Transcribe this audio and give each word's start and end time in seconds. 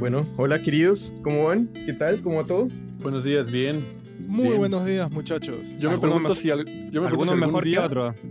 Bueno, 0.00 0.26
hola 0.38 0.62
queridos, 0.62 1.12
¿cómo 1.22 1.44
van? 1.44 1.66
¿Qué 1.68 1.92
tal? 1.92 2.22
¿Cómo 2.22 2.36
va 2.36 2.44
todo? 2.46 2.68
Buenos 3.02 3.22
días, 3.24 3.50
bien. 3.50 3.84
Muy 4.26 4.48
Bien. 4.48 4.58
buenos 4.58 4.86
días, 4.86 5.10
muchachos. 5.10 5.58
Yo 5.78 5.90
me 5.90 5.98
pregunto 5.98 6.30
me- 6.30 6.34
si, 6.34 6.50
al- 6.50 6.64
yo 6.90 7.00
me 7.02 7.08
pregunto 7.08 7.08
algunos 7.08 7.28
si 7.28 7.32
algún 7.32 7.46
mejor 7.46 7.62
que 7.64 7.68
día- 7.70 7.84
otros. 7.84 8.14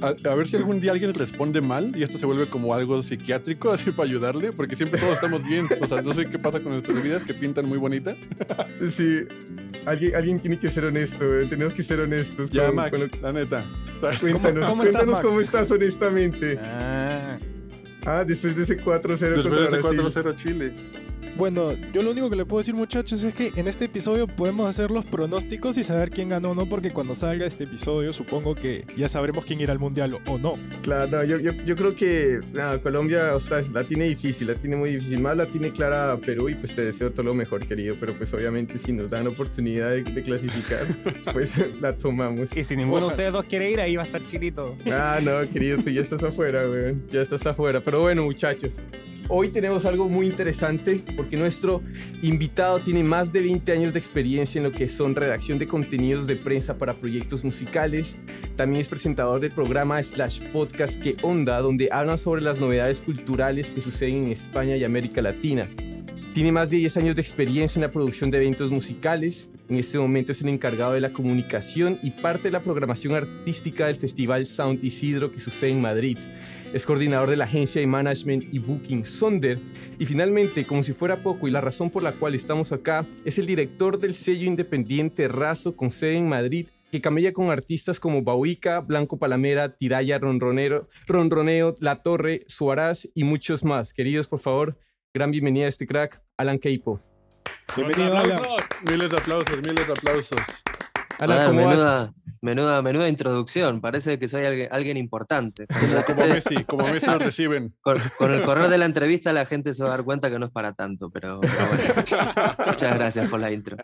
A, 0.00 0.14
a 0.30 0.34
ver 0.36 0.46
si 0.46 0.54
algún 0.54 0.80
día 0.80 0.92
alguien 0.92 1.12
responde 1.14 1.60
mal 1.60 1.96
y 1.96 2.04
esto 2.04 2.16
se 2.16 2.26
vuelve 2.26 2.48
como 2.48 2.74
algo 2.74 3.02
psiquiátrico, 3.02 3.72
así 3.72 3.90
para 3.90 4.08
ayudarle, 4.08 4.52
porque 4.52 4.76
siempre 4.76 5.00
todos 5.00 5.14
estamos 5.14 5.44
bien. 5.44 5.66
O 5.80 5.88
sea, 5.88 6.00
no 6.00 6.12
sé 6.12 6.26
qué 6.26 6.38
pasa 6.38 6.60
con 6.60 6.72
nuestras 6.72 7.02
vidas 7.02 7.24
que 7.24 7.34
pintan 7.34 7.68
muy 7.68 7.78
bonitas. 7.78 8.16
Sí, 8.96 9.22
alguien, 9.84 10.14
alguien 10.14 10.38
tiene 10.38 10.58
que 10.60 10.68
ser 10.68 10.84
honesto, 10.84 11.26
güey. 11.28 11.48
tenemos 11.48 11.74
que 11.74 11.82
ser 11.82 11.98
honestos. 12.00 12.50
Ya, 12.50 12.66
con- 12.66 12.76
Max, 12.76 12.90
con 12.90 13.00
lo- 13.00 13.08
la 13.22 13.32
neta. 13.32 13.64
Cuéntanos, 14.20 14.68
cómo 14.68 14.82
cuéntanos 14.82 15.14
Max? 15.14 15.26
cómo 15.26 15.40
estás 15.40 15.68
honestamente. 15.72 16.56
Ah, 16.62 17.03
Ah, 18.06 18.24
después 18.24 18.56
de 18.56 18.62
ese 18.62 18.76
4-0 18.78 19.00
Después 19.02 19.42
contra 19.42 19.60
de 19.60 19.66
ese 19.66 20.22
Brasil. 20.22 20.22
4-0 20.24 20.36
Chile. 20.36 20.72
Bueno, 21.36 21.72
yo 21.92 22.02
lo 22.02 22.12
único 22.12 22.30
que 22.30 22.36
le 22.36 22.44
puedo 22.44 22.58
decir, 22.60 22.74
muchachos, 22.74 23.24
es 23.24 23.34
que 23.34 23.50
en 23.56 23.66
este 23.66 23.86
episodio 23.86 24.28
podemos 24.28 24.70
hacer 24.70 24.92
los 24.92 25.04
pronósticos 25.04 25.76
y 25.76 25.82
saber 25.82 26.10
quién 26.10 26.28
ganó 26.28 26.52
o 26.52 26.54
no, 26.54 26.66
porque 26.66 26.92
cuando 26.92 27.16
salga 27.16 27.44
este 27.44 27.64
episodio 27.64 28.12
supongo 28.12 28.54
que 28.54 28.84
ya 28.96 29.08
sabremos 29.08 29.44
quién 29.44 29.60
irá 29.60 29.72
al 29.72 29.80
mundial 29.80 30.16
o 30.28 30.38
no. 30.38 30.54
Claro, 30.82 31.10
no, 31.10 31.24
yo, 31.24 31.38
yo, 31.40 31.50
yo 31.64 31.74
creo 31.74 31.96
que 31.96 32.38
nada, 32.52 32.78
Colombia, 32.78 33.32
o 33.34 33.40
sea, 33.40 33.60
la 33.72 33.84
tiene 33.84 34.04
difícil, 34.04 34.46
la 34.46 34.54
tiene 34.54 34.76
muy 34.76 34.90
difícil. 34.90 35.20
Más 35.20 35.36
la 35.36 35.46
tiene 35.46 35.72
clara 35.72 36.16
Perú 36.18 36.48
y 36.50 36.54
pues 36.54 36.72
te 36.72 36.84
deseo 36.84 37.10
todo 37.10 37.24
lo 37.24 37.34
mejor, 37.34 37.66
querido. 37.66 37.96
Pero 37.98 38.14
pues 38.14 38.32
obviamente 38.32 38.78
si 38.78 38.92
nos 38.92 39.10
dan 39.10 39.26
oportunidad 39.26 39.90
de, 39.90 40.04
de 40.04 40.22
clasificar, 40.22 40.86
pues 41.32 41.60
la 41.80 41.96
tomamos. 41.96 42.56
Y 42.56 42.62
si 42.62 42.76
ninguno 42.76 43.06
de 43.06 43.10
ustedes 43.12 43.32
dos 43.32 43.46
quiere 43.46 43.72
ir, 43.72 43.80
ahí 43.80 43.96
va 43.96 44.02
a 44.02 44.06
estar 44.06 44.24
chilito. 44.28 44.76
Ah, 44.92 45.18
no, 45.20 45.40
querido, 45.50 45.78
tú 45.82 45.90
ya 45.90 46.02
estás 46.02 46.22
afuera, 46.22 46.68
weón. 46.70 47.02
Ya 47.10 47.22
estás 47.22 47.44
afuera. 47.44 47.80
Pero 47.80 47.93
bueno, 48.00 48.24
muchachos, 48.24 48.80
hoy 49.28 49.50
tenemos 49.50 49.84
algo 49.84 50.08
muy 50.08 50.26
interesante 50.26 51.02
porque 51.16 51.36
nuestro 51.36 51.82
invitado 52.22 52.80
tiene 52.80 53.04
más 53.04 53.32
de 53.32 53.42
20 53.42 53.72
años 53.72 53.92
de 53.92 53.98
experiencia 53.98 54.58
en 54.58 54.64
lo 54.64 54.72
que 54.72 54.88
son 54.88 55.14
redacción 55.14 55.58
de 55.58 55.66
contenidos 55.66 56.26
de 56.26 56.36
prensa 56.36 56.78
para 56.78 56.94
proyectos 56.94 57.44
musicales. 57.44 58.16
También 58.56 58.80
es 58.80 58.88
presentador 58.88 59.40
del 59.40 59.52
programa 59.52 60.02
slash 60.02 60.40
podcast 60.52 61.00
Que 61.00 61.16
Onda, 61.22 61.60
donde 61.60 61.88
hablan 61.92 62.18
sobre 62.18 62.42
las 62.42 62.58
novedades 62.58 63.02
culturales 63.02 63.70
que 63.70 63.80
suceden 63.80 64.24
en 64.24 64.32
España 64.32 64.76
y 64.76 64.84
América 64.84 65.20
Latina. 65.22 65.68
Tiene 66.32 66.50
más 66.50 66.68
de 66.70 66.78
10 66.78 66.96
años 66.96 67.14
de 67.14 67.22
experiencia 67.22 67.78
en 67.78 67.82
la 67.82 67.90
producción 67.90 68.30
de 68.30 68.38
eventos 68.38 68.70
musicales. 68.70 69.48
En 69.68 69.76
este 69.76 69.98
momento 69.98 70.32
es 70.32 70.42
el 70.42 70.48
encargado 70.48 70.92
de 70.92 71.00
la 71.00 71.12
comunicación 71.12 71.98
y 72.02 72.10
parte 72.10 72.44
de 72.44 72.50
la 72.50 72.60
programación 72.60 73.14
artística 73.14 73.86
del 73.86 73.96
Festival 73.96 74.44
Sound 74.44 74.82
Isidro 74.82 75.30
que 75.30 75.38
sucede 75.38 75.70
en 75.70 75.80
Madrid. 75.80 76.18
Es 76.74 76.84
coordinador 76.86 77.30
de 77.30 77.36
la 77.36 77.44
agencia 77.44 77.80
de 77.80 77.86
management 77.86 78.52
y 78.52 78.58
booking 78.58 79.06
Sonder. 79.06 79.60
Y 79.96 80.06
finalmente, 80.06 80.66
como 80.66 80.82
si 80.82 80.92
fuera 80.92 81.22
poco 81.22 81.46
y 81.46 81.52
la 81.52 81.60
razón 81.60 81.88
por 81.88 82.02
la 82.02 82.18
cual 82.18 82.34
estamos 82.34 82.72
acá, 82.72 83.06
es 83.24 83.38
el 83.38 83.46
director 83.46 84.00
del 84.00 84.12
sello 84.12 84.44
independiente 84.44 85.28
Razo 85.28 85.76
con 85.76 85.92
sede 85.92 86.16
en 86.16 86.28
Madrid 86.28 86.66
que 86.90 87.00
camella 87.00 87.32
con 87.32 87.50
artistas 87.50 88.00
como 88.00 88.22
Bauica, 88.22 88.80
Blanco 88.80 89.20
Palamera, 89.20 89.76
Tiraya 89.76 90.18
Ronronero, 90.18 90.88
Ronroneo, 91.06 91.76
La 91.78 92.02
Torre, 92.02 92.42
Suaraz 92.48 93.08
y 93.14 93.22
muchos 93.22 93.62
más. 93.62 93.94
Queridos, 93.94 94.26
por 94.26 94.40
favor, 94.40 94.76
gran 95.12 95.30
bienvenida 95.30 95.66
a 95.66 95.68
este 95.68 95.86
crack, 95.86 96.24
Alan 96.36 96.58
Keipo. 96.58 97.00
Bienvenido, 97.76 98.16
Alan. 98.16 98.42
Miles 98.90 99.10
de 99.10 99.16
aplausos, 99.16 99.62
miles 99.62 99.86
de 99.86 99.92
aplausos. 99.92 100.63
Alan, 101.18 101.46
¿cómo 101.46 101.64
vas? 101.64 101.74
menuda, 101.74 102.14
menuda, 102.40 102.82
menuda 102.82 103.08
introducción. 103.08 103.80
Parece 103.80 104.18
que 104.18 104.28
soy 104.28 104.44
alguien, 104.44 104.68
alguien 104.70 104.96
importante. 104.96 105.66
Como, 106.04 106.04
como 106.04 106.26
Messi, 106.26 106.64
como 106.64 106.86
Messi 106.86 107.06
nos 107.06 107.22
reciben. 107.22 107.74
Con, 107.80 107.98
con 108.18 108.32
el 108.32 108.42
correr 108.42 108.68
de 108.68 108.78
la 108.78 108.86
entrevista 108.86 109.32
la 109.32 109.46
gente 109.46 109.74
se 109.74 109.82
va 109.82 109.90
a 109.90 109.92
dar 109.92 110.04
cuenta 110.04 110.30
que 110.30 110.38
no 110.38 110.46
es 110.46 110.52
para 110.52 110.72
tanto, 110.72 111.10
pero, 111.10 111.40
pero 111.40 111.52
bueno. 111.68 112.54
Muchas 112.66 112.94
gracias 112.94 113.28
por 113.28 113.40
la 113.40 113.52
intro. 113.52 113.76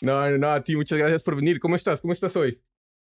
No, 0.00 0.30
no, 0.30 0.38
no, 0.38 0.50
a 0.50 0.62
ti 0.62 0.76
muchas 0.76 0.98
gracias 0.98 1.22
por 1.22 1.36
venir. 1.36 1.58
¿Cómo 1.58 1.76
estás? 1.76 2.00
¿Cómo 2.00 2.12
estás 2.12 2.36
hoy? 2.36 2.60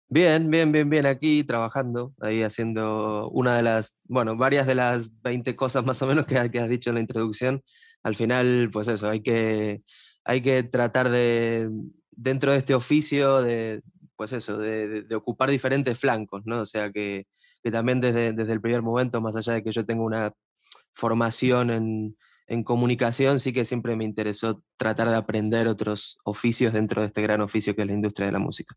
Bien, 0.10 0.50
bien, 0.50 0.72
bien, 0.72 0.90
bien. 0.90 1.06
Aquí 1.06 1.44
trabajando, 1.44 2.14
ahí 2.20 2.44
haciendo 2.44 3.30
una 3.30 3.56
de 3.56 3.64
las, 3.64 3.98
bueno, 4.04 4.36
varias 4.36 4.68
de 4.68 4.76
las 4.76 5.10
20 5.22 5.56
cosas 5.56 5.86
más 5.86 6.02
o 6.02 6.08
menos 6.08 6.26
que, 6.26 6.52
que 6.52 6.60
has 6.60 6.70
dicho 6.70 6.90
en 6.90 6.96
la 6.96 7.02
introducción. 7.02 7.64
Al 8.04 8.16
final, 8.16 8.70
pues 8.74 8.88
eso, 8.88 9.10
hay 9.10 9.22
que, 9.22 9.84
hay 10.26 10.42
que 10.42 10.64
tratar 10.64 11.10
de, 11.10 11.70
dentro 12.12 12.52
de 12.52 12.60
este 12.60 12.74
oficio, 12.74 13.42
de, 13.42 13.82
pues 14.16 14.34
eso, 14.34 14.58
de, 14.58 15.06
ocupar 15.16 15.50
diferentes 15.50 15.98
flancos, 15.98 16.44
¿no? 16.46 16.62
O 16.62 16.66
sea, 16.66 16.92
que, 16.92 17.28
que 17.64 17.72
también 17.72 18.00
desde, 18.02 18.34
desde 18.34 18.54
el 18.54 18.62
primer 18.62 18.82
momento, 18.82 19.22
más 19.22 19.36
allá 19.36 19.54
de 19.54 19.64
que 19.64 19.72
yo 19.72 19.86
tengo 19.86 20.04
una 20.04 20.34
formación 20.94 21.70
en, 21.70 22.18
en 22.48 22.64
comunicación, 22.64 23.40
sí 23.40 23.54
que 23.54 23.66
siempre 23.66 23.96
me 23.96 24.04
interesó 24.04 24.64
tratar 24.78 25.10
de 25.10 25.16
aprender 25.16 25.68
otros 25.68 26.20
oficios 26.24 26.74
dentro 26.74 27.02
de 27.02 27.08
este 27.08 27.22
gran 27.22 27.42
oficio 27.42 27.76
que 27.76 27.82
es 27.82 27.88
la 27.88 27.94
industria 27.94 28.28
de 28.28 28.34
la 28.34 28.40
música. 28.40 28.76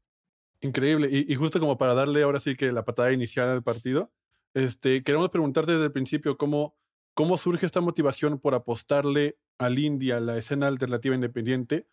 Increíble. 0.61 1.09
Y, 1.11 1.31
y 1.31 1.35
justo 1.35 1.61
como 1.61 1.77
para 1.77 1.95
darle 1.95 2.23
ahora 2.23 2.41
sí 2.41 2.57
que 2.57 2.73
la 2.73 2.85
patada 2.85 3.13
inicial 3.13 3.49
al 3.49 3.63
partido, 3.63 4.13
este, 4.55 5.03
queremos 5.03 5.31
preguntarte 5.31 5.73
desde 5.73 5.87
el 5.87 5.93
principio 5.93 6.39
cómo, 6.39 6.77
cómo 7.13 7.37
surge 7.37 7.67
esta 7.67 7.81
motivación 7.81 8.39
por 8.39 8.55
apostarle 8.55 9.37
al 9.59 9.79
indie, 9.79 10.13
a 10.13 10.21
la 10.21 10.39
escena 10.39 10.69
alternativa 10.69 11.15
independiente, 11.15 11.89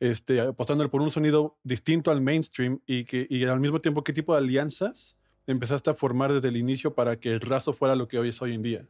este, 0.00 0.40
apostándole 0.40 0.90
por 0.90 1.02
un 1.02 1.10
sonido 1.10 1.56
distinto 1.62 2.10
al 2.10 2.20
mainstream 2.20 2.80
y, 2.86 3.04
que, 3.04 3.26
y 3.28 3.44
al 3.44 3.60
mismo 3.60 3.80
tiempo 3.80 4.04
qué 4.04 4.12
tipo 4.12 4.32
de 4.32 4.38
alianzas 4.38 5.16
empezaste 5.46 5.90
a 5.90 5.94
formar 5.94 6.32
desde 6.32 6.48
el 6.48 6.56
inicio 6.56 6.94
para 6.94 7.16
que 7.16 7.30
el 7.30 7.40
raso 7.40 7.72
fuera 7.72 7.96
lo 7.96 8.08
que 8.08 8.18
hoy 8.18 8.30
es 8.30 8.40
hoy 8.42 8.54
en 8.54 8.62
día. 8.62 8.86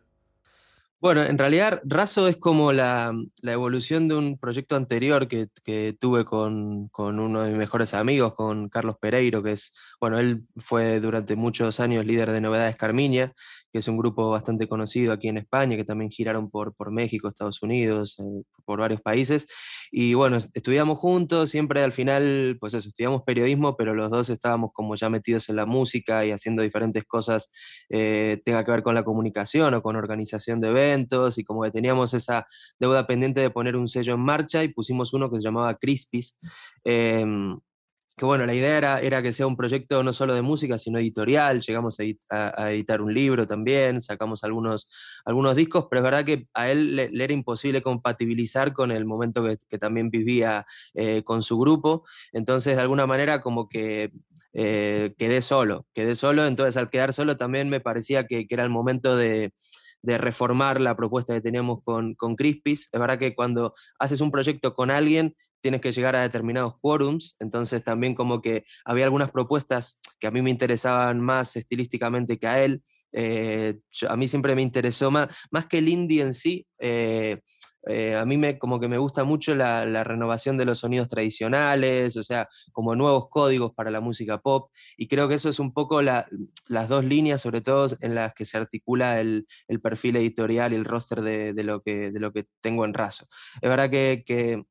Bueno, 1.04 1.22
en 1.22 1.36
realidad 1.36 1.82
Razo 1.84 2.28
es 2.28 2.38
como 2.38 2.72
la, 2.72 3.12
la 3.42 3.52
evolución 3.52 4.08
de 4.08 4.14
un 4.14 4.38
proyecto 4.38 4.74
anterior 4.74 5.28
que, 5.28 5.48
que 5.62 5.94
tuve 6.00 6.24
con, 6.24 6.88
con 6.88 7.20
uno 7.20 7.42
de 7.42 7.50
mis 7.50 7.58
mejores 7.58 7.92
amigos, 7.92 8.32
con 8.32 8.70
Carlos 8.70 8.96
Pereiro, 8.98 9.42
que 9.42 9.52
es, 9.52 9.74
bueno, 10.00 10.18
él 10.18 10.46
fue 10.56 11.00
durante 11.00 11.36
muchos 11.36 11.78
años 11.78 12.06
líder 12.06 12.32
de 12.32 12.40
Novedades 12.40 12.76
Carmiña, 12.76 13.34
que 13.74 13.80
es 13.80 13.88
un 13.88 13.98
grupo 13.98 14.30
bastante 14.30 14.68
conocido 14.68 15.12
aquí 15.12 15.26
en 15.28 15.38
España, 15.38 15.76
que 15.76 15.84
también 15.84 16.12
giraron 16.12 16.48
por, 16.48 16.74
por 16.76 16.92
México, 16.92 17.28
Estados 17.28 17.60
Unidos, 17.60 18.20
eh, 18.20 18.44
por 18.64 18.78
varios 18.78 19.00
países. 19.02 19.48
Y 19.90 20.14
bueno, 20.14 20.36
est- 20.36 20.50
estudiamos 20.54 20.98
juntos, 21.00 21.50
siempre 21.50 21.82
al 21.82 21.92
final, 21.92 22.56
pues 22.60 22.74
eso, 22.74 22.88
estudiamos 22.88 23.22
periodismo, 23.24 23.76
pero 23.76 23.92
los 23.94 24.10
dos 24.10 24.30
estábamos 24.30 24.70
como 24.72 24.94
ya 24.94 25.10
metidos 25.10 25.48
en 25.48 25.56
la 25.56 25.66
música 25.66 26.24
y 26.24 26.30
haciendo 26.30 26.62
diferentes 26.62 27.04
cosas 27.04 27.50
eh, 27.90 28.40
tenga 28.44 28.64
que 28.64 28.70
ver 28.70 28.82
con 28.84 28.94
la 28.94 29.04
comunicación 29.04 29.74
o 29.74 29.82
con 29.82 29.96
organización 29.96 30.60
de 30.60 30.68
eventos 30.68 31.38
y 31.38 31.44
como 31.44 31.62
que 31.64 31.72
teníamos 31.72 32.14
esa 32.14 32.46
deuda 32.78 33.06
pendiente 33.08 33.40
de 33.40 33.50
poner 33.50 33.76
un 33.76 33.88
sello 33.88 34.14
en 34.14 34.20
marcha 34.20 34.62
y 34.64 34.68
pusimos 34.68 35.12
uno 35.14 35.30
que 35.30 35.38
se 35.40 35.44
llamaba 35.44 35.74
Crispis. 35.76 36.38
em, 36.84 37.58
que 38.16 38.24
bueno, 38.24 38.46
la 38.46 38.54
idea 38.54 38.78
era, 39.00 39.22
que 39.22 39.32
sea 39.32 39.46
un 39.48 39.56
proyecto 39.56 40.02
no 40.04 40.12
solo 40.12 40.34
de 40.34 40.42
música, 40.42 40.78
sino 40.78 40.98
editorial. 41.00 41.60
Llegamos 41.60 41.98
a, 41.98 42.04
edit- 42.04 42.20
a- 42.30 42.62
a 42.64 42.72
editar 42.72 43.00
un 43.02 43.12
libro 43.12 43.46
también, 43.46 44.00
sacamos 44.00 44.44
algunos, 44.44 44.88
algunos 45.24 45.56
discos, 45.56 45.86
pero 45.90 46.00
es 46.00 46.04
verdad 46.04 46.24
que 46.24 46.46
a 46.54 46.70
él 46.70 46.94
le, 46.96 47.10
era 47.24 47.32
imposible 47.32 47.82
compatibilizar 47.82 48.72
con 48.72 48.92
el 48.92 49.04
momento 49.04 49.42
que, 49.44 49.58
que 49.68 49.78
también 49.78 50.10
vivía 50.10 50.64
eh, 50.94 51.24
con 51.24 51.42
su 51.42 51.58
grupo. 51.58 52.04
Entonces, 52.32 52.76
de 52.76 52.82
alguna 52.82 53.06
manera, 53.06 53.40
como 53.42 53.68
que 53.68 54.12
eh, 54.52 55.14
quedé 55.18 55.40
solo, 55.42 55.86
quedé 55.94 56.14
solo. 56.14 56.46
Entonces, 56.46 56.76
al 56.76 56.90
quedar 56.90 57.12
solo, 57.12 57.36
también 57.36 57.68
me 57.68 57.80
parecía 57.80 58.26
que, 58.26 58.46
que 58.46 58.54
era 58.54 58.62
el 58.64 58.70
momento 58.70 59.16
de, 59.16 59.52
de 60.02 60.18
reformar 60.18 60.80
la 60.80 60.96
propuesta 60.96 61.34
que 61.34 61.40
teníamos 61.40 61.82
con, 61.82 62.14
con 62.14 62.36
Crispis. 62.36 62.88
Es 62.92 63.00
verdad 63.00 63.18
que 63.18 63.34
cuando 63.34 63.74
haces 63.98 64.20
un 64.20 64.30
proyecto 64.30 64.74
con 64.74 64.90
alguien, 64.90 65.34
tienes 65.64 65.80
que 65.80 65.92
llegar 65.92 66.14
a 66.14 66.20
determinados 66.20 66.74
quórums, 66.78 67.36
entonces 67.40 67.82
también 67.82 68.14
como 68.14 68.42
que 68.42 68.64
había 68.84 69.06
algunas 69.06 69.30
propuestas 69.30 69.98
que 70.20 70.26
a 70.26 70.30
mí 70.30 70.42
me 70.42 70.50
interesaban 70.50 71.20
más 71.20 71.56
estilísticamente 71.56 72.38
que 72.38 72.46
a 72.46 72.62
él. 72.62 72.82
Eh, 73.12 73.78
yo- 73.90 74.10
a 74.10 74.16
mí 74.16 74.28
siempre 74.28 74.54
me 74.54 74.60
interesó 74.62 75.10
más, 75.10 75.28
más 75.50 75.64
que 75.66 75.78
el 75.78 75.88
indie 75.88 76.20
en 76.22 76.34
sí, 76.34 76.66
eh, 76.78 77.40
eh, 77.86 78.14
a 78.16 78.24
mí 78.26 78.36
me, 78.36 78.58
como 78.58 78.78
que 78.80 78.88
me 78.88 78.98
gusta 78.98 79.24
mucho 79.24 79.54
la, 79.54 79.86
la 79.86 80.04
renovación 80.04 80.56
de 80.58 80.64
los 80.66 80.80
sonidos 80.80 81.08
tradicionales, 81.08 82.16
o 82.16 82.22
sea, 82.22 82.48
como 82.72 82.94
nuevos 82.96 83.28
códigos 83.30 83.72
para 83.74 83.90
la 83.90 84.00
música 84.00 84.38
pop, 84.38 84.70
y 84.98 85.08
creo 85.08 85.28
que 85.28 85.34
eso 85.34 85.48
es 85.48 85.58
un 85.60 85.72
poco 85.72 86.02
la- 86.02 86.26
las 86.68 86.88
dos 86.88 87.04
líneas, 87.04 87.40
sobre 87.40 87.60
todo 87.62 87.88
en 88.00 88.14
las 88.14 88.34
que 88.34 88.44
se 88.44 88.58
articula 88.58 89.20
el, 89.20 89.46
el 89.68 89.80
perfil 89.80 90.16
editorial 90.16 90.72
y 90.72 90.76
el 90.76 90.84
roster 90.84 91.22
de, 91.22 91.52
de 91.54 91.64
lo 91.64 91.80
que, 91.82 92.10
de 92.10 92.20
lo 92.20 92.32
que 92.32 92.46
tengo 92.60 92.84
en 92.84 92.94
Razo. 92.94 93.26
Es 93.62 93.68
verdad 93.70 93.90
que, 93.90 94.24
que 94.26 94.64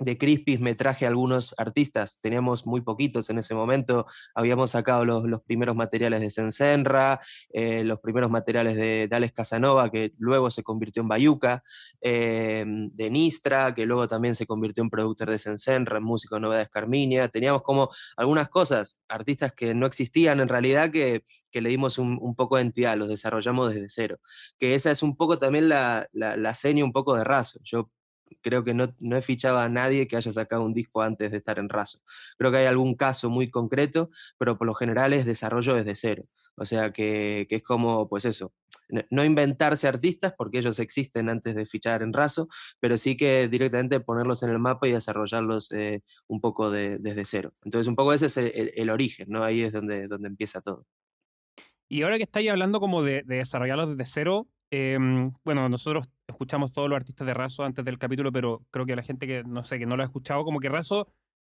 de 0.00 0.16
Crispis 0.16 0.60
me 0.60 0.74
traje 0.74 1.06
algunos 1.06 1.54
artistas, 1.58 2.18
teníamos 2.20 2.66
muy 2.66 2.80
poquitos 2.80 3.28
en 3.28 3.38
ese 3.38 3.54
momento, 3.54 4.06
habíamos 4.34 4.70
sacado 4.70 5.04
los, 5.04 5.24
los 5.24 5.42
primeros 5.42 5.76
materiales 5.76 6.20
de 6.20 6.30
Sensenra, 6.30 7.20
eh, 7.52 7.84
los 7.84 8.00
primeros 8.00 8.30
materiales 8.30 8.76
de, 8.76 9.06
de, 9.08 9.16
Alex 9.16 9.34
Casanova, 9.34 9.90
que 9.90 10.12
luego 10.18 10.50
se 10.50 10.62
convirtió 10.62 11.02
en 11.02 11.08
Bayuca, 11.08 11.62
eh, 12.00 12.64
de 12.66 13.10
Nistra, 13.10 13.74
que 13.74 13.84
luego 13.84 14.08
también 14.08 14.34
se 14.34 14.46
convirtió 14.46 14.82
en 14.82 14.90
productor 14.90 15.30
de 15.30 15.38
Sensenra, 15.38 15.98
en 15.98 16.04
músico 16.04 16.36
de 16.36 16.40
Novedades 16.40 16.70
Carminia, 16.70 17.28
teníamos 17.28 17.62
como 17.62 17.90
algunas 18.16 18.48
cosas, 18.48 18.98
artistas 19.08 19.52
que 19.52 19.74
no 19.74 19.86
existían 19.86 20.40
en 20.40 20.48
realidad, 20.48 20.90
que, 20.90 21.24
que 21.50 21.60
le 21.60 21.68
dimos 21.68 21.98
un, 21.98 22.18
un, 22.20 22.34
poco 22.34 22.56
de 22.56 22.62
entidad, 22.62 22.96
los 22.96 23.08
desarrollamos 23.08 23.74
desde 23.74 23.88
cero, 23.90 24.18
que 24.58 24.74
esa 24.74 24.90
es 24.90 25.02
un 25.02 25.14
poco 25.16 25.38
también 25.38 25.68
la, 25.68 26.08
la, 26.12 26.36
la 26.38 26.54
seña 26.54 26.84
un 26.84 26.92
poco 26.92 27.14
de 27.16 27.24
raso, 27.24 27.60
yo 27.62 27.90
creo 28.42 28.64
que 28.64 28.74
no, 28.74 28.94
no, 28.98 29.16
he 29.16 29.22
fichado 29.22 29.58
a 29.58 29.68
nadie 29.68 30.08
que 30.08 30.16
haya 30.16 30.30
sacado 30.30 30.64
un 30.64 30.74
disco 30.74 31.02
antes 31.02 31.30
de 31.30 31.38
estar 31.38 31.58
en 31.58 31.68
Razo. 31.68 32.00
Creo 32.38 32.50
que 32.50 32.58
hay 32.58 32.66
algún 32.66 32.94
caso 32.94 33.30
muy 33.30 33.50
concreto, 33.50 34.10
pero 34.38 34.58
por 34.58 34.66
lo 34.66 34.74
general 34.74 35.12
es 35.12 35.26
desarrollo 35.26 35.74
desde 35.74 35.94
cero. 35.94 36.24
O 36.56 36.66
sea 36.66 36.92
que, 36.92 37.46
que 37.48 37.56
es 37.56 37.62
como, 37.62 38.08
pues 38.08 38.24
eso, 38.26 38.52
no 39.10 39.24
inventarse 39.24 39.88
artistas 39.88 40.34
porque 40.36 40.58
ellos 40.58 40.78
existen 40.78 41.28
antes 41.28 41.54
de 41.54 41.66
fichar 41.66 42.02
en 42.02 42.12
Razo, 42.12 42.48
pero 42.80 42.98
sí 42.98 43.16
que 43.16 43.48
directamente 43.48 44.00
ponerlos 44.00 44.42
en 44.42 44.50
el 44.50 44.58
mapa 44.58 44.88
y 44.88 44.92
desarrollarlos 44.92 45.72
eh, 45.72 46.02
un 46.26 46.40
poco 46.40 46.70
de, 46.70 46.98
desde 46.98 47.24
cero. 47.24 47.54
Entonces 47.64 47.88
un 47.88 47.96
poco 47.96 48.12
ese 48.12 48.26
es 48.26 48.36
el, 48.36 48.90
origen, 48.90 49.28
¿no? 49.30 49.44
Ahí 49.44 49.62
es 49.62 49.72
donde, 49.72 50.06
donde 50.06 50.28
empieza 50.28 50.60
todo. 50.60 50.86
Y 51.88 52.02
ahora 52.02 52.18
que 52.18 52.24
estáis 52.24 52.50
hablando 52.50 52.80
como 52.80 53.02
de, 53.02 53.22
de 53.24 53.36
desarrollarlos 53.36 53.96
desde 53.96 54.10
cero, 54.10 54.48
eh, 54.70 54.98
bueno, 55.44 55.68
nosotros 55.68 56.08
escuchamos 56.30 56.72
todos 56.72 56.88
los 56.88 56.96
artistas 56.96 57.26
de 57.26 57.34
Razo 57.34 57.64
antes 57.64 57.84
del 57.84 57.98
capítulo, 57.98 58.32
pero 58.32 58.62
creo 58.70 58.86
que 58.86 58.96
la 58.96 59.02
gente 59.02 59.26
que 59.26 59.42
no 59.44 59.62
sé, 59.62 59.78
que 59.78 59.86
no 59.86 59.96
lo 59.96 60.02
ha 60.02 60.06
escuchado, 60.06 60.44
como 60.44 60.60
que 60.60 60.68
Razo 60.68 61.08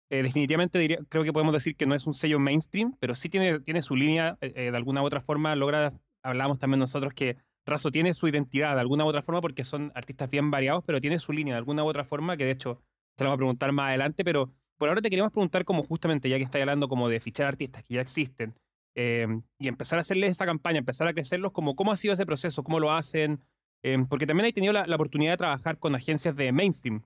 eh, 0.09 0.24
definitivamente 0.24 0.79
diría, 0.79 1.00
creo 1.09 1.24
que 1.24 1.33
podemos 1.33 1.53
decir 1.53 1.75
que 1.75 1.85
no 1.85 1.95
es 1.95 2.07
un 2.07 2.13
sello 2.13 2.39
mainstream, 2.39 2.95
pero 3.00 3.15
sí 3.15 3.29
tiene, 3.29 3.59
tiene 3.59 3.81
su 3.81 3.95
línea, 3.95 4.38
eh, 4.41 4.71
de 4.71 4.77
alguna 4.77 5.01
u 5.03 5.06
otra 5.06 5.21
forma 5.21 5.56
logra, 5.56 5.94
hablamos 6.24 6.59
también 6.59 6.79
nosotros 6.79 7.13
que 7.13 7.38
Razo 7.65 7.91
tiene 7.91 8.13
su 8.13 8.27
identidad 8.27 8.75
de 8.75 8.81
alguna 8.81 9.03
u 9.03 9.07
otra 9.07 9.21
forma 9.21 9.41
porque 9.41 9.65
son 9.65 9.91
artistas 9.94 10.29
bien 10.29 10.50
variados, 10.50 10.83
pero 10.85 11.01
tiene 11.01 11.19
su 11.19 11.33
línea 11.33 11.53
de 11.53 11.59
alguna 11.59 11.83
u 11.83 11.88
otra 11.88 12.06
forma 12.06 12.38
que 12.38 12.45
de 12.45 12.51
hecho 12.51 12.81
te 13.15 13.24
lo 13.24 13.31
vamos 13.31 13.35
a 13.35 13.39
preguntar 13.39 13.71
más 13.74 13.89
adelante, 13.89 14.24
pero 14.24 14.53
por 14.77 14.89
ahora 14.89 15.01
te 15.01 15.09
queremos 15.09 15.31
preguntar 15.31 15.65
como 15.65 15.83
justamente, 15.83 16.29
ya 16.29 16.38
que 16.38 16.44
estás 16.44 16.62
hablando 16.62 16.88
como 16.88 17.09
de 17.09 17.19
fichar 17.19 17.47
artistas 17.47 17.83
que 17.83 17.95
ya 17.95 18.01
existen, 18.01 18.56
eh, 18.95 19.27
y 19.59 19.68
empezar 19.68 20.00
a 20.00 20.01
hacerles 20.01 20.31
esa 20.31 20.45
campaña, 20.45 20.79
empezar 20.79 21.07
a 21.07 21.13
crecerlos, 21.13 21.51
como 21.51 21.75
cómo 21.75 21.91
ha 21.91 21.97
sido 21.97 22.13
ese 22.13 22.25
proceso, 22.25 22.63
cómo 22.63 22.79
lo 22.79 22.91
hacen, 22.91 23.41
eh, 23.83 23.97
porque 24.09 24.25
también 24.25 24.47
he 24.47 24.53
tenido 24.53 24.74
la, 24.74 24.85
la, 24.85 24.95
oportunidad 24.95 25.31
de 25.31 25.38
trabajar 25.38 25.77
con 25.79 25.95
agencias 25.95 26.35
de 26.35 26.51
mainstream. 26.51 27.03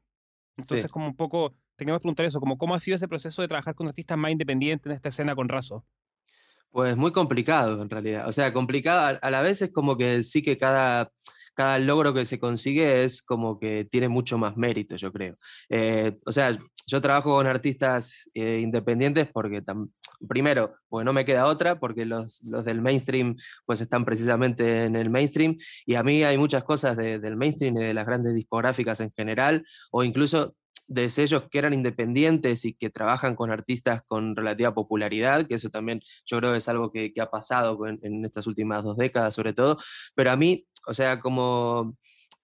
Entonces, 0.57 0.83
sí. 0.83 0.89
como 0.89 1.07
un 1.07 1.15
poco, 1.15 1.55
tenemos 1.75 1.99
que 1.99 2.03
preguntar 2.03 2.25
eso, 2.25 2.39
como 2.39 2.57
cómo 2.57 2.75
ha 2.75 2.79
sido 2.79 2.95
ese 2.95 3.07
proceso 3.07 3.41
de 3.41 3.47
trabajar 3.47 3.75
con 3.75 3.87
artistas 3.87 4.17
más 4.17 4.31
independientes 4.31 4.85
en 4.87 4.91
esta 4.93 5.09
escena 5.09 5.35
con 5.35 5.49
Razo. 5.49 5.85
Pues 6.71 6.95
muy 6.95 7.11
complicado 7.11 7.81
en 7.81 7.89
realidad. 7.89 8.27
O 8.27 8.31
sea, 8.31 8.53
complicado 8.53 9.19
a 9.21 9.29
la 9.29 9.41
vez 9.41 9.61
es 9.61 9.71
como 9.71 9.97
que 9.97 10.23
sí 10.23 10.41
que 10.41 10.57
cada, 10.57 11.11
cada 11.53 11.79
logro 11.79 12.13
que 12.13 12.25
se 12.25 12.39
consigue 12.39 13.03
es 13.03 13.21
como 13.21 13.59
que 13.59 13.85
tiene 13.85 14.07
mucho 14.07 14.37
más 14.37 14.55
mérito, 14.55 14.95
yo 14.95 15.11
creo. 15.11 15.37
Eh, 15.69 16.17
o 16.25 16.31
sea, 16.31 16.57
yo 16.87 17.01
trabajo 17.01 17.35
con 17.35 17.47
artistas 17.47 18.29
eh, 18.33 18.59
independientes 18.61 19.27
porque, 19.31 19.61
primero, 20.27 20.75
porque 20.89 21.05
no 21.05 21.13
me 21.13 21.25
queda 21.25 21.47
otra, 21.47 21.79
porque 21.79 22.05
los, 22.05 22.43
los, 22.47 22.65
del 22.65 22.81
mainstream 22.81 23.35
pues 23.65 23.81
están 23.81 24.05
precisamente 24.05 24.85
en 24.85 24.95
el 24.95 25.09
mainstream 25.09 25.57
y 25.85 25.95
a 25.95 26.03
mí 26.03 26.23
hay 26.23 26.37
muchas 26.37 26.63
cosas 26.63 26.97
de, 26.97 27.19
del 27.19 27.37
mainstream 27.37 27.77
y 27.77 27.83
de 27.83 27.93
las 27.93 28.05
grandes 28.05 28.35
discográficas 28.35 28.99
en 29.01 29.11
general, 29.11 29.65
o 29.91 30.03
incluso 30.03 30.55
de 30.87 31.09
sellos 31.09 31.43
que 31.49 31.57
eran 31.57 31.73
independientes 31.73 32.65
y 32.65 32.73
que 32.73 32.89
trabajan 32.89 33.35
con 33.35 33.49
artistas 33.49 34.03
con 34.07 34.35
relativa 34.35 34.73
popularidad, 34.73 35.47
que 35.47 35.55
eso 35.55 35.69
también 35.69 36.01
yo 36.25 36.37
creo 36.37 36.53
es 36.53 36.67
algo 36.67 36.91
que, 36.91 37.13
ha 37.21 37.31
pasado 37.31 37.77
en, 37.87 38.25
estas 38.25 38.45
últimas 38.45 38.83
dos 38.83 38.97
décadas 38.97 39.33
sobre 39.33 39.53
todo, 39.53 39.77
pero 40.15 40.31
a 40.31 40.35
mí, 40.35 40.67
o 40.87 40.93
sea, 40.93 41.19
como 41.19 41.95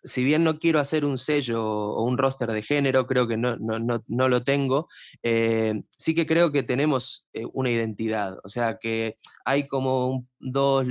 si 0.04 0.24
bien 0.24 0.44
no 0.44 0.60
quiero 0.60 0.80
hacer 0.80 1.06
un 1.06 1.18
sello 1.18 1.64
o 1.64 2.04
un 2.04 2.18
roster 2.18 2.52
de 2.52 2.62
género, 2.62 3.08
creo 3.08 3.28
que 3.28 3.38
no, 3.38 3.58
no, 3.58 3.80
no, 3.80 4.04
no 4.08 4.30
lo 4.30 4.44
tengo, 4.44 4.88
eh, 5.24 5.82
sí 5.90 6.16
que 6.16 6.26
creo 6.26 6.52
que 6.52 6.64
tenemos 6.64 7.28
eh, 7.34 7.46
una 7.54 7.70
identidad, 7.70 8.38
o 8.44 8.50
sea 8.50 8.78
que 8.80 9.18
hay 9.46 9.68
como 9.68 10.08
un, 10.08 10.28
dos, 10.40 10.86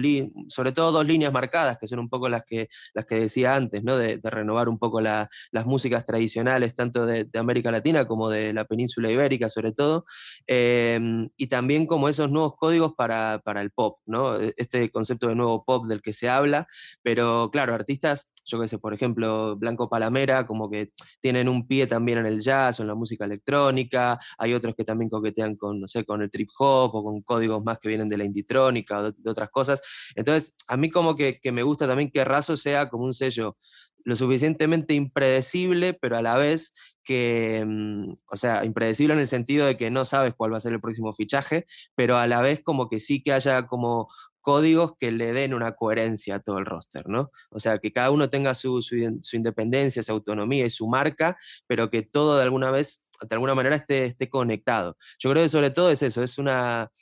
sobre 0.49 0.73
todo 0.73 0.93
dos 0.93 1.07
líneas 1.07 1.33
marcadas, 1.33 1.79
que 1.79 1.87
son 1.87 1.99
un 1.99 2.09
poco 2.09 2.29
las 2.29 2.45
que, 2.45 2.69
las 2.95 3.07
que 3.07 3.17
decía 3.17 3.55
antes, 3.55 3.83
¿no? 3.85 3.97
de, 3.97 4.19
de 4.19 4.31
renovar 4.31 4.69
un 4.69 4.79
poco 4.79 5.01
la, 5.01 5.29
las 5.51 5.67
músicas 5.67 6.05
tradicionales, 6.05 6.75
tanto 6.75 7.07
de, 7.07 7.25
de, 7.25 7.39
América 7.39 7.71
Latina 7.71 8.07
como 8.07 8.29
de 8.29 8.53
la 8.53 8.65
península 8.65 9.11
ibérica 9.11 9.49
sobre 9.49 9.73
todo, 9.73 10.05
eh, 10.47 10.99
y 11.37 11.47
también 11.47 11.87
como 11.87 12.09
esos 12.09 12.31
nuevos 12.31 12.55
códigos 12.57 12.95
para, 12.95 13.41
para 13.45 13.61
el 13.61 13.71
pop, 13.71 13.99
¿no? 14.07 14.37
este 14.57 14.91
concepto 14.91 15.29
de 15.29 15.35
nuevo 15.35 15.65
pop 15.65 15.87
del 15.87 16.03
que 16.03 16.13
se 16.13 16.29
habla, 16.29 16.67
pero 17.03 17.51
claro, 17.53 17.75
artistas, 17.75 18.33
yo 18.47 18.61
qué 18.61 18.69
sé, 18.69 18.79
por 18.79 18.95
ejemplo, 18.95 19.57
Blanco 19.57 19.89
Palamera, 19.89 20.47
como 20.47 20.71
que 20.71 20.91
tienen 21.21 21.49
un 21.49 21.67
pie 21.67 21.87
también 21.87 22.19
en 22.19 22.27
el 22.27 22.41
jazz 22.41 22.79
o 22.79 22.83
en 22.83 22.89
la 22.89 22.95
música 22.95 23.25
electrónica, 23.25 24.19
hay 24.39 24.55
otros 24.55 24.75
que 24.75 24.85
también 24.85 25.09
coquetean 25.11 25.57
con, 25.57 25.81
no 25.81 25.89
sé, 25.89 26.05
con 26.05 26.23
el 26.23 26.31
trip 26.31 26.49
hop 26.59 26.95
o 26.95 27.05
con 27.05 27.23
códigos 27.23 27.63
más 27.65 27.79
que 27.79 27.89
vienen 27.89 28.09
de 28.09 28.17
la 28.17 28.25
inditrónica 28.25 28.99
o 28.99 29.03
de, 29.05 29.13
de 29.17 29.31
otras 29.37 29.51
cosas. 29.51 29.83
Entonces, 30.15 30.55
a 30.69 30.77
mí 30.77 30.91
como 30.91 31.17
que, 31.17 31.39
que 31.41 31.53
me 31.53 31.63
gusta 31.63 31.87
también 31.87 32.11
que 32.11 32.25
Razo 32.25 32.57
sea 32.57 32.89
como 32.89 33.05
un 33.05 33.15
sello 33.15 33.57
lo 34.05 34.15
suficientemente 34.15 34.95
impredecible, 34.95 35.93
pero 35.93 36.17
a 36.17 36.23
la 36.23 36.37
vez 36.37 36.75
que, 37.07 37.65
mm, 37.67 38.15
o 38.27 38.37
sea, 38.37 38.65
impredecible 38.65 39.15
en 39.15 39.21
el 39.21 39.27
sentido 39.27 39.67
de 39.67 39.77
que 39.77 39.91
no 39.91 40.05
sabes 40.05 40.35
cuál 40.37 40.53
va 40.53 40.59
a 40.59 40.61
ser 40.61 40.73
el 40.73 40.81
próximo 40.81 41.13
fichaje, 41.13 41.67
pero 41.95 42.17
a 42.17 42.27
la 42.27 42.41
vez 42.41 42.61
como 42.63 42.89
que 42.89 43.01
sí 43.01 43.23
que 43.23 43.33
haya 43.33 43.67
como 43.67 44.09
códigos 44.41 44.93
que 44.97 45.11
le 45.11 45.33
den 45.33 45.55
una 45.55 45.73
coherencia 45.73 46.37
a 46.37 46.39
todo 46.41 46.59
el 46.59 46.67
roster, 46.67 47.09
¿no? 47.09 47.33
O 47.51 47.59
sea, 47.59 47.79
que 47.79 47.93
cada 47.93 48.13
uno 48.13 48.31
tenga 48.31 48.55
su, 48.55 48.81
su, 48.81 49.19
su 49.23 49.37
independencia, 49.37 50.05
su 50.05 50.13
autonomía 50.13 50.67
y 50.67 50.71
su 50.71 50.87
marca, 50.87 51.37
pero 51.67 51.91
que 51.91 52.03
todo 52.03 52.37
de 52.37 52.45
alguna 52.45 52.71
vez, 52.71 53.09
de 53.21 53.35
alguna 53.35 53.57
manera 53.57 53.75
esté, 53.75 54.05
esté 54.07 54.29
conectado. 54.29 54.97
Yo 55.19 55.31
creo 55.31 55.43
que 55.43 55.49
sobre 55.49 55.71
todo 55.71 55.91
es 55.91 56.03
eso, 56.03 56.23
es 56.23 56.39
una... 56.39 56.93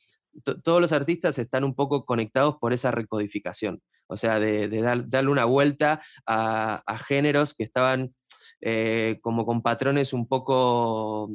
Todos 0.42 0.81
los 0.81 0.92
artistas 0.92 1.38
están 1.38 1.64
un 1.64 1.75
poco 1.75 2.04
conectados 2.04 2.56
por 2.60 2.72
esa 2.72 2.90
recodificación, 2.90 3.81
o 4.06 4.16
sea, 4.16 4.40
de, 4.40 4.69
dar, 4.69 5.08
darle 5.08 5.31
una 5.31 5.44
vuelta 5.44 6.02
a, 6.26 6.82
géneros 7.06 7.54
que 7.54 7.64
estaban 7.64 8.14
eh, 8.60 9.19
como 9.22 9.44
con 9.46 9.62
patrones 9.62 10.12
un 10.12 10.26
poco, 10.26 11.31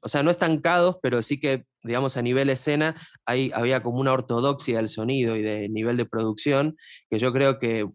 o 0.00 0.08
sea, 0.08 0.22
no 0.22 0.30
estancados, 0.30 0.96
pero 1.02 1.22
sí 1.22 1.40
que, 1.40 1.64
digamos, 1.82 2.16
a 2.16 2.22
nivel 2.22 2.50
escena 2.50 3.00
había 3.24 3.82
como 3.82 4.00
una 4.00 4.12
ortodoxia 4.12 4.76
del 4.76 4.88
sonido 4.88 5.36
y 5.36 5.42
de 5.42 5.68
nivel 5.68 5.96
de 5.96 6.06
producción 6.06 6.76
que 7.10 7.18
yo 7.18 7.32
creo 7.32 7.58
que 7.58 7.86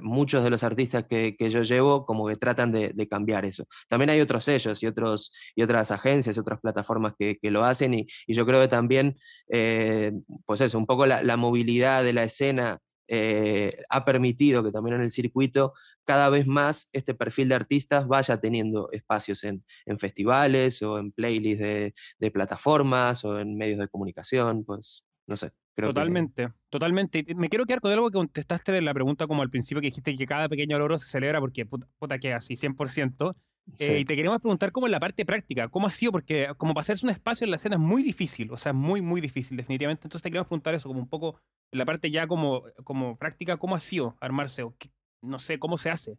muchos 0.00 0.44
de 0.44 0.50
los 0.50 0.64
artistas 0.64 1.04
que, 1.08 1.36
que 1.36 1.50
yo 1.50 1.62
llevo 1.62 2.06
como 2.06 2.26
que 2.26 2.36
tratan 2.36 2.72
de, 2.72 3.08
cambiar 3.08 3.44
eso. 3.44 3.66
También 3.88 4.10
hay 4.10 4.20
otros 4.20 4.44
sellos 4.44 4.82
y, 4.82 4.86
otros, 4.86 5.32
y 5.54 5.62
otras 5.62 5.90
agencias, 5.90 6.38
otras 6.38 6.60
plataformas 6.60 7.14
que, 7.18 7.38
que 7.40 7.50
lo 7.50 7.64
hacen 7.64 7.94
y, 7.94 8.06
y, 8.26 8.34
yo 8.34 8.46
creo 8.46 8.60
que 8.60 8.68
también, 8.68 9.18
eh, 9.48 10.12
pues 10.46 10.60
eso, 10.60 10.78
un 10.78 10.86
poco 10.86 11.06
la, 11.06 11.22
la 11.22 11.36
movilidad 11.36 12.02
de 12.02 12.12
la 12.12 12.24
escena 12.24 12.80
eh, 13.08 13.82
ha 13.90 14.04
permitido 14.04 14.64
que 14.64 14.72
también 14.72 14.96
en 14.96 15.02
el 15.02 15.10
circuito 15.10 15.74
cada 16.04 16.30
vez 16.30 16.46
más 16.46 16.88
este 16.92 17.14
perfil 17.14 17.48
de 17.50 17.54
artistas 17.54 18.08
vaya 18.08 18.40
teniendo 18.40 18.88
espacios 18.92 19.44
en, 19.44 19.64
en 19.84 19.98
festivales 19.98 20.82
o 20.82 20.98
en 20.98 21.12
playlists 21.12 21.62
de, 21.62 21.94
de, 22.18 22.30
plataformas 22.30 23.24
o 23.24 23.38
en 23.38 23.56
medios 23.56 23.78
de 23.78 23.88
comunicación, 23.88 24.64
pues 24.64 25.04
no 25.26 25.36
sé. 25.36 25.52
Creo 25.74 25.90
totalmente, 25.90 26.46
que... 26.46 26.52
totalmente. 26.70 27.24
Me 27.34 27.48
quiero 27.48 27.66
quedar 27.66 27.80
con 27.80 27.92
algo 27.92 28.08
que 28.08 28.14
contestaste 28.14 28.72
de 28.72 28.80
la 28.80 28.94
pregunta 28.94 29.26
como 29.26 29.42
al 29.42 29.50
principio 29.50 29.80
que 29.80 29.88
dijiste 29.88 30.14
que 30.14 30.26
cada 30.26 30.48
pequeño 30.48 30.78
logro 30.78 30.98
se 30.98 31.06
celebra 31.06 31.40
porque 31.40 31.66
puta, 31.66 31.88
puta 31.98 32.18
que 32.18 32.32
así, 32.32 32.54
100%. 32.54 33.34
Sí. 33.78 33.84
Eh, 33.86 34.00
y 34.00 34.04
te 34.04 34.14
queremos 34.14 34.40
preguntar 34.40 34.72
cómo 34.72 34.86
en 34.86 34.92
la 34.92 35.00
parte 35.00 35.24
práctica, 35.24 35.68
¿cómo 35.68 35.86
ha 35.86 35.90
sido? 35.90 36.12
Porque 36.12 36.48
como 36.58 36.74
para 36.74 36.82
hacerse 36.82 37.06
un 37.06 37.10
espacio 37.10 37.44
en 37.44 37.50
la 37.50 37.56
escena 37.56 37.76
es 37.76 37.80
muy 37.80 38.02
difícil, 38.02 38.52
o 38.52 38.58
sea, 38.58 38.72
muy, 38.72 39.00
muy 39.00 39.20
difícil, 39.20 39.56
definitivamente. 39.56 40.06
Entonces 40.06 40.22
te 40.22 40.30
queremos 40.30 40.48
preguntar 40.48 40.74
eso, 40.74 40.88
como 40.88 41.00
un 41.00 41.08
poco 41.08 41.40
en 41.72 41.78
la 41.78 41.84
parte 41.86 42.10
ya 42.10 42.26
como, 42.26 42.62
como 42.84 43.16
práctica, 43.16 43.56
¿cómo 43.56 43.74
ha 43.74 43.80
sido 43.80 44.16
armarse? 44.20 44.62
O 44.62 44.76
qué, 44.78 44.90
no 45.22 45.38
sé, 45.38 45.58
¿cómo 45.58 45.78
se 45.78 45.90
hace? 45.90 46.18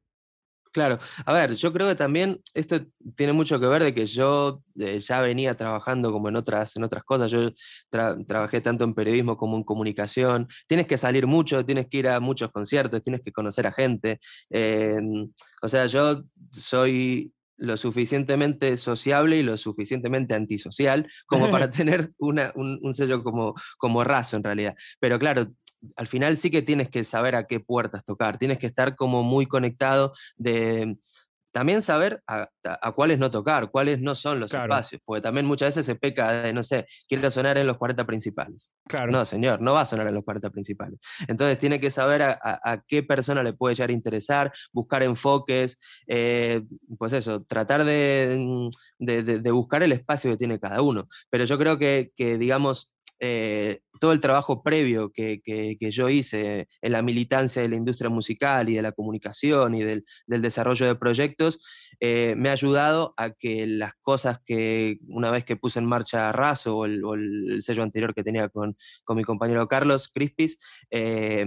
Claro, 0.76 1.00
a 1.26 1.32
ver, 1.32 1.56
yo 1.56 1.72
creo 1.72 1.88
que 1.88 1.96
también 1.96 2.42
esto 2.54 2.82
tiene 3.16 3.32
mucho 3.32 3.62
que 3.62 3.66
ver 3.66 3.82
de 3.82 3.94
que 3.94 4.06
yo 4.06 4.62
eh, 4.78 5.00
ya 5.00 5.22
venía 5.22 5.56
trabajando 5.56 6.12
como 6.12 6.28
en 6.28 6.36
otras, 6.36 6.76
en 6.76 6.84
otras 6.84 7.06
cosas, 7.06 7.32
yo 7.32 7.50
tra 7.90 8.18
trabajé 8.28 8.60
tanto 8.60 8.84
en 8.84 8.94
periodismo 8.94 9.38
como 9.38 9.56
en 9.56 9.64
comunicación, 9.64 10.50
tienes 10.68 10.86
que 10.86 10.98
salir 10.98 11.28
mucho, 11.28 11.66
tienes 11.66 11.88
que 11.88 12.00
ir 12.00 12.10
a 12.10 12.20
muchos 12.20 12.52
conciertos, 12.52 13.02
tienes 13.02 13.22
que 13.22 13.32
conocer 13.32 13.66
a 13.68 13.72
gente, 13.72 14.20
eh, 14.50 15.00
o 15.62 15.70
sea, 15.70 15.86
yo 15.86 16.24
soy 16.52 17.32
lo 17.58 17.78
suficientemente 17.78 18.76
sociable 18.76 19.38
y 19.38 19.44
lo 19.44 19.56
suficientemente 19.56 20.36
antisocial 20.36 21.10
como 21.26 21.50
para 21.50 21.70
tener 21.70 22.12
una, 22.18 22.52
un, 22.56 22.80
un, 22.82 22.94
sello 22.94 23.24
como, 23.24 23.56
como 23.78 24.04
raso 24.04 24.36
en 24.36 24.44
realidad. 24.44 24.76
Pero 25.00 25.18
claro, 25.20 25.48
al 25.96 26.08
final 26.08 26.38
sí 26.38 26.50
que 26.52 26.62
tienes 26.62 26.90
que 26.90 27.04
saber 27.04 27.36
a 27.36 27.46
qué 27.48 27.60
puertas 27.60 28.04
tocar, 28.04 28.38
tienes 28.38 28.60
que 28.60 28.68
estar 28.68 28.96
como 28.96 29.24
muy 29.24 29.46
conectado 29.46 30.14
de 30.36 30.98
también 31.52 31.82
saber 31.82 32.22
a, 32.28 32.50
a, 32.66 32.92
cuáles 32.92 33.18
no 33.18 33.32
tocar, 33.32 33.72
cuáles 33.72 34.02
no 34.02 34.14
son 34.14 34.42
los 34.42 34.52
Claro. 34.52 34.66
espacios, 34.66 35.02
porque 35.06 35.22
también 35.22 35.46
muchas 35.46 35.70
veces 35.70 35.86
se 35.86 35.96
peca 35.96 36.34
de, 36.34 36.52
no 36.52 36.64
sé, 36.64 36.86
quiero 37.08 37.32
sonar 37.32 37.58
en 37.58 37.66
los 37.66 37.78
40 37.78 38.06
principales. 38.06 38.74
Claro. 38.90 39.10
No, 39.10 39.24
señor, 39.24 39.62
no 39.62 39.72
va 39.72 39.80
a 39.82 39.86
sonar 39.86 40.06
en 40.08 40.16
los 40.16 40.26
40 40.26 40.50
principales. 40.50 41.00
Entonces 41.30 41.58
tiene 41.58 41.80
que 41.80 41.90
saber 41.92 42.24
a, 42.24 42.32
a- 42.44 42.60
a 42.74 42.82
qué 42.86 43.04
persona 43.04 43.42
le 43.42 43.54
puede 43.54 43.74
llegar 43.74 43.90
a 43.90 43.94
interesar, 43.94 44.52
buscar 44.74 45.02
enfoques, 45.04 45.80
eh, 46.08 46.62
pues 46.98 47.14
eso, 47.14 47.44
tratar 47.44 47.86
de, 47.86 48.36
mm, 48.38 48.68
de- 49.06 49.24
de- 49.24 49.40
de 49.40 49.52
buscar 49.52 49.82
el 49.82 49.94
espacio 49.94 50.32
que 50.32 50.38
tiene 50.38 50.60
cada 50.60 50.82
uno. 50.82 51.08
Pero 51.30 51.46
yo 51.46 51.58
creo 51.58 51.78
que, 51.80 52.12
que, 52.18 52.38
digamos, 52.38 52.92
eh, 53.20 53.80
todo 54.00 54.12
el 54.12 54.20
trabajo 54.22 54.62
previo 54.64 55.12
que, 55.12 55.42
que- 55.42 55.78
que 55.80 55.92
yo 55.92 56.10
hice 56.10 56.68
en 56.82 56.92
la 56.92 57.02
militancia 57.02 57.62
de 57.62 57.70
la 57.70 57.76
industria 57.78 58.10
musical 58.10 58.70
y 58.70 58.76
de 58.76 58.82
la 58.82 58.92
comunicación 58.92 59.76
y 59.76 59.84
del, 59.84 60.06
del 60.28 60.42
desarrollo 60.42 60.86
de 60.88 60.96
proyectos, 60.96 61.64
eh, 62.00 62.34
me 62.38 62.50
ha 62.50 62.54
ayudado 62.54 63.14
a 63.18 63.32
que 63.32 63.66
las 63.68 63.94
cosas 64.02 64.40
que 64.46 65.00
una 65.08 65.32
vez 65.32 65.44
que 65.46 65.56
puse 65.56 65.80
en 65.80 65.86
marcha 65.86 66.32
Razo 66.32 66.78
o 66.78 66.86
el, 66.86 67.62
sello 67.62 67.84
anterior 67.84 68.14
que 68.14 68.24
tenía 68.24 68.50
con, 68.50 68.78
con 69.04 69.18
mi 69.18 69.24
compañero 69.24 69.68
Carlos 69.68 70.08
Crispis, 70.14 70.58
eh, 70.92 71.46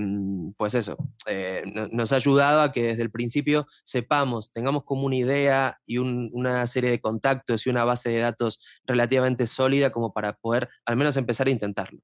pues 0.56 0.74
eso, 0.74 0.96
eh, 1.26 1.62
no- 1.72 1.88
nos 1.88 2.12
ha 2.12 2.16
ayudado 2.16 2.62
a 2.62 2.72
que 2.72 2.82
desde 2.82 3.02
el 3.02 3.10
principio 3.10 3.66
sepamos, 3.84 4.50
tengamos 4.52 4.84
como 4.84 5.06
una 5.06 5.16
idea 5.16 5.78
y 5.86 5.98
un- 5.98 6.30
una 6.32 6.66
serie 6.66 6.90
de 6.90 7.00
contactos 7.00 7.66
y 7.66 7.70
una 7.70 7.84
base 7.84 8.10
de 8.10 8.18
datos 8.18 8.60
relativamente 8.86 9.46
sólida 9.46 9.90
como 9.90 10.12
para 10.12 10.32
poder 10.34 10.68
al 10.84 10.96
menos 10.96 11.16
empezar 11.16 11.46
a 11.46 11.50
intentarlo. 11.50 12.00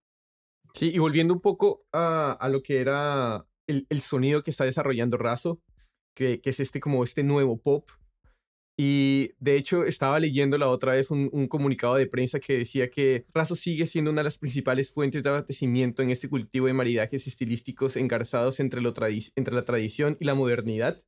Sí, 0.74 0.90
y 0.92 0.98
volviendo 0.98 1.32
un 1.34 1.40
poco 1.40 1.84
a, 1.92 2.32
a 2.32 2.48
lo 2.48 2.62
que 2.62 2.80
era 2.80 3.44
el, 3.66 3.86
el 3.88 4.00
sonido 4.00 4.42
que 4.42 4.50
está 4.50 4.64
desarrollando 4.64 5.16
Razo, 5.16 5.60
que, 6.14 6.40
que 6.40 6.50
es 6.50 6.60
este 6.60 6.80
como 6.80 7.04
este 7.04 7.22
nuevo 7.22 7.60
pop. 7.60 7.88
Y 8.76 9.30
de 9.38 9.56
hecho 9.56 9.84
estaba 9.84 10.18
leyendo 10.18 10.58
la 10.58 10.68
otra 10.68 10.92
vez 10.92 11.10
un, 11.10 11.28
un 11.32 11.46
comunicado 11.46 11.94
de 11.94 12.06
prensa 12.06 12.40
que 12.40 12.58
decía 12.58 12.90
que 12.90 13.24
Razo 13.32 13.54
sigue 13.54 13.86
siendo 13.86 14.10
una 14.10 14.20
de 14.20 14.24
las 14.24 14.38
principales 14.38 14.92
fuentes 14.92 15.22
de 15.22 15.28
abastecimiento 15.28 16.02
en 16.02 16.10
este 16.10 16.28
cultivo 16.28 16.66
de 16.66 16.72
maridajes 16.72 17.26
estilísticos 17.26 17.96
engarzados 17.96 18.58
entre 18.58 18.80
la 18.82 18.92
tradición 19.64 20.16
y 20.18 20.24
la 20.24 20.34
modernidad. 20.34 21.00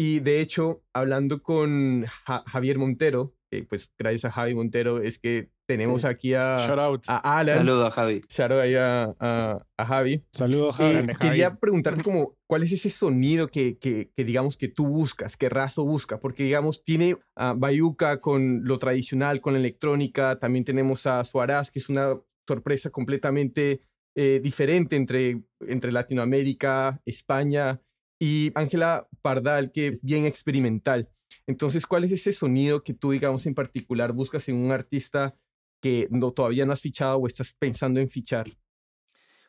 Y 0.00 0.20
de 0.20 0.40
hecho, 0.40 0.82
hablando 0.94 1.42
con 1.42 2.06
Ja- 2.24 2.42
Javier 2.46 2.78
Montero, 2.78 3.34
que 3.52 3.64
pues 3.64 3.92
gracias 3.98 4.24
a 4.24 4.30
Javi 4.30 4.54
Montero 4.54 4.98
es 5.02 5.18
que 5.18 5.50
tenemos 5.68 6.00
Sí. 6.00 6.06
aquí 6.06 6.32
a, 6.34 6.64
Shout 6.66 6.78
out. 6.78 7.02
a 7.06 7.38
Alan. 7.38 7.58
Saludos 7.58 7.88
a 7.88 7.90
Javi. 7.90 8.20
Shout 8.30 8.50
out 8.52 8.60
ahí 8.62 8.74
a, 8.76 9.14
a- 9.20 9.66
a 9.76 9.84
Javi. 9.84 10.24
Saludos, 10.32 10.80
Eh, 10.80 11.02
Javi. 11.06 11.14
Quería 11.18 11.56
preguntarte 11.56 12.02
como, 12.02 12.34
¿cuál 12.48 12.62
es 12.62 12.72
ese 12.72 12.88
sonido 12.88 13.48
que, 13.48 13.76
que, 13.76 14.10
que 14.16 14.24
digamos 14.24 14.56
que 14.56 14.68
tú 14.68 14.86
buscas, 14.86 15.36
que 15.36 15.50
Razo 15.50 15.84
busca? 15.84 16.18
Porque 16.18 16.44
digamos, 16.44 16.82
tiene 16.82 17.18
a 17.36 17.52
Bayuca 17.52 18.20
con 18.20 18.64
lo 18.64 18.78
tradicional, 18.78 19.42
con 19.42 19.52
la 19.52 19.58
electrónica, 19.58 20.38
también 20.38 20.64
tenemos 20.64 21.06
a 21.06 21.22
Suarás, 21.24 21.70
que 21.70 21.78
es 21.78 21.90
una 21.90 22.18
sorpresa 22.48 22.88
completamente 22.88 23.82
eh, 24.16 24.40
diferente 24.42 24.96
entre, 24.96 25.42
entre 25.60 25.92
Latinoamérica, 25.92 27.00
España, 27.04 27.80
y 28.20 28.52
Ángela 28.54 29.08
Pardal, 29.22 29.72
que 29.72 29.88
es 29.88 30.02
bien 30.02 30.26
experimental. 30.26 31.08
Entonces, 31.46 31.86
¿cuál 31.86 32.04
es 32.04 32.12
ese 32.12 32.32
sonido 32.32 32.84
que 32.84 32.92
tú, 32.92 33.12
digamos, 33.12 33.46
en 33.46 33.54
particular 33.54 34.12
buscas 34.12 34.46
en 34.48 34.56
un 34.56 34.70
artista 34.70 35.34
que 35.80 36.06
no, 36.10 36.30
todavía 36.30 36.66
no 36.66 36.74
has 36.74 36.82
fichado 36.82 37.16
o 37.16 37.26
estás 37.26 37.54
pensando 37.58 37.98
en 37.98 38.10
fichar? 38.10 38.52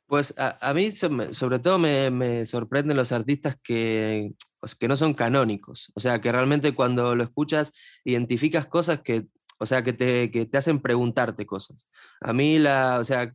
Pues 0.07 0.33
a, 0.37 0.73
mí 0.73 0.91
sobre 0.91 1.59
todo 1.59 1.79
me, 1.79 2.09
me 2.11 2.45
sorprenden 2.45 2.97
los 2.97 3.11
artistas 3.11 3.57
que, 3.61 4.33
que 4.79 4.87
no 4.87 4.97
son 4.97 5.13
canónicos, 5.13 5.91
o 5.95 5.99
sea, 5.99 6.19
que 6.19 6.31
realmente 6.31 6.75
cuando 6.75 7.15
lo 7.15 7.23
escuchas 7.23 7.73
identificas 8.03 8.67
cosas 8.67 9.01
que, 9.01 9.27
o 9.57 9.65
sea, 9.65 9.83
que 9.83 9.93
te, 9.93 10.29
que 10.29 10.45
te 10.45 10.57
hacen 10.57 10.81
preguntarte 10.81 11.45
cosas. 11.45 11.87
A 12.19 12.33
mí 12.33 12.59
la, 12.59 12.99
o 12.99 13.03
sea, 13.05 13.33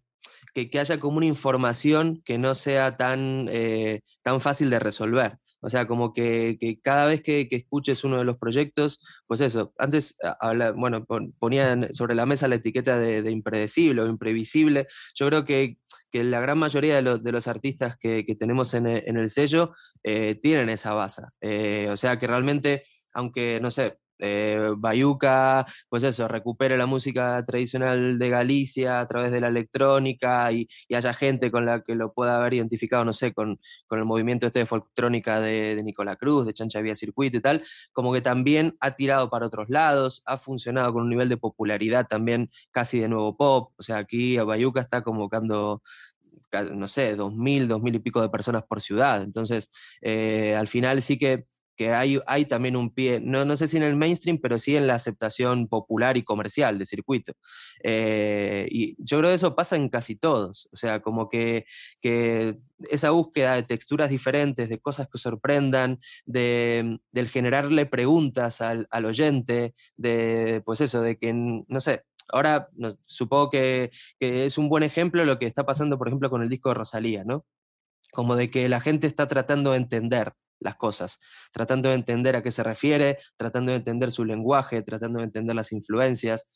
que, 0.55 0.71
que 0.71 0.79
haya 0.81 0.99
como 0.99 1.17
una 1.19 1.27
información 1.27 2.23
que 2.25 2.39
no 2.39 2.55
sea 2.55 2.97
tan, 2.97 3.49
eh, 3.51 4.03
tan 4.23 4.41
fácil 4.41 4.71
de 4.71 4.79
resolver. 4.79 5.39
O 5.61 5.69
sea, 5.71 5.87
como 5.89 6.13
que, 6.13 6.59
que 6.61 6.81
cada 6.81 7.07
vez 7.07 7.23
que, 7.23 7.49
que 7.49 7.57
escuches 7.57 8.05
uno 8.05 8.19
de 8.19 8.25
los 8.25 8.37
proyectos, 8.37 9.05
pues 9.27 9.41
eso, 9.41 9.73
antes 9.79 10.17
a- 10.23 10.37
habla- 10.41 10.71
bueno, 10.73 11.05
pon- 11.07 11.35
ponían 11.39 11.93
sobre 11.93 12.15
la 12.15 12.27
mesa 12.27 12.47
la 12.47 12.57
etiqueta 12.57 12.99
de, 12.99 13.23
de 13.23 13.31
impredecible 13.33 14.03
o 14.03 14.07
imprevisible. 14.07 14.87
Yo 15.15 15.27
creo 15.27 15.45
que, 15.45 15.79
que 16.13 16.23
la 16.25 16.41
gran 16.41 16.59
mayoría 16.59 16.95
de, 16.97 17.03
los- 17.03 17.23
de 17.25 17.33
los 17.33 17.49
artistas 17.49 17.97
que, 17.99 18.25
que 18.25 18.35
tenemos 18.37 18.75
en 18.75 18.87
el, 18.87 19.03
en 19.07 19.17
el 19.17 19.29
sello 19.31 19.73
eh, 20.05 20.37
tienen 20.41 20.69
esa 20.69 20.95
base. 20.95 21.23
Eh, 21.41 21.89
o 21.91 21.97
sea, 21.97 22.19
que 22.19 22.27
realmente, 22.29 22.85
aunque, 23.13 23.59
no 23.61 23.71
sé, 23.71 23.99
eh, 24.19 24.71
Bayuca, 24.77 25.67
pues 25.89 26.03
eso, 26.03 26.29
recupere 26.29 26.77
la 26.77 26.87
música 26.87 27.45
tradicional 27.45 28.19
de 28.19 28.29
Galicia 28.31 29.01
a 29.01 29.07
través 29.07 29.33
de 29.33 29.41
la 29.41 29.49
electrónica 29.49 30.51
y, 30.53 30.67
haya 30.95 31.13
gente 31.15 31.51
con 31.51 31.67
la 31.67 31.83
que 31.83 31.95
lo 31.95 32.13
pueda 32.15 32.39
haber 32.39 32.55
identificado, 32.55 33.05
no 33.05 33.13
sé, 33.13 33.33
con, 33.35 33.61
con 33.87 33.99
el 33.99 34.07
movimiento 34.07 34.47
este 34.47 34.61
de 34.61 34.67
folktrónica 34.67 35.41
de, 35.41 35.77
de 35.77 35.83
Nicola 35.83 36.17
Cruz, 36.17 36.47
de 36.47 36.55
Chancha 36.55 36.81
Vía 36.81 36.95
Circuito 36.95 37.37
y 37.37 37.41
tal, 37.41 37.63
como 37.93 38.13
que 38.13 38.23
también 38.23 38.77
ha 38.81 38.93
tirado 38.93 39.29
para 39.31 39.47
otros 39.47 39.69
lados, 39.69 40.23
ha 40.27 40.39
funcionado 40.39 40.93
con 40.93 41.03
un 41.03 41.11
nivel 41.11 41.29
de 41.29 41.37
popularidad 41.37 42.07
también 42.07 42.51
casi 42.71 42.99
de 42.99 43.09
nuevo 43.09 43.37
pop, 43.37 43.73
o 43.77 43.83
sea, 43.83 43.99
aquí 43.99 44.39
Bayuca 44.39 44.81
está 44.81 45.03
convocando 45.03 45.83
ca- 46.51 46.65
no 46.65 46.89
sé, 46.89 47.17
dos 47.17 47.35
mil, 47.35 47.69
dos 47.69 47.83
mil 47.83 47.95
y 47.95 47.99
pico 47.99 48.21
de 48.23 48.29
personas 48.29 48.65
por 48.65 48.81
ciudad. 48.81 49.23
Entonces, 49.23 49.71
eh, 50.01 50.55
al 50.57 50.69
final 50.69 51.03
sí 51.03 51.19
que, 51.19 51.47
que 51.77 51.93
hay, 51.93 52.19
hay 52.27 52.47
también 52.47 52.77
un 52.77 52.91
pie, 52.91 53.21
no, 53.21 53.45
no 53.45 53.57
sé 53.57 53.69
si 53.69 53.77
en 53.77 53.83
el 53.85 53.97
mainstream, 53.97 54.39
pero 54.43 54.59
sí 54.59 54.77
en 54.77 54.87
la 54.87 54.95
aceptación 54.95 55.69
popular 55.69 56.17
y 56.17 56.23
comercial 56.25 56.79
de 56.79 56.87
circuito. 56.87 57.33
Eh, 57.83 58.67
y 58.71 58.97
yo 58.99 59.19
creo 59.19 59.31
que 59.31 59.35
eso 59.35 59.55
pasa 59.55 59.77
en 59.77 59.89
casi 59.89 60.17
todos. 60.17 60.69
O 60.73 60.77
sea, 60.77 61.01
como 61.01 61.29
que, 61.29 61.67
que 62.01 62.59
esa 62.91 63.11
búsqueda 63.11 63.55
de 63.55 63.63
texturas 63.63 64.11
diferentes, 64.11 64.69
de 64.69 64.79
cosas 64.81 65.09
que 65.11 65.19
sorprendan, 65.19 66.01
de, 66.25 66.99
del 67.13 67.29
generarle 67.29 67.87
preguntas 67.87 68.61
al, 68.61 68.87
al 68.91 69.05
oyente, 69.07 69.75
de, 69.97 70.63
pues 70.65 70.81
eso, 70.81 71.01
de 71.03 71.17
que, 71.19 71.33
no 71.35 71.81
sé, 71.81 72.03
ahora 72.33 72.69
no- 72.75 72.91
supongo 73.07 73.51
que, 73.51 73.91
que 74.19 74.47
es 74.47 74.59
un 74.59 74.69
buen 74.69 74.83
ejemplo 74.83 75.25
lo 75.25 75.39
que 75.39 75.47
está 75.47 75.65
pasando, 75.67 75.99
por 75.99 76.09
ejemplo, 76.09 76.31
con 76.31 76.43
el 76.43 76.49
disco 76.49 76.71
de 76.71 76.75
Rosalía, 76.77 77.25
¿no? 77.25 77.45
Como 78.13 78.37
de 78.37 78.51
que 78.51 78.69
la 78.69 78.81
gente 78.81 79.07
está 79.07 79.29
tratando 79.29 79.73
de 79.73 79.79
entender 79.79 80.33
las 80.61 80.77
cosas, 80.77 81.19
tratando 81.53 81.89
de 81.89 81.95
entender 81.95 82.37
a 82.37 82.43
qué 82.43 82.51
se 82.51 82.63
refiere, 82.63 83.19
tratando 83.37 83.73
de 83.73 83.79
entender 83.79 84.13
su 84.13 84.25
lenguaje, 84.25 84.83
tratando 84.83 85.19
de 85.19 85.25
entender 85.25 85.55
las 85.55 85.73
influencias. 85.73 86.47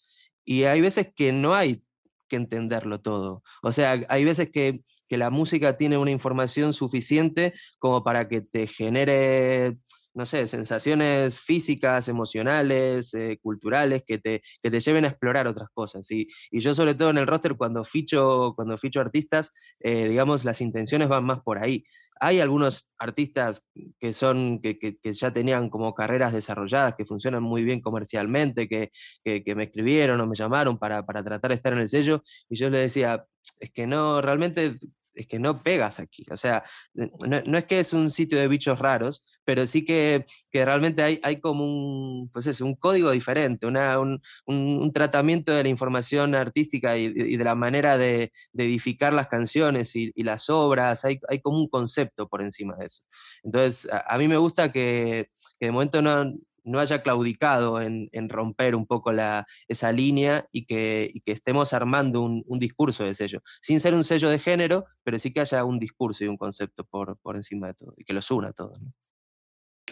Y 0.44 0.64
hay 0.64 0.80
veces 0.80 1.08
que 1.14 1.32
no 1.32 1.54
hay 1.54 1.82
que 2.28 2.36
entenderlo 2.36 3.00
todo. 3.00 3.42
O 3.62 3.72
sea, 3.72 4.00
hay 4.08 4.24
veces 4.24 4.50
que, 4.50 4.82
que 5.08 5.18
la 5.18 5.30
música 5.30 5.76
tiene 5.76 5.98
una 5.98 6.12
información 6.12 6.72
suficiente 6.72 7.54
como 7.78 8.02
para 8.02 8.28
que 8.28 8.40
te 8.40 8.66
genere, 8.66 9.76
no 10.14 10.26
sé, 10.26 10.46
sensaciones 10.46 11.40
físicas, 11.40 12.08
emocionales, 12.08 13.14
eh, 13.14 13.38
culturales, 13.42 14.02
que 14.06 14.18
te, 14.18 14.42
que 14.62 14.70
te 14.70 14.80
lleven 14.80 15.04
a 15.04 15.08
explorar 15.08 15.46
otras 15.46 15.68
cosas. 15.72 16.10
Y, 16.10 16.26
y 16.50 16.60
yo 16.60 16.74
sobre 16.74 16.94
todo 16.94 17.10
en 17.10 17.18
el 17.18 17.26
roster, 17.26 17.56
cuando 17.56 17.84
ficho, 17.84 18.52
cuando 18.56 18.76
ficho 18.78 19.00
artistas, 19.00 19.52
eh, 19.80 20.08
digamos, 20.08 20.44
las 20.44 20.60
intenciones 20.60 21.08
van 21.08 21.24
más 21.24 21.40
por 21.42 21.58
ahí. 21.58 21.84
Hay 22.22 22.40
algunos 22.40 22.90
artistas 22.98 23.66
que, 23.98 24.12
son, 24.12 24.60
que, 24.60 24.78
que- 24.78 24.98
ya 25.12 25.32
tenían 25.32 25.70
como 25.70 25.94
carreras 25.94 26.32
desarrolladas, 26.34 26.94
que 26.96 27.06
funcionan 27.06 27.42
muy 27.42 27.64
bien 27.64 27.80
comercialmente, 27.80 28.68
que 28.68 28.90
me 29.24 29.64
escribieron 29.64 30.20
o 30.20 30.26
me 30.26 30.36
llamaron 30.36 30.78
para, 30.78 31.04
para 31.06 31.22
tratar 31.24 31.50
de 31.50 31.54
estar 31.54 31.72
en 31.72 31.78
el 31.78 31.88
sello, 31.88 32.22
y 32.48 32.56
yo 32.56 32.68
les 32.68 32.80
decía, 32.82 33.24
es 33.58 33.70
que 33.72 33.86
no, 33.86 34.20
realmente 34.20 34.76
es 35.14 35.26
que 35.26 35.38
no 35.38 35.58
pegas 35.62 35.98
aquí. 36.00 36.24
O 36.30 36.36
sea, 36.36 36.62
no, 36.94 37.40
no 37.44 37.58
es 37.58 37.64
que 37.64 37.80
es 37.80 37.92
un 37.92 38.10
sitio 38.10 38.38
de 38.38 38.48
bichos 38.48 38.78
raros, 38.78 39.26
pero 39.44 39.66
sí 39.66 39.84
que, 39.84 40.26
que 40.50 40.64
realmente 40.64 41.02
hay, 41.02 41.20
hay 41.22 41.40
como 41.40 41.64
un, 41.64 42.30
pues 42.32 42.46
eso, 42.46 42.64
un 42.66 42.74
código 42.76 43.10
diferente, 43.10 43.66
una, 43.66 43.98
un, 43.98 44.20
un- 44.46 44.92
tratamiento 44.92 45.52
de 45.52 45.62
la 45.62 45.68
información 45.68 46.34
artística 46.34 46.96
y, 46.98 47.06
y 47.06 47.36
de 47.36 47.44
la 47.44 47.54
manera 47.54 47.96
de, 47.98 48.32
de 48.52 48.64
edificar 48.64 49.12
las 49.12 49.28
canciones 49.28 49.94
y, 49.96 50.12
y 50.14 50.22
las 50.24 50.50
obras, 50.50 51.04
hay, 51.04 51.20
hay 51.28 51.40
como 51.40 51.58
un 51.58 51.68
concepto 51.68 52.28
por 52.28 52.42
encima 52.42 52.76
de 52.76 52.86
eso. 52.86 53.02
Entonces, 53.42 53.90
a, 53.92 54.14
a 54.14 54.18
mí 54.18 54.28
me 54.28 54.36
gusta 54.36 54.72
que, 54.72 55.30
que 55.58 55.66
de 55.66 55.72
momento 55.72 56.02
no, 56.02 56.32
no 56.64 56.78
haya 56.78 57.02
claudicado 57.02 57.80
en, 57.80 58.08
en 58.12 58.28
romper 58.28 58.74
un 58.76 58.86
poco 58.86 59.12
la, 59.12 59.46
esa 59.68 59.92
línea 59.92 60.46
y 60.52 60.66
que, 60.66 61.10
y 61.12 61.20
que 61.22 61.32
estemos 61.32 61.72
armando 61.72 62.20
un, 62.22 62.42
un 62.46 62.58
discurso 62.58 63.04
de 63.04 63.14
sello, 63.14 63.42
sin 63.62 63.80
ser 63.80 63.94
un 63.94 64.04
sello 64.04 64.28
de 64.30 64.38
género, 64.38 64.84
pero 65.02 65.18
sí 65.18 65.32
que 65.32 65.40
haya 65.40 65.64
un 65.64 65.78
discurso 65.78 66.24
y 66.24 66.28
un 66.28 66.36
concepto 66.36 66.84
por, 66.84 67.18
por 67.18 67.36
encima 67.36 67.68
de 67.68 67.74
todo 67.74 67.94
y 67.96 68.04
que 68.04 68.12
los 68.12 68.30
una 68.30 68.48
a 68.48 68.52
todos. 68.52 68.80
¿no? 68.80 68.92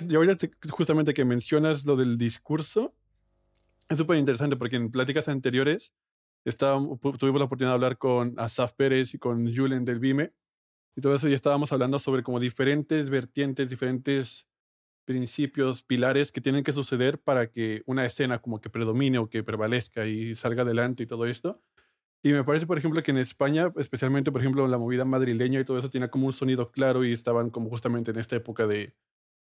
Y 0.06 0.14
ahorita 0.14 0.36
te- 0.36 0.50
justamente 0.70 1.14
que 1.14 1.24
mencionas 1.24 1.84
lo 1.84 1.96
del 1.96 2.18
discurso, 2.18 2.94
es 3.88 3.98
súper 3.98 4.18
interesante 4.18 4.56
porque 4.56 4.76
en 4.76 4.90
pláticas 4.90 5.28
anteriores 5.28 5.94
estábamos, 6.44 7.00
tuvimos 7.18 7.40
la 7.40 7.46
oportunidad 7.46 7.72
de 7.72 7.74
hablar 7.74 7.98
con 7.98 8.34
Asaf 8.38 8.74
Pérez 8.74 9.14
y 9.14 9.18
con 9.18 9.54
Julen 9.54 9.84
del 9.84 9.98
Vime 9.98 10.32
y 10.96 11.02
todo 11.02 11.14
eso 11.14 11.28
y 11.28 11.34
estábamos 11.34 11.72
hablando 11.72 11.98
sobre 11.98 12.22
como 12.22 12.40
diferentes 12.40 13.10
vertientes, 13.10 13.70
diferentes 13.70 14.48
principios, 15.06 15.82
pilares 15.82 16.32
que 16.32 16.40
tienen 16.40 16.64
que 16.64 16.72
suceder 16.72 17.20
para 17.20 17.50
que 17.50 17.82
una 17.86 18.06
escena 18.06 18.40
como 18.40 18.60
que 18.60 18.70
predomine 18.70 19.18
o 19.18 19.28
que 19.30 19.42
prevalezca 19.44 20.06
y 20.06 20.34
salga 20.36 20.62
adelante 20.62 21.04
y 21.04 21.06
todo 21.06 21.26
esto. 21.26 21.62
Y 22.22 22.32
me 22.32 22.44
parece, 22.44 22.66
por 22.66 22.78
ejemplo, 22.78 23.02
que 23.02 23.12
en 23.12 23.18
España, 23.18 23.72
especialmente, 23.76 24.32
por 24.32 24.40
ejemplo, 24.40 24.66
la 24.68 24.78
movida 24.78 25.04
madrileña 25.04 25.60
y 25.60 25.64
todo 25.64 25.78
eso, 25.78 25.90
tiene 25.90 26.10
como 26.10 26.26
un 26.26 26.32
sonido 26.32 26.70
claro 26.72 27.04
y 27.04 27.12
estaban 27.12 27.50
como 27.50 27.70
justamente 27.70 28.10
en 28.10 28.18
esta 28.18 28.36
época 28.36 28.66
de, 28.66 28.94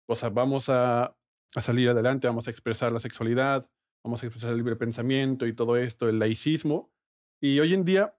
o 0.06 0.14
sea, 0.14 0.28
vamos 0.30 0.68
a, 0.68 1.16
a 1.54 1.60
salir 1.60 1.88
adelante, 1.88 2.26
vamos 2.26 2.46
a 2.46 2.50
expresar 2.50 2.92
la 2.92 3.00
sexualidad, 3.00 3.68
vamos 4.04 4.22
a 4.22 4.26
expresar 4.26 4.50
el 4.50 4.58
libre 4.58 4.76
pensamiento 4.76 5.46
y 5.46 5.52
todo 5.52 5.76
esto, 5.76 6.08
el 6.08 6.18
laicismo. 6.18 6.92
Y 7.40 7.58
hoy 7.60 7.74
en 7.74 7.84
día, 7.84 8.16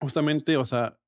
justamente, 0.00 0.56
o 0.56 0.64
sea, 0.64 0.98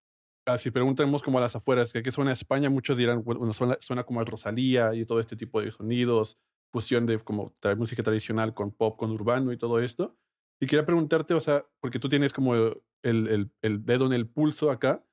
ah, 0.46 0.58
si 0.58 0.70
preguntamos 0.70 1.22
como 1.22 1.38
a 1.38 1.40
las 1.40 1.56
afueras, 1.56 1.92
que 1.92 2.02
qué 2.02 2.12
suena 2.12 2.32
España, 2.32 2.68
muchos 2.68 2.96
dirán, 2.96 3.24
bueno, 3.24 3.52
suena, 3.52 3.78
suena 3.80 4.04
como 4.04 4.20
a 4.20 4.24
Rosalía 4.24 4.94
y 4.94 5.04
todo 5.06 5.20
este 5.20 5.36
tipo 5.36 5.60
de 5.60 5.72
sonidos, 5.72 6.38
fusión 6.72 7.06
de 7.06 7.18
como 7.18 7.54
música 7.76 8.02
tradicional 8.02 8.54
con 8.54 8.72
pop, 8.72 8.98
con 8.98 9.10
urbano 9.10 9.52
y 9.52 9.58
todo 9.58 9.80
esto. 9.80 10.16
Y 10.60 10.66
quería 10.66 10.86
preguntarte, 10.86 11.34
o 11.34 11.40
sea, 11.40 11.66
porque 11.80 11.98
tú 11.98 12.08
tienes 12.08 12.32
como 12.32 12.54
el, 12.54 12.82
el, 13.02 13.52
el 13.62 13.84
dedo 13.84 14.06
en 14.06 14.12
el 14.12 14.28
pulso 14.28 14.70
acá, 14.70 15.04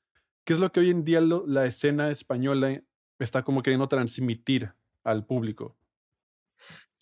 ¿qué 0.46 0.54
es 0.54 0.60
lo 0.60 0.72
que 0.72 0.80
hoy 0.80 0.90
en 0.90 1.04
día 1.04 1.22
la 1.22 1.66
escena 1.66 2.12
española 2.12 2.82
está 3.20 3.44
como 3.44 3.64
queriendo 3.64 3.88
transmitir 3.88 4.74
al 5.10 5.26
público? 5.26 5.78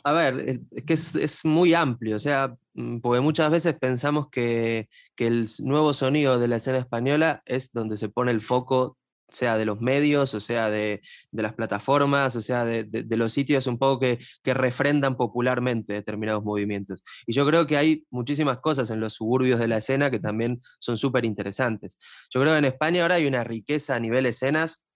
A 0.03 0.13
ver, 0.13 0.61
es 0.71 0.85
que 0.85 0.93
es, 0.93 1.43
muy 1.43 1.73
amplio, 1.73 2.15
o 2.15 2.19
sea, 2.19 2.55
mm, 2.75 2.99
porque 2.99 3.19
muchas 3.19 3.51
veces 3.51 3.75
pensamos 3.79 4.29
que, 4.29 4.87
que, 5.15 5.27
el 5.27 5.47
nuevo 5.63 5.91
sonido 5.93 6.39
de 6.39 6.47
la 6.47 6.57
escena 6.57 6.77
española 6.77 7.41
es 7.45 7.71
donde 7.73 7.97
se 7.97 8.07
pone 8.07 8.31
el 8.31 8.41
foco, 8.41 8.97
sea 9.29 9.57
de 9.57 9.65
los 9.65 9.81
medios, 9.81 10.33
o 10.33 10.39
sea 10.39 10.69
de, 10.69 11.01
de 11.31 11.43
las 11.43 11.53
plataformas, 11.53 12.35
o 12.35 12.41
sea 12.41 12.63
de, 12.63 12.83
de, 12.85 13.03
de, 13.03 13.17
los 13.17 13.33
sitios 13.33 13.67
un 13.67 13.77
poco 13.77 13.99
que, 13.99 14.19
que 14.43 14.53
refrendan 14.53 15.17
popularmente 15.17 15.93
determinados 15.93 16.43
movimientos. 16.43 17.03
Y 17.25 17.33
yo 17.33 17.45
creo 17.45 17.67
que 17.67 17.77
hay 17.77 18.05
muchísimas 18.09 18.59
cosas 18.59 18.89
en 18.91 18.99
los 19.01 19.13
suburbios 19.15 19.59
de 19.59 19.67
la 19.67 19.77
escena 19.77 20.09
que 20.11 20.19
también 20.19 20.61
son 20.79 20.97
súper 20.97 21.25
interesantes. 21.25 21.97
Yo 22.29 22.39
creo 22.41 22.53
que 22.53 22.59
en 22.59 22.65
España 22.65 23.01
ahora 23.01 23.15
hay 23.15 23.25
una 23.25 23.43
riqueza 23.43 23.95
a 23.95 23.99
nivel 23.99 24.25
escenas, 24.25 24.86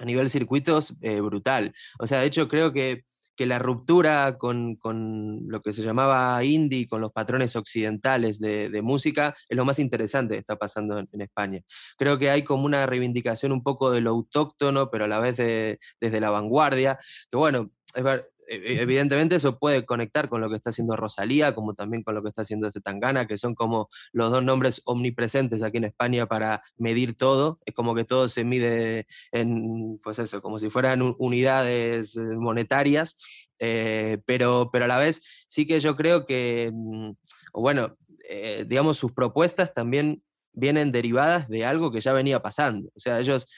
a 0.00 0.04
nivel 0.04 0.30
circuitos, 0.30 0.96
eh, 1.00 1.20
brutal. 1.20 1.72
O 1.98 2.06
sea, 2.06 2.20
de 2.20 2.26
hecho 2.26 2.48
creo 2.48 2.72
que 2.72 3.04
que 3.36 3.46
la 3.46 3.58
ruptura 3.58 4.36
con, 4.38 4.76
con, 4.76 5.48
lo 5.48 5.60
que 5.60 5.72
se 5.72 5.82
llamaba 5.82 6.42
indie, 6.44 6.86
con 6.86 7.00
los 7.00 7.12
patrones 7.12 7.56
occidentales 7.56 8.38
de, 8.40 8.80
música, 8.82 9.34
es 9.48 9.56
lo 9.56 9.64
más 9.64 9.78
interesante 9.78 10.34
que 10.34 10.40
está 10.40 10.56
pasando 10.56 10.98
en, 10.98 11.20
España. 11.20 11.60
Creo 11.96 12.18
que 12.18 12.30
hay 12.30 12.44
como 12.44 12.64
una 12.64 12.86
reivindicación 12.86 13.52
un 13.52 13.62
poco 13.62 13.90
de 13.90 14.00
lo 14.00 14.10
autóctono, 14.10 14.90
pero 14.90 15.04
a 15.04 15.08
la 15.08 15.20
vez 15.20 15.36
de, 15.36 15.78
desde 16.00 16.20
la 16.20 16.30
vanguardia, 16.30 16.98
que 17.30 17.36
bueno, 17.36 17.70
es 17.94 18.02
evidentemente 18.48 19.36
eso 19.36 19.58
puede 19.58 19.84
conectar 19.84 20.28
con 20.28 20.40
lo 20.40 20.48
que 20.50 20.56
está 20.56 20.70
haciendo 20.70 20.96
Rosalía, 20.96 21.54
como 21.54 21.74
también 21.74 22.02
con 22.02 22.14
lo 22.14 22.22
que 22.22 22.28
está 22.28 22.42
haciendo 22.42 22.70
Zetangana, 22.70 23.26
que 23.26 23.36
son 23.36 23.54
como 23.54 23.88
los 24.12 24.30
dos 24.30 24.42
nombres 24.42 24.82
omnipresentes 24.84 25.62
aquí 25.62 25.78
en 25.78 25.84
España 25.84 26.26
para 26.26 26.62
medir 26.76 27.16
todo. 27.16 27.58
Es 27.64 27.74
como 27.74 27.94
que 27.94 28.04
todo 28.04 28.28
se 28.28 28.44
mide 28.44 29.06
en, 29.32 29.98
pues 30.02 30.18
eso, 30.18 30.42
como 30.42 30.58
si 30.58 30.70
fueran 30.70 31.14
unidades 31.18 32.16
eh, 32.16 32.20
monetarias, 32.36 33.16
eh, 33.58 34.18
pero, 34.26 34.70
pero 34.72 34.84
a 34.84 34.88
la 34.88 34.98
vez 34.98 35.22
sí 35.46 35.66
que 35.66 35.80
yo 35.80 35.96
creo 35.96 36.26
que, 36.26 36.70
mm, 36.72 37.10
bueno, 37.54 37.96
eh, 38.28 38.64
digamos, 38.66 38.98
sus 38.98 39.12
propuestas 39.12 39.74
también 39.74 40.22
vienen 40.52 40.92
derivadas 40.92 41.48
de 41.48 41.64
algo 41.64 41.90
que 41.92 42.00
ya 42.00 42.12
venía 42.12 42.40
pasando. 42.40 42.90
O 42.94 43.00
sea, 43.00 43.20
ellos 43.20 43.48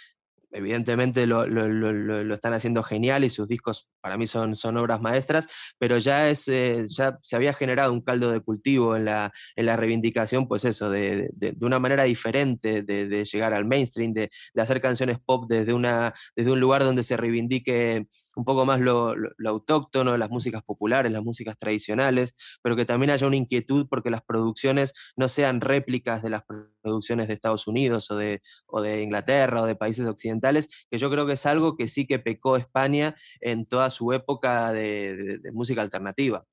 evidentemente 0.50 1.26
lo, 1.26 1.47
lo, 1.47 1.69
lo, 1.69 2.35
están 2.35 2.55
haciendo 2.55 2.83
genial 2.83 3.25
y 3.25 3.31
sus 3.31 3.49
discos 3.49 3.88
para 4.00 4.17
mí 4.17 4.26
son, 4.26 4.55
son 4.55 4.76
obras 4.76 5.00
maestras, 5.00 5.49
pero 5.79 5.99
ya, 5.99 6.31
es, 6.31 6.49
eh, 6.49 6.85
ya 6.87 7.19
se 7.23 7.37
había 7.37 7.53
generado 7.55 7.93
un 7.93 8.00
caldo 8.00 8.31
de 8.31 8.41
cultivo 8.41 8.97
en 8.97 9.07
la, 9.07 9.33
en 9.57 9.67
la 9.67 9.76
reivindicación, 9.76 10.49
pues 10.49 10.65
eso, 10.65 10.91
de, 10.91 11.29
de, 11.33 11.55
una 11.61 11.79
manera 11.79 12.05
diferente 12.05 12.83
de, 12.83 13.09
de, 13.09 13.25
llegar 13.25 13.53
al 13.55 13.65
mainstream, 13.65 14.12
de, 14.12 14.31
hacer 14.57 14.81
canciones 14.81 15.19
pop 15.25 15.47
desde, 15.49 15.73
una, 15.73 16.15
desde 16.35 16.53
un 16.53 16.61
lugar 16.61 16.85
donde 16.85 17.03
se 17.03 17.17
reivindique 17.17 18.07
un 18.37 18.45
poco 18.45 18.64
más 18.64 18.81
lo, 18.81 19.16
lo, 19.16 19.31
lo, 19.37 19.50
autóctono, 19.50 20.16
las 20.16 20.31
músicas 20.31 20.62
populares, 20.62 21.11
las 21.11 21.23
músicas 21.23 21.59
tradicionales, 21.59 22.37
pero 22.62 22.76
que 22.76 22.85
también 22.85 23.11
haya 23.11 23.26
una 23.26 23.37
inquietud 23.37 23.87
porque 23.88 24.11
las 24.11 24.23
producciones 24.23 24.93
no 25.16 25.28
sean 25.28 25.61
réplicas 25.61 26.23
de 26.23 26.31
las 26.31 26.43
producciones 26.83 27.28
de 27.28 27.35
Estados 27.35 27.66
Unidos 27.66 28.11
o 28.11 28.16
de, 28.16 28.43
o 28.66 28.83
de 28.83 29.02
Inglaterra 29.02 29.62
o 29.62 29.66
de 29.66 29.75
países 29.75 30.07
occidentales, 30.07 30.69
que 30.90 30.99
yo 30.99 31.11
creo 31.11 31.26
que 31.26 31.33
es 31.33 31.47
algo 31.47 31.76
que 31.76 31.88
sí 31.88 32.07
que 32.07 32.19
pecó 32.19 32.57
España 32.57 33.16
en 33.40 33.66
toda 33.66 33.90
su 33.90 34.12
época 34.12 34.73
de, 34.73 35.40
música 35.52 35.81
alternativa. 35.81 36.45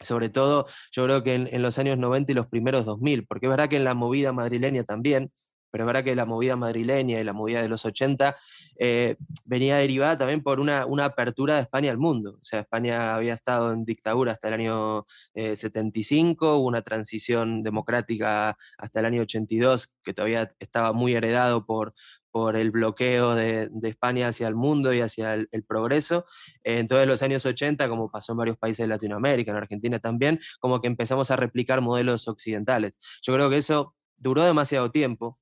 Sobre 0.00 0.28
todo 0.28 0.66
yo 0.92 1.04
creo 1.04 1.22
que 1.22 1.34
en, 1.34 1.48
en, 1.52 1.62
los 1.62 1.78
años 1.78 1.96
90 1.98 2.32
y 2.32 2.34
los 2.34 2.48
primeros 2.48 2.84
2000, 2.84 3.26
porque 3.26 3.46
es 3.46 3.50
verdad 3.50 3.68
que 3.68 3.76
en 3.76 3.84
la 3.84 3.94
movida 3.94 4.32
madrileña 4.32 4.84
también, 4.84 5.32
pero 5.74 5.82
es 5.82 5.86
verdad 5.88 6.04
que 6.04 6.14
la 6.14 6.24
movida 6.24 6.54
madrileña 6.54 7.18
y 7.18 7.24
la 7.24 7.32
movida 7.32 7.60
de 7.60 7.68
los 7.68 7.84
80 7.84 8.36
eh, 8.78 9.16
venía 9.44 9.76
derivada 9.76 10.16
también 10.16 10.40
por 10.40 10.60
una, 10.60 10.86
una, 10.86 11.06
apertura 11.06 11.56
de 11.56 11.62
España 11.62 11.90
al 11.90 11.98
mundo. 11.98 12.38
O 12.40 12.44
sea, 12.44 12.60
España 12.60 13.16
había 13.16 13.34
estado 13.34 13.72
en 13.72 13.84
dictadura 13.84 14.30
hasta 14.30 14.46
el 14.46 14.54
año 14.54 15.04
eh, 15.34 15.56
75, 15.56 16.58
hubo 16.58 16.68
una 16.68 16.82
transición 16.82 17.64
democrática 17.64 18.56
hasta 18.78 19.00
el 19.00 19.06
año 19.06 19.22
82, 19.22 19.96
que 20.04 20.14
todavía 20.14 20.54
estaba 20.60 20.92
muy 20.92 21.14
heredado 21.14 21.66
por, 21.66 21.92
por 22.30 22.54
el 22.54 22.70
bloqueo 22.70 23.34
de, 23.34 23.68
España 23.82 24.28
hacia 24.28 24.46
el 24.46 24.54
mundo 24.54 24.94
y 24.94 25.00
hacia 25.00 25.34
el, 25.34 25.64
progreso. 25.66 26.24
Eh, 26.62 26.78
entonces, 26.78 27.08
los 27.08 27.20
años 27.24 27.44
80, 27.44 27.88
como 27.88 28.12
pasó 28.12 28.30
en 28.30 28.38
varios 28.38 28.58
países 28.58 28.84
de 28.84 28.88
Latinoamérica, 28.90 29.50
en 29.50 29.56
Argentina 29.56 29.98
también, 29.98 30.38
como 30.60 30.80
que 30.80 30.86
empezamos 30.86 31.32
a 31.32 31.36
replicar 31.36 31.80
modelos 31.80 32.28
occidentales. 32.28 32.96
Yo 33.22 33.34
creo 33.34 33.50
que 33.50 33.56
eso 33.56 33.96
duró 34.16 34.44
demasiado 34.44 34.90
tiempo, 34.90 35.38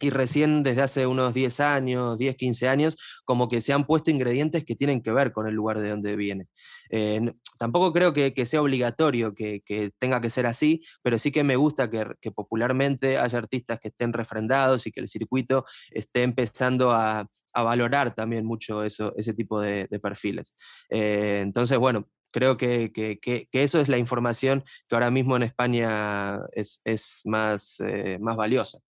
y 0.00 0.10
recién 0.10 0.62
desde 0.62 0.82
hace 0.82 1.06
unos 1.06 1.32
10 1.32 1.60
años, 1.60 2.18
10, 2.18 2.36
15 2.36 2.68
años, 2.68 2.98
como 3.24 3.48
que 3.48 3.60
se 3.60 3.72
han 3.72 3.86
puesto 3.86 4.10
ingredientes 4.10 4.64
que 4.64 4.74
tienen 4.74 5.02
que 5.02 5.10
ver 5.10 5.32
con 5.32 5.46
el 5.46 5.54
lugar 5.54 5.80
de 5.80 5.90
donde 5.90 6.16
viene. 6.16 6.48
Eh, 6.90 7.32
tampoco 7.58 7.92
creo 7.92 8.12
que, 8.12 8.34
que 8.34 8.44
sea 8.44 8.60
obligatorio 8.60 9.34
que, 9.34 9.62
que, 9.64 9.90
tenga 9.98 10.20
que 10.20 10.28
ser 10.28 10.46
así, 10.46 10.82
pero 11.02 11.18
sí 11.18 11.32
que 11.32 11.44
me 11.44 11.56
gusta 11.56 11.90
que, 11.90 12.30
popularmente 12.32 13.18
haya 13.18 13.38
artistas 13.38 13.80
que 13.80 13.88
estén 13.88 14.12
refrendados 14.12 14.86
y 14.86 14.92
que 14.92 15.00
el 15.00 15.08
circuito 15.08 15.64
esté 15.90 16.22
empezando 16.22 16.90
a, 16.90 17.26
a 17.54 17.62
valorar 17.62 18.14
también 18.14 18.44
mucho 18.44 18.82
eso, 18.84 19.14
ese 19.16 19.32
tipo 19.32 19.60
de, 19.60 19.88
perfiles. 20.02 20.56
Eh, 20.90 21.40
entonces, 21.42 21.78
bueno, 21.78 22.06
creo 22.30 22.58
que, 22.58 22.92
que, 22.92 23.18
que, 23.18 23.48
que, 23.50 23.62
eso 23.62 23.80
es 23.80 23.88
la 23.88 23.96
información 23.96 24.62
que 24.88 24.94
ahora 24.94 25.10
mismo 25.10 25.36
en 25.36 25.44
España 25.44 26.40
es, 26.52 26.82
es 26.84 27.22
más, 27.24 27.80
eh, 27.80 28.18
más 28.20 28.36
valiosa 28.36 28.80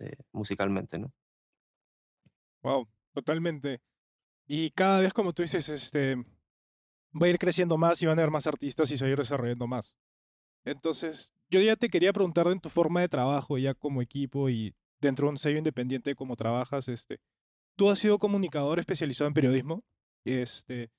eh, 0.00 0.16
musicalmente, 0.32 0.98
¿no? 0.98 1.12
Wow, 2.62 2.88
totalmente. 3.12 3.80
Y 4.46 4.70
cada 4.70 5.00
vez, 5.00 5.12
como 5.12 5.32
tú 5.32 5.42
dices, 5.42 5.68
este, 5.68 6.16
va 7.14 7.26
a 7.26 7.28
ir 7.28 7.38
creciendo 7.38 7.76
más 7.76 8.00
y 8.02 8.06
van 8.06 8.18
a 8.18 8.22
haber 8.22 8.30
más 8.30 8.46
artistas 8.46 8.90
y 8.90 8.96
se 8.96 9.04
va 9.04 9.08
a 9.08 9.12
ir 9.12 9.18
desarrollando 9.18 9.66
más. 9.66 9.94
Entonces, 10.64 11.32
yo 11.48 11.60
ya 11.60 11.76
te 11.76 11.88
quería 11.88 12.12
preguntar 12.12 12.46
en 12.48 12.60
tu 12.60 12.68
forma 12.68 13.00
de 13.00 13.08
trabajo, 13.08 13.58
ya 13.58 13.74
como 13.74 14.02
equipo 14.02 14.48
y 14.50 14.74
dentro 15.00 15.26
de 15.26 15.30
un 15.30 15.38
sello 15.38 15.58
independiente, 15.58 16.14
cómo 16.14 16.36
trabajas, 16.36 16.88
este, 16.88 17.20
tú 17.76 17.90
has 17.90 17.98
sido 17.98 18.18
comunicador 18.18 18.78
especializado 18.78 19.28
en 19.28 19.34
periodismo, 19.34 19.84
este, 20.24 20.90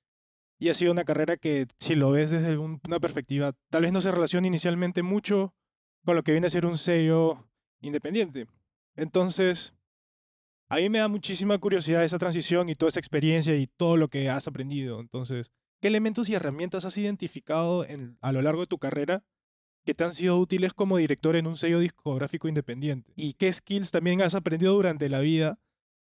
y 0.58 0.70
ha 0.70 0.74
sido 0.74 0.92
una 0.92 1.04
carrera 1.04 1.36
que, 1.36 1.66
si 1.78 1.94
lo 1.94 2.10
ves 2.10 2.30
desde 2.30 2.56
un, 2.56 2.80
una 2.86 3.00
perspectiva, 3.00 3.52
tal 3.70 3.82
vez 3.82 3.92
no 3.92 4.00
se 4.00 4.10
relaciona 4.10 4.46
inicialmente 4.46 5.02
mucho 5.02 5.54
con 6.04 6.16
lo 6.16 6.22
que 6.22 6.32
viene 6.32 6.46
a 6.46 6.50
ser 6.50 6.64
un 6.64 6.78
sello 6.78 7.46
independiente. 7.80 8.46
Entonces, 8.98 9.74
a 10.68 10.76
mí 10.76 10.88
me 10.88 10.98
da 10.98 11.06
muchísima 11.06 11.56
curiosidad 11.58 12.02
esa 12.02 12.18
transición 12.18 12.68
y 12.68 12.74
toda 12.74 12.88
esa 12.88 12.98
experiencia 12.98 13.56
y 13.56 13.68
todo 13.68 13.96
lo 13.96 14.08
que 14.08 14.28
has 14.28 14.48
aprendido. 14.48 14.98
Entonces, 14.98 15.52
¿qué 15.80 15.86
elementos 15.86 16.28
y 16.28 16.34
herramientas 16.34 16.84
has 16.84 16.98
identificado 16.98 17.84
en, 17.84 18.18
a 18.20 18.32
lo 18.32 18.42
largo 18.42 18.62
de 18.62 18.66
tu 18.66 18.78
carrera 18.78 19.22
que 19.86 19.94
te 19.94 20.02
han 20.02 20.12
sido 20.12 20.36
útiles 20.36 20.74
como 20.74 20.96
director 20.96 21.36
en 21.36 21.46
un 21.46 21.56
sello 21.56 21.78
discográfico 21.78 22.48
independiente? 22.48 23.12
¿Y 23.14 23.34
qué 23.34 23.52
skills 23.52 23.92
también 23.92 24.20
has 24.20 24.34
aprendido 24.34 24.74
durante 24.74 25.08
la 25.08 25.20
vida 25.20 25.60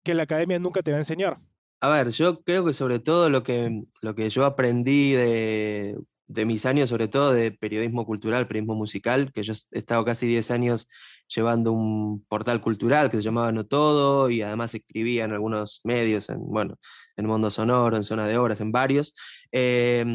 que 0.04 0.13
la 0.13 0.24
academia 0.24 0.60
nunca 0.60 0.84
te 0.84 0.91
va 0.91 0.98
a 0.98 1.02
enseñar? 1.02 1.39
A 1.82 1.89
ver, 1.89 2.10
yo 2.12 2.43
creo 2.43 2.63
que 2.65 2.74
sobre 2.74 3.00
todo 3.00 3.32
lo 3.32 3.41
que, 3.41 3.84
lo 4.02 4.13
que 4.13 4.30
yo 4.30 4.45
aprendí 4.45 5.13
de, 5.13 5.98
de 6.28 6.45
mis 6.45 6.67
años, 6.67 6.89
sobre 6.89 7.08
todo 7.08 7.34
de 7.34 7.52
periodismo 7.52 8.06
cultural, 8.06 8.48
periodismo 8.48 8.76
musical, 8.76 9.32
que 9.34 9.41
yo 9.41 9.54
he 9.71 9.80
estado 9.80 10.06
casi 10.06 10.28
10 10.28 10.52
años 10.52 10.88
llevando 11.27 11.71
un 11.71 12.25
portal 12.27 12.61
cultural 12.61 13.09
que 13.09 13.17
se 13.17 13.23
llamaba 13.23 13.51
No 13.51 13.65
Todo 13.65 14.29
y 14.29 14.41
además 14.41 14.73
escribía 14.75 15.25
en 15.25 15.33
algunos 15.33 15.81
medios, 15.83 16.29
en, 16.29 16.39
bueno, 16.45 16.77
en 17.15 17.25
Mundo 17.25 17.49
Sonoro, 17.49 17.97
en 17.97 18.03
Zona 18.03 18.27
de 18.27 18.38
Obras, 18.38 18.61
en 18.61 18.71
varios. 18.71 19.15
Eh, 19.51 20.05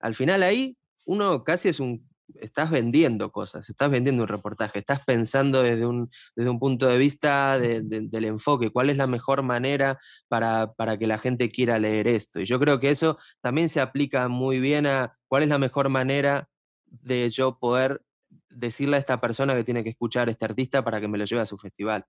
al 0.00 0.14
final 0.14 0.42
ahí 0.42 0.76
uno 1.06 1.42
casi 1.44 1.70
es 1.70 1.80
un 1.80 2.08
estás 2.40 2.70
vendiendo 2.70 3.32
cosas, 3.32 3.68
estás 3.68 3.90
vendiendo 3.90 4.22
un 4.22 4.28
reportaje, 4.28 4.80
estás 4.80 5.00
pensando 5.04 5.62
desde 5.62 5.86
un, 5.86 6.10
desde 6.36 6.50
un 6.50 6.58
punto 6.58 6.86
de 6.86 6.98
vista 6.98 7.58
del 7.58 8.24
enfoque, 8.24 8.70
cuál 8.70 8.90
es 8.90 8.96
la 8.96 9.06
mejor 9.06 9.42
manera 9.42 9.98
para, 10.28 10.72
para, 10.74 10.98
que 10.98 11.06
la 11.06 11.18
gente 11.18 11.50
quiera 11.50 11.78
leer 11.78 12.08
esto. 12.08 12.40
Y 12.40 12.44
yo 12.44 12.58
creo 12.58 12.80
que 12.80 12.90
eso 12.90 13.18
también 13.40 13.68
se 13.68 13.80
aplica 13.80 14.28
muy 14.28 14.60
bien 14.60 14.86
a 14.86 15.16
cuál 15.28 15.42
es 15.42 15.48
la 15.48 15.58
mejor 15.58 15.88
manera 15.88 16.48
de 16.86 17.30
yo 17.30 17.58
poder 17.58 18.02
decirle 18.50 18.96
a 18.96 19.00
esta 19.00 19.20
persona 19.20 19.54
que 19.54 19.64
tiene 19.64 19.84
que 19.84 19.90
escuchar 19.90 20.28
a 20.28 20.30
este 20.30 20.44
artista 20.44 20.84
para 20.84 21.00
que 21.00 21.08
me 21.08 21.18
lo 21.18 21.24
lleve 21.24 21.42
a 21.42 21.46
su 21.46 21.58
festival. 21.58 22.04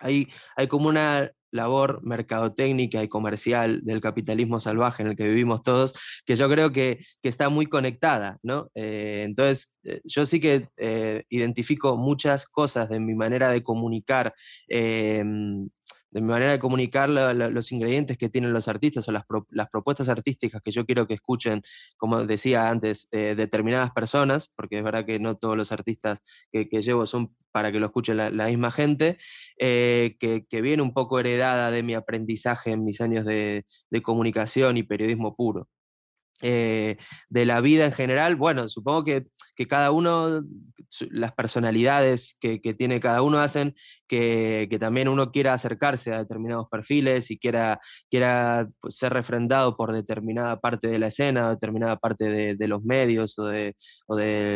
Hay, 0.00 0.28
hay 0.56 0.66
como 0.66 0.88
una 0.88 1.30
labor 1.52 2.00
mercadotécnica 2.02 3.02
y 3.02 3.08
comercial 3.08 3.80
del 3.84 4.00
capitalismo 4.00 4.60
salvaje 4.60 5.02
en 5.02 5.10
el 5.10 5.16
que 5.16 5.28
vivimos 5.28 5.62
todos, 5.62 5.94
que 6.24 6.36
yo 6.36 6.48
creo 6.48 6.72
que, 6.72 7.04
está 7.22 7.48
muy 7.48 7.66
conectada, 7.66 8.38
¿no? 8.42 8.70
Eh, 8.74 9.22
entonces, 9.24 9.76
eh, 9.84 10.00
yo 10.04 10.26
sí 10.26 10.40
que 10.40 10.68
eh, 10.76 11.24
identifico 11.28 11.96
muchas 11.96 12.48
cosas 12.48 12.88
de 12.88 13.00
mi 13.00 13.14
manera 13.14 13.50
de 13.50 13.62
comunicar 13.62 14.34
em, 14.68 15.68
de 16.10 16.20
mi 16.20 16.26
manera 16.26 16.52
de 16.52 16.58
comunicar 16.58 17.08
los 17.08 17.72
ingredientes 17.72 18.18
que 18.18 18.28
tienen 18.28 18.52
los 18.52 18.68
artistas 18.68 19.08
o 19.08 19.12
las, 19.12 19.24
propuestas 19.70 20.08
artísticas 20.08 20.60
que 20.62 20.70
yo 20.70 20.84
quiero 20.84 21.06
que 21.06 21.14
escuchen, 21.14 21.62
como 21.96 22.24
decía 22.26 22.68
antes, 22.68 23.08
eh, 23.12 23.34
determinadas 23.36 23.92
personas, 23.92 24.52
porque 24.56 24.78
es 24.78 24.84
verdad 24.84 25.06
que 25.06 25.18
no 25.18 25.36
todos 25.36 25.56
los 25.56 25.72
artistas 25.72 26.20
que, 26.52 26.66
llevo 26.82 27.06
son 27.06 27.34
para 27.52 27.72
que 27.72 27.80
lo 27.80 27.86
escuche 27.86 28.14
la, 28.14 28.46
misma 28.46 28.70
gente, 28.70 29.18
eh, 29.58 30.16
que, 30.18 30.60
viene 30.60 30.82
un 30.82 30.92
poco 30.94 31.20
heredada 31.20 31.70
de 31.70 31.82
mi 31.82 31.94
aprendizaje 31.94 32.72
en 32.72 32.84
mis 32.84 33.00
años 33.00 33.24
de 33.24 33.64
comunicación 34.02 34.76
y 34.76 34.82
periodismo 34.82 35.36
puro. 35.36 35.68
Eh, 36.42 36.96
de 37.28 37.44
la 37.44 37.60
vida 37.60 37.84
en 37.84 37.92
general, 37.92 38.36
bueno, 38.36 38.68
supongo 38.68 39.04
que, 39.04 39.26
cada 39.68 39.90
uno, 39.90 40.42
las 41.10 41.34
personalidades 41.34 42.38
que, 42.40 42.58
tiene 42.58 42.98
cada 42.98 43.20
uno 43.20 43.40
hacen 43.40 43.74
que, 44.08 44.66
también 44.80 45.08
uno 45.08 45.32
quiera 45.32 45.52
acercarse 45.52 46.14
a 46.14 46.18
determinados 46.18 46.66
perfiles 46.70 47.30
y 47.30 47.38
quiera, 47.38 47.78
quiera 48.10 48.70
pues, 48.80 48.96
ser 48.96 49.12
refrendado 49.12 49.76
por 49.76 49.92
determinada 49.92 50.60
parte 50.60 50.88
de 50.88 50.98
la 50.98 51.08
escena, 51.08 51.50
determinada 51.50 51.96
parte 51.98 52.56
de, 52.56 52.68
los 52.68 52.82
medios 52.84 53.38
o 53.38 53.46
de, 53.46 53.74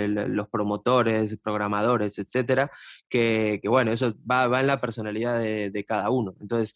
los 0.09 0.49
promotores, 0.49 1.37
programadores, 1.43 2.19
etcétera, 2.19 2.71
que, 3.11 3.61
bueno, 3.65 3.93
eso 3.93 4.15
va, 4.31 4.49
va 4.49 4.61
en 4.61 4.69
la 4.69 4.81
personalidad 4.81 5.39
de, 5.39 5.85
cada 5.87 6.09
uno. 6.09 6.35
Entonces, 6.41 6.75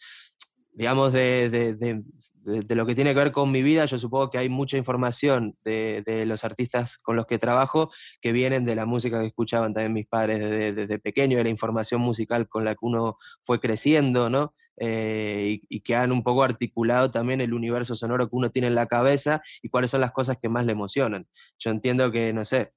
digamos, 0.74 1.14
de, 1.14 1.48
de, 1.48 2.02
lo 2.48 2.86
que 2.86 2.94
tiene 2.94 3.12
que 3.12 3.18
ver 3.18 3.32
con 3.32 3.50
mi 3.50 3.62
vida, 3.62 3.84
yo 3.84 3.98
supongo 3.98 4.30
que 4.30 4.38
hay 4.38 4.48
mucha 4.48 4.76
información 4.76 5.56
de, 5.64 6.24
los 6.26 6.44
artistas 6.44 6.98
con 6.98 7.16
los 7.16 7.26
que 7.26 7.38
trabajo 7.38 7.90
que 8.20 8.32
vienen 8.32 8.64
de 8.64 8.74
la 8.74 8.86
música 8.86 9.20
que 9.20 9.26
escuchaban 9.26 9.74
también 9.74 9.92
mis 9.92 10.06
padres 10.06 10.74
desde, 10.74 10.98
pequeño, 10.98 11.38
de 11.38 11.44
la 11.44 11.50
información 11.50 12.00
musical 12.00 12.48
con 12.48 12.64
la 12.64 12.72
que 12.72 12.80
uno 12.82 13.18
fue 13.42 13.60
creciendo, 13.60 14.30
¿no? 14.30 14.54
Eh, 14.80 15.60
y, 15.68 15.80
que 15.80 15.96
han 15.96 16.12
un 16.12 16.22
poco 16.22 16.44
articulado 16.44 17.10
también 17.10 17.40
el 17.40 17.52
universo 17.52 17.96
sonoro 17.96 18.28
que 18.28 18.36
uno 18.36 18.50
tiene 18.50 18.68
en 18.68 18.76
la 18.76 18.86
cabeza 18.86 19.42
y 19.60 19.70
cuáles 19.70 19.90
son 19.90 20.00
las 20.00 20.12
cosas 20.12 20.38
que 20.40 20.48
más 20.48 20.66
le 20.66 20.72
emocionan. 20.72 21.26
Yo 21.58 21.70
entiendo 21.70 22.12
que, 22.12 22.32
no 22.32 22.44
sé, 22.44 22.72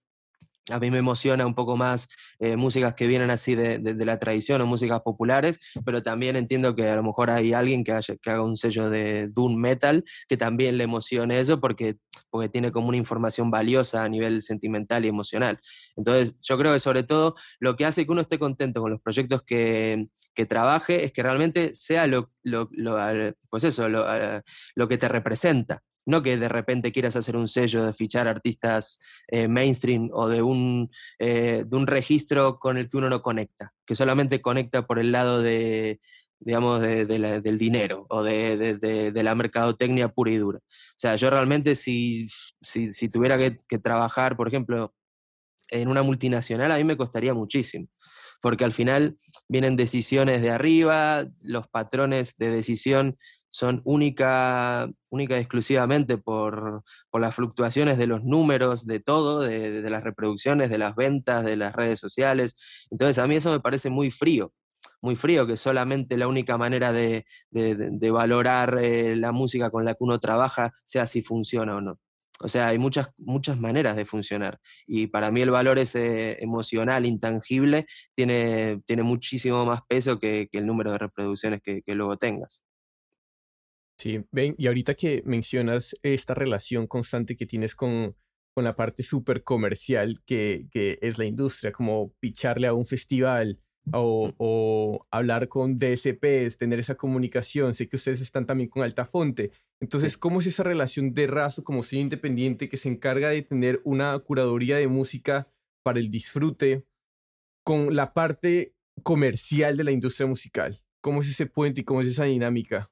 a 0.69 0.79
mí 0.79 0.91
me 0.91 0.99
emociona 0.99 1.45
un 1.45 1.55
poco 1.55 1.75
más 1.75 2.09
eh, 2.39 2.55
músicas 2.55 2.93
que 2.93 3.07
vienen 3.07 3.31
así 3.31 3.55
de, 3.55 3.79
la 4.05 4.19
tradición 4.19 4.61
o 4.61 4.65
músicas 4.65 5.01
populares, 5.01 5.59
pero 5.85 6.03
también 6.03 6.35
entiendo 6.35 6.75
que 6.75 6.87
a 6.89 6.95
lo 6.95 7.03
mejor 7.03 7.29
hay 7.29 7.53
alguien 7.53 7.83
que, 7.83 7.97
que 8.21 8.29
haga 8.29 8.43
un 8.43 8.57
sello 8.57 8.89
de 8.89 9.27
Doom 9.29 9.55
Metal 9.55 10.03
que 10.27 10.37
también 10.37 10.77
le 10.77 10.83
emocione 10.83 11.39
eso 11.39 11.59
porque, 11.59 11.97
porque 12.29 12.49
tiene 12.49 12.71
como 12.71 12.89
una 12.89 12.97
información 12.97 13.49
valiosa 13.49 14.03
a 14.03 14.09
nivel 14.09 14.41
sentimental 14.41 15.05
y 15.05 15.07
emocional. 15.07 15.59
Entonces, 15.95 16.35
yo 16.41 16.57
creo 16.57 16.73
que 16.73 16.79
sobre 16.79 17.03
todo 17.03 17.35
lo 17.59 17.75
que 17.75 17.85
hace 17.85 18.05
que 18.05 18.11
uno 18.11 18.21
esté 18.21 18.39
contento 18.39 18.81
con 18.81 18.91
los 18.91 19.01
proyectos 19.01 19.43
que, 19.43 20.07
que 20.33 20.45
trabaje 20.45 21.05
es 21.05 21.11
que 21.11 21.23
realmente 21.23 21.73
sea 21.73 22.07
lo, 22.07 22.31
lo, 22.43 22.69
pues 23.49 23.63
eso, 23.63 23.89
lo 23.89 24.87
que 24.87 24.97
te 24.97 25.07
representa. 25.07 25.81
No 26.05 26.23
que 26.23 26.37
de 26.37 26.49
repente 26.49 26.91
quieras 26.91 27.15
hacer 27.15 27.35
un 27.35 27.47
sello 27.47 27.85
de 27.85 27.93
fichar 27.93 28.27
artistas 28.27 28.99
eh, 29.27 29.47
mainstream 29.47 30.09
o 30.13 30.27
de 30.27 30.41
un, 30.41 30.89
eh, 31.19 31.63
de 31.65 31.77
un 31.77 31.87
registro 31.87 32.59
con 32.59 32.77
el 32.77 32.89
que 32.89 32.97
uno 32.97 33.09
no 33.09 33.21
conecta, 33.21 33.73
que 33.85 33.95
solamente 33.95 34.41
conecta 34.41 34.87
por 34.87 34.97
el 34.97 35.11
lado 35.11 35.41
de, 35.41 35.99
digamos, 36.41 36.81
del 36.81 37.57
dinero 37.57 38.07
o 38.09 38.23
de, 38.23 39.11
la 39.13 39.35
mercadotecnia 39.35 40.09
pura 40.09 40.31
y 40.31 40.37
dura. 40.37 40.59
O 40.59 40.97
sea, 40.97 41.15
yo 41.15 41.29
realmente 41.29 41.75
si, 41.75 42.27
si, 42.59 43.09
tuviera 43.09 43.37
que, 43.37 43.57
que, 43.69 43.77
trabajar, 43.77 44.35
por 44.35 44.47
ejemplo, 44.47 44.93
en 45.69 45.87
una 45.87 46.01
multinacional, 46.01 46.71
a 46.71 46.77
mí 46.77 46.83
me 46.83 46.97
costaría 46.97 47.33
muchísimo, 47.33 47.87
porque 48.41 48.65
al 48.65 48.73
final 48.73 49.17
vienen 49.47 49.75
decisiones 49.75 50.41
de 50.41 50.49
arriba, 50.49 51.25
los 51.41 51.67
patrones 51.67 52.37
de 52.37 52.49
decisión 52.49 53.17
son 53.51 53.81
única, 53.83 54.89
única 55.09 55.37
y 55.37 55.41
exclusivamente 55.41 56.17
por, 56.17 56.83
las 57.13 57.35
fluctuaciones 57.35 57.97
de 57.97 58.07
los 58.07 58.23
números, 58.23 58.87
de 58.87 58.99
todo, 58.99 59.41
de, 59.41 59.87
las 59.89 60.03
reproducciones, 60.03 60.69
de 60.69 60.77
las 60.77 60.95
ventas, 60.95 61.45
de 61.45 61.57
las 61.57 61.75
redes 61.75 61.99
sociales. 61.99 62.55
Entonces 62.89 63.19
a 63.19 63.27
mí 63.27 63.35
eso 63.35 63.51
me 63.51 63.59
parece 63.59 63.89
muy 63.89 64.09
frío, 64.09 64.53
muy 65.01 65.15
frío, 65.17 65.45
que 65.45 65.57
solamente 65.57 66.17
la 66.17 66.27
única 66.27 66.57
manera 66.57 66.93
de, 66.93 67.25
valorar 68.11 68.79
eh, 68.81 69.15
la 69.17 69.31
música 69.33 69.69
con 69.69 69.85
la 69.85 69.93
que 69.93 70.03
uno 70.03 70.19
trabaja 70.19 70.71
sea 70.85 71.05
si 71.05 71.21
funciona 71.21 71.75
o 71.75 71.81
no. 71.81 71.99
O 72.43 72.47
sea, 72.47 72.69
hay 72.69 72.79
muchas, 72.79 73.09
muchas 73.17 73.59
maneras 73.59 73.95
de 73.95 74.05
funcionar. 74.05 74.59
Y 74.87 75.07
para 75.07 75.29
mí 75.29 75.41
el 75.41 75.51
valor 75.51 75.77
ese 75.77 76.41
emocional, 76.43 77.05
intangible, 77.05 77.85
tiene, 78.15 78.81
tiene 78.87 79.03
muchísimo 79.03 79.65
más 79.65 79.81
peso 79.87 80.19
que, 80.19 80.49
el 80.53 80.65
número 80.65 80.91
de 80.91 80.97
reproducciones 80.99 81.61
que 81.61 81.83
luego 81.93 82.17
tengas. 82.17 82.63
Sí, 84.01 84.25
ven, 84.31 84.55
y 84.57 84.65
ahorita 84.65 84.95
que 84.95 85.21
mencionas 85.27 85.95
esta 86.01 86.33
relación 86.33 86.87
constante 86.87 87.37
que 87.37 87.45
tienes 87.45 87.75
con, 87.75 88.15
con 88.55 88.63
la 88.63 88.75
parte 88.75 89.03
súper 89.03 89.43
comercial 89.43 90.23
que, 90.25 90.65
que, 90.71 90.97
es 91.03 91.19
la 91.19 91.25
industria, 91.25 91.71
como 91.71 92.11
picharle 92.19 92.65
a 92.65 92.73
un 92.73 92.87
festival 92.87 93.59
o, 93.93 94.33
o, 94.39 95.05
hablar 95.11 95.49
con 95.49 95.77
DSPs, 95.77 96.57
tener 96.57 96.79
esa 96.79 96.95
comunicación. 96.95 97.75
Sé 97.75 97.89
que 97.89 97.95
ustedes 97.97 98.21
están 98.21 98.47
también 98.47 98.71
con 98.71 98.81
Altafonte. 98.81 99.51
Entonces, 99.79 100.17
¿cómo 100.17 100.39
es 100.39 100.47
esa 100.47 100.63
relación 100.63 101.13
de 101.13 101.27
raso 101.27 101.63
como 101.63 101.83
ser 101.83 101.99
independiente 101.99 102.69
que 102.69 102.77
se 102.77 102.89
encarga 102.89 103.29
de 103.29 103.43
tener 103.43 103.81
una 103.83 104.17
curaduría 104.17 104.77
de 104.77 104.87
música 104.87 105.47
para 105.83 105.99
el 105.99 106.09
disfrute 106.09 106.87
con 107.63 107.95
la 107.95 108.15
parte 108.15 108.73
comercial 109.03 109.77
de 109.77 109.83
la 109.83 109.91
industria 109.91 110.25
musical? 110.25 110.81
¿Cómo 111.01 111.21
es 111.21 111.29
ese 111.29 111.45
puente 111.45 111.81
y 111.81 111.83
cómo 111.83 112.01
es 112.01 112.07
esa 112.07 112.23
dinámica? 112.23 112.90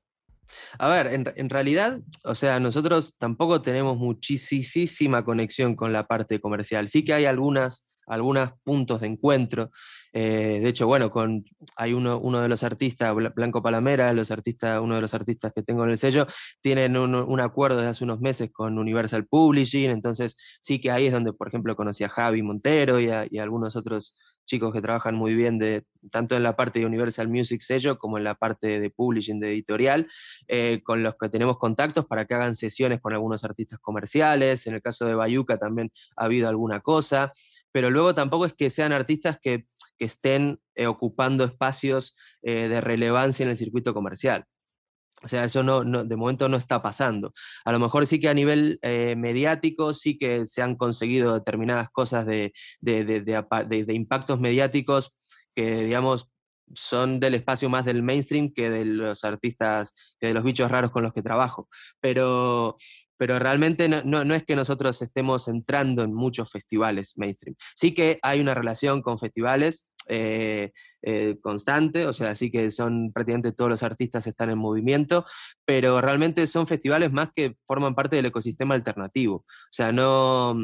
A 0.78 0.88
ver, 0.90 1.08
en, 1.08 1.50
realidad, 1.50 2.00
o 2.24 2.36
sea, 2.36 2.60
nosotros 2.60 3.16
tampoco 3.18 3.62
tenemos 3.62 3.98
muchísima 3.98 5.24
conexión 5.24 5.76
con 5.76 5.94
la 5.94 6.08
parte 6.08 6.40
comercial. 6.40 6.88
Sí 6.88 7.04
que 7.04 7.14
hay 7.14 7.26
algunas 7.26 7.86
algunos 8.10 8.52
puntos 8.64 9.02
de 9.02 9.08
encuentro. 9.08 9.70
Eh, 10.12 10.60
de 10.62 10.70
hecho, 10.70 10.88
bueno, 10.88 11.12
con, 11.12 11.46
hay 11.76 11.94
uno, 11.94 12.20
uno 12.20 12.42
de 12.42 12.50
los 12.50 12.64
artistas, 12.64 13.16
Blanco 13.36 13.62
Palamera, 13.62 14.12
los 14.14 14.32
artistas, 14.32 14.82
uno 14.82 14.96
de 14.96 15.02
los 15.02 15.14
artistas 15.14 15.54
que 15.54 15.62
tengo 15.62 15.84
en 15.84 15.92
el 15.92 15.98
sello, 15.98 16.26
tienen 16.60 16.98
un, 16.98 17.40
acuerdo 17.40 17.78
desde 17.78 17.92
hace 17.92 18.04
unos 18.04 18.20
meses 18.20 18.50
con 18.52 18.80
Universal 18.80 19.28
Publishing, 19.28 19.92
entonces 19.92 20.36
sí 20.60 20.82
que 20.82 20.92
ahí 20.92 21.06
es 21.06 21.14
donde, 21.14 21.34
por 21.34 21.48
ejemplo, 21.48 21.76
conocí 21.76 22.04
a 22.04 22.10
Javi 22.10 22.42
Montero 22.42 23.00
y 23.00 23.10
y 23.32 23.38
algunos 23.40 23.76
otros 23.76 24.16
chicos 24.50 24.74
que 24.74 24.82
trabajan 24.82 25.16
muy 25.16 25.36
bien 25.36 25.60
de, 25.60 25.86
tanto 26.12 26.36
en 26.36 26.42
la 26.42 26.56
parte 26.56 26.80
de 26.80 26.86
Universal 26.88 27.28
Music 27.28 27.62
sello 27.62 28.00
como 28.00 28.18
en 28.18 28.24
la 28.24 28.34
parte 28.34 28.80
de 28.80 28.90
publishing, 28.90 29.40
de 29.40 29.52
editorial, 29.52 30.08
eh, 30.48 30.82
con 30.84 31.04
los 31.04 31.16
que 31.16 31.30
tenemos 31.30 31.58
contactos 31.58 32.08
para 32.08 32.26
que 32.26 32.34
hagan 32.34 32.56
sesiones 32.56 33.00
con 33.00 33.14
algunos 33.14 33.44
artistas 33.44 33.80
comerciales. 33.80 34.66
En 34.66 34.74
el 34.74 34.82
caso 34.82 35.06
de 35.06 35.14
Bayuca 35.14 35.58
también 35.58 35.92
ha 36.18 36.26
habido 36.26 36.50
alguna 36.50 36.80
cosa, 36.80 37.32
pero 37.72 37.92
luego 37.92 38.16
tampoco 38.16 38.48
es 38.48 38.54
que 38.54 38.72
sean 38.72 38.92
artistas 38.92 39.38
que, 39.42 39.68
estén 40.00 40.62
eh, 40.76 40.88
ocupando 40.88 41.44
espacios 41.44 42.16
eh, 42.42 42.70
de 42.70 42.80
relevancia 42.80 43.44
en 43.44 43.50
el 43.50 43.58
circuito 43.58 43.94
comercial. 43.94 44.46
O 45.24 45.28
sea, 45.28 45.44
eso 45.44 45.64
no, 45.64 45.84
de 45.84 46.16
momento 46.16 46.48
no 46.48 46.58
está 46.58 46.82
pasando. 46.82 47.34
A 47.66 47.72
lo 47.72 47.80
mejor 47.80 48.08
sí 48.08 48.20
que 48.20 48.30
a 48.30 48.34
nivel 48.34 48.80
eh, 48.82 49.16
mediático 49.18 49.94
sí 49.94 50.18
que 50.18 50.46
se 50.46 50.62
han 50.62 50.76
conseguido 50.76 51.34
determinadas 51.34 51.90
cosas 51.90 52.26
de, 52.26 52.54
de, 52.80 53.94
impactos 53.94 54.40
mediáticos 54.40 55.18
que, 55.54 55.84
digamos, 55.84 56.30
son 56.74 57.20
del 57.20 57.36
espacio 57.36 57.70
más 57.70 57.86
del 57.86 58.04
mainstream 58.04 58.52
que 58.54 58.70
de 58.70 58.86
los 58.86 59.24
artistas, 59.24 59.94
de 60.22 60.34
los 60.34 60.44
bichos 60.44 60.72
raros 60.72 60.92
con 60.92 61.04
los 61.04 61.14
que 61.14 61.22
trabajo. 61.22 61.70
Pero, 62.00 62.76
pero 63.18 63.40
realmente 63.40 63.90
no, 63.90 64.04
no, 64.04 64.36
es 64.36 64.46
que 64.46 64.56
nosotros 64.56 65.02
estemos 65.02 65.48
entrando 65.48 66.04
en 66.04 66.14
muchos 66.14 66.52
festivales 66.52 67.18
mainstream. 67.18 67.56
Sí 67.76 67.94
que 67.94 68.20
hay 68.22 68.40
una 68.40 68.54
relación 68.54 69.02
con 69.02 69.20
festivales 69.20 69.90
eh, 70.08 70.72
eh, 71.02 71.38
constante, 71.42 72.08
o 72.08 72.14
sea, 72.14 72.36
sí 72.36 72.50
que 72.50 72.72
son 72.72 73.12
prácticamente 73.14 73.52
todos 73.52 73.70
los 73.70 73.84
artistas 73.84 74.26
están 74.26 74.50
en 74.50 74.58
movimiento, 74.58 75.26
pero 75.66 76.02
realmente 76.02 76.48
son 76.48 76.66
festivales 76.66 77.12
más 77.12 77.30
que 77.36 77.56
forman 77.68 77.94
parte 77.94 78.16
del 78.16 78.26
ecosistema 78.26 78.76
alternativo. 78.76 79.36
O 79.36 79.72
sea, 79.72 79.92
no, 79.92 80.56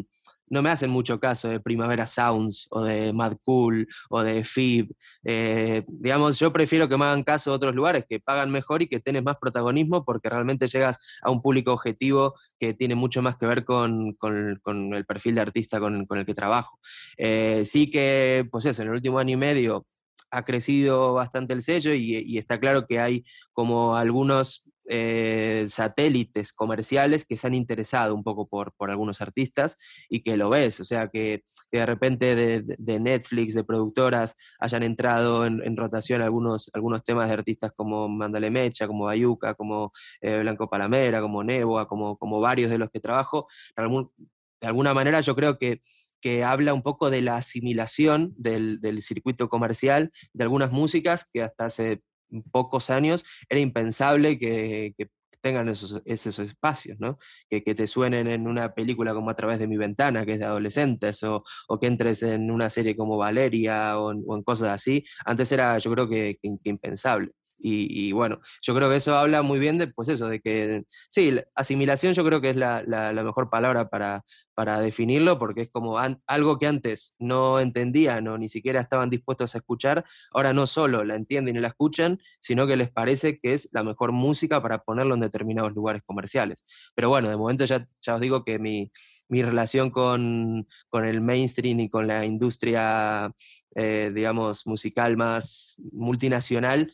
no 0.48 0.62
me 0.62 0.70
hacen 0.70 0.90
mucho 0.90 1.20
caso 1.20 1.48
de 1.50 1.60
Primavera 1.60 2.06
Sounds 2.06 2.68
o 2.72 2.84
de 2.84 3.14
Mad 3.14 3.38
Cool 3.44 3.88
o 4.10 4.24
de 4.24 4.44
FIB. 4.44 4.94
Eh, 5.24 5.84
digamos, 5.88 6.40
yo 6.40 6.54
prefiero 6.54 6.88
que 6.88 6.98
me 6.98 7.06
hagan 7.06 7.24
caso 7.24 7.52
de 7.52 7.56
otros 7.56 7.76
lugares 7.76 8.06
que 8.08 8.20
pagan 8.20 8.52
mejor 8.52 8.82
y 8.82 8.88
que 8.88 9.00
tenés 9.00 9.24
más 9.24 9.38
protagonismo 9.40 10.06
porque 10.06 10.30
realmente 10.30 10.68
llegas 10.68 11.00
a 11.22 11.32
un 11.32 11.42
público 11.42 11.74
objetivo 11.74 12.36
que 12.60 12.74
tiene 12.74 12.96
mucho 12.96 13.22
más 13.22 13.38
que 13.38 13.46
ver 13.46 13.66
con, 13.66 14.14
con, 14.14 14.94
el 14.94 15.06
perfil 15.06 15.36
de 15.36 15.42
artista 15.42 15.80
con, 15.80 16.06
con 16.06 16.18
el 16.18 16.26
que 16.26 16.34
trabajo. 16.34 16.80
Eh, 17.18 17.64
sí 17.66 17.90
que, 17.90 18.48
pues 18.52 18.66
eso, 18.66 18.82
en 18.82 18.90
el 18.90 18.96
último 18.96 19.20
año 19.20 19.34
y 19.34 19.38
medio 19.38 19.86
ha 20.32 20.44
crecido 20.44 21.14
bastante 21.14 21.54
el 21.54 21.62
sello 21.62 21.94
y, 21.94 22.38
está 22.38 22.60
claro 22.60 22.86
que 22.86 23.00
hay 23.00 23.24
como 23.54 23.96
algunos 23.96 24.66
eh, 24.88 25.66
satélites 25.68 26.54
comerciales 26.54 27.26
que 27.26 27.38
se 27.38 27.48
han 27.48 27.54
interesado 27.54 28.14
un 28.16 28.24
poco 28.24 28.48
por, 28.48 28.74
por 28.74 28.90
algunos 28.90 29.22
artistas 29.22 29.78
y 30.10 30.22
que 30.24 30.38
lo 30.38 30.50
ves, 30.50 30.80
o 30.80 30.84
sea, 30.84 31.10
que, 31.10 31.44
de 31.72 31.86
repente 31.86 32.36
de, 32.36 33.00
Netflix, 33.00 33.54
de 33.54 33.64
productoras, 33.64 34.36
hayan 34.60 34.84
entrado 34.84 35.46
en, 35.46 35.78
rotación 35.78 36.22
algunos, 36.22 36.70
algunos 36.74 37.04
temas 37.04 37.28
de 37.28 37.34
artistas 37.34 37.72
como 37.74 38.08
Mandale 38.08 38.50
Mecha, 38.50 38.88
como 38.88 39.06
Bayuca, 39.06 39.56
como 39.56 39.92
eh, 40.22 40.40
Blanco 40.40 40.70
Palamera, 40.70 41.22
como 41.22 41.44
Neboa, 41.44 41.88
como, 41.88 42.18
como 42.18 42.40
varios 42.40 42.72
de 42.72 42.78
los 42.78 42.90
que 42.90 43.00
trabajo. 43.00 43.48
de 43.76 44.68
alguna 44.68 44.94
manera 44.94 45.22
yo 45.22 45.36
creo 45.36 45.58
que 45.58 45.82
que 46.26 46.44
habla 46.44 46.74
un 46.74 46.82
poco 46.82 47.12
de 47.12 47.22
la 47.22 47.38
asimilación 47.38 48.34
del, 48.36 48.80
circuito 49.04 49.48
comercial 49.48 50.12
de 50.34 50.44
algunas 50.44 50.72
músicas 50.72 51.30
que 51.32 51.44
hasta 51.44 51.66
hace 51.66 52.02
pocos 52.52 52.90
años 52.90 53.26
era 53.50 53.60
impensable 53.60 54.38
que, 54.38 54.94
tengan 55.42 55.70
esos, 55.70 56.02
espacios, 56.08 57.00
¿no? 57.00 57.20
Que, 57.50 57.62
te 57.62 57.86
suenen 57.86 58.28
en 58.28 58.48
una 58.48 58.74
película 58.74 59.14
como 59.14 59.30
A 59.30 59.36
través 59.36 59.60
de 59.60 59.68
mi 59.68 59.78
ventana, 59.78 60.26
que 60.26 60.34
es 60.34 60.40
de 60.40 60.46
adolescentes, 60.46 61.22
o, 61.24 61.44
que 61.80 61.88
entres 61.88 62.24
en 62.24 62.50
una 62.50 62.70
serie 62.72 62.96
como 62.96 63.18
Valeria 63.18 64.00
o 64.00 64.12
en, 64.12 64.44
cosas 64.44 64.74
así. 64.74 65.06
Antes 65.24 65.52
era, 65.52 65.78
yo 65.78 65.92
creo 65.92 66.10
que 66.10 66.40
impensable. 66.42 67.32
Y, 67.58 68.12
bueno, 68.12 68.40
yo 68.62 68.76
creo 68.76 68.90
que 68.90 68.98
eso 68.98 69.18
habla 69.18 69.42
muy 69.42 69.60
bien 69.60 69.78
de, 69.78 69.88
pues 69.88 70.10
eso, 70.10 70.28
de 70.28 70.40
que, 70.40 70.84
sí, 71.10 71.36
asimilación 71.56 72.14
yo 72.14 72.24
creo 72.24 72.42
que 72.42 72.52
es 72.52 72.56
la, 72.56 72.84
mejor 73.24 73.50
palabra 73.50 73.90
para, 73.90 74.24
para 74.54 74.80
definirlo, 74.80 75.40
porque 75.40 75.62
es 75.64 75.70
como 75.72 75.98
algo 76.28 76.60
que 76.60 76.68
antes 76.68 77.16
no 77.18 77.60
entendían 77.60 78.28
o 78.28 78.38
ni 78.38 78.50
siquiera 78.50 78.82
estaban 78.82 79.10
dispuestos 79.10 79.56
a 79.56 79.58
escuchar, 79.58 80.06
ahora 80.32 80.54
no 80.54 80.68
solo 80.68 81.04
la 81.04 81.16
entienden 81.16 81.56
y 81.56 81.60
la 81.60 81.70
escuchan, 81.70 82.20
sino 82.40 82.68
que 82.68 82.78
les 82.78 82.92
parece 82.92 83.40
que 83.40 83.54
es 83.54 83.70
la 83.72 83.84
mejor 83.84 84.12
música 84.12 84.62
para 84.62 84.84
ponerlo 84.84 85.16
en 85.16 85.22
determinados 85.22 85.74
lugares 85.74 86.04
comerciales. 86.06 86.66
Pero 86.94 87.10
bueno, 87.10 87.30
de 87.30 87.38
momento 87.38 87.66
ya, 87.66 87.88
ya 88.02 88.16
os 88.16 88.22
digo 88.22 88.44
que 88.44 88.60
mi, 88.60 88.92
mi 89.28 89.42
relación 89.42 89.90
con, 89.90 90.68
con, 90.90 91.06
el 91.06 91.22
mainstream 91.22 91.80
y 91.80 91.90
con 91.90 92.08
la 92.08 92.26
industria, 92.26 93.32
eh, 93.76 94.12
digamos, 94.14 94.68
musical 94.68 95.18
más 95.18 95.76
multinacional 95.92 96.92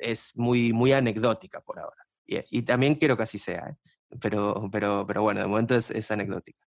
es 0.00 0.36
muy, 0.36 0.72
muy 0.72 0.92
anecdótica 0.92 1.60
por 1.60 1.78
ahora. 1.78 2.06
Y, 2.26 2.62
también 2.62 2.94
quiero 2.94 3.16
que 3.16 3.24
así 3.24 3.38
sea, 3.38 3.68
¿eh? 3.68 3.76
pero, 4.20 4.68
pero, 4.72 5.04
pero 5.06 5.22
bueno, 5.22 5.40
de 5.40 5.46
momento 5.46 5.74
es, 5.74 5.90
es 5.90 6.10
anecdótica. 6.10 6.66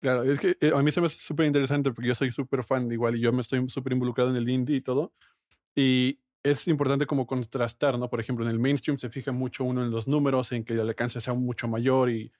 Claro, 0.00 0.22
es 0.22 0.38
que 0.38 0.56
eh, 0.60 0.72
a 0.74 0.82
mí 0.82 0.90
se 0.92 1.00
me 1.00 1.06
hace 1.06 1.18
súper 1.18 1.46
interesante 1.46 1.90
porque 1.90 2.08
yo 2.08 2.14
soy 2.14 2.30
súper 2.30 2.62
fan 2.62 2.90
igual 2.92 3.16
y 3.16 3.20
yo 3.20 3.32
me 3.32 3.40
estoy 3.40 3.66
súper 3.68 3.94
involucrado 3.94 4.30
en 4.30 4.36
el 4.36 4.48
indie 4.48 4.76
y 4.76 4.80
todo. 4.82 5.14
Y 5.74 6.20
es 6.42 6.68
importante 6.68 7.06
como 7.06 7.26
contrastar, 7.26 7.98
¿no? 7.98 8.10
Por 8.10 8.20
ejemplo, 8.20 8.44
en 8.44 8.50
el 8.50 8.58
mainstream 8.58 8.98
se 8.98 9.08
fija 9.08 9.32
mucho 9.32 9.64
uno 9.64 9.82
en 9.82 9.90
los 9.90 10.06
números, 10.06 10.52
en 10.52 10.62
que 10.62 10.74
el 10.74 10.80
alcance 10.80 11.20
sea 11.20 11.32
mucho 11.32 11.68
mayor 11.68 12.10
y, 12.10 12.32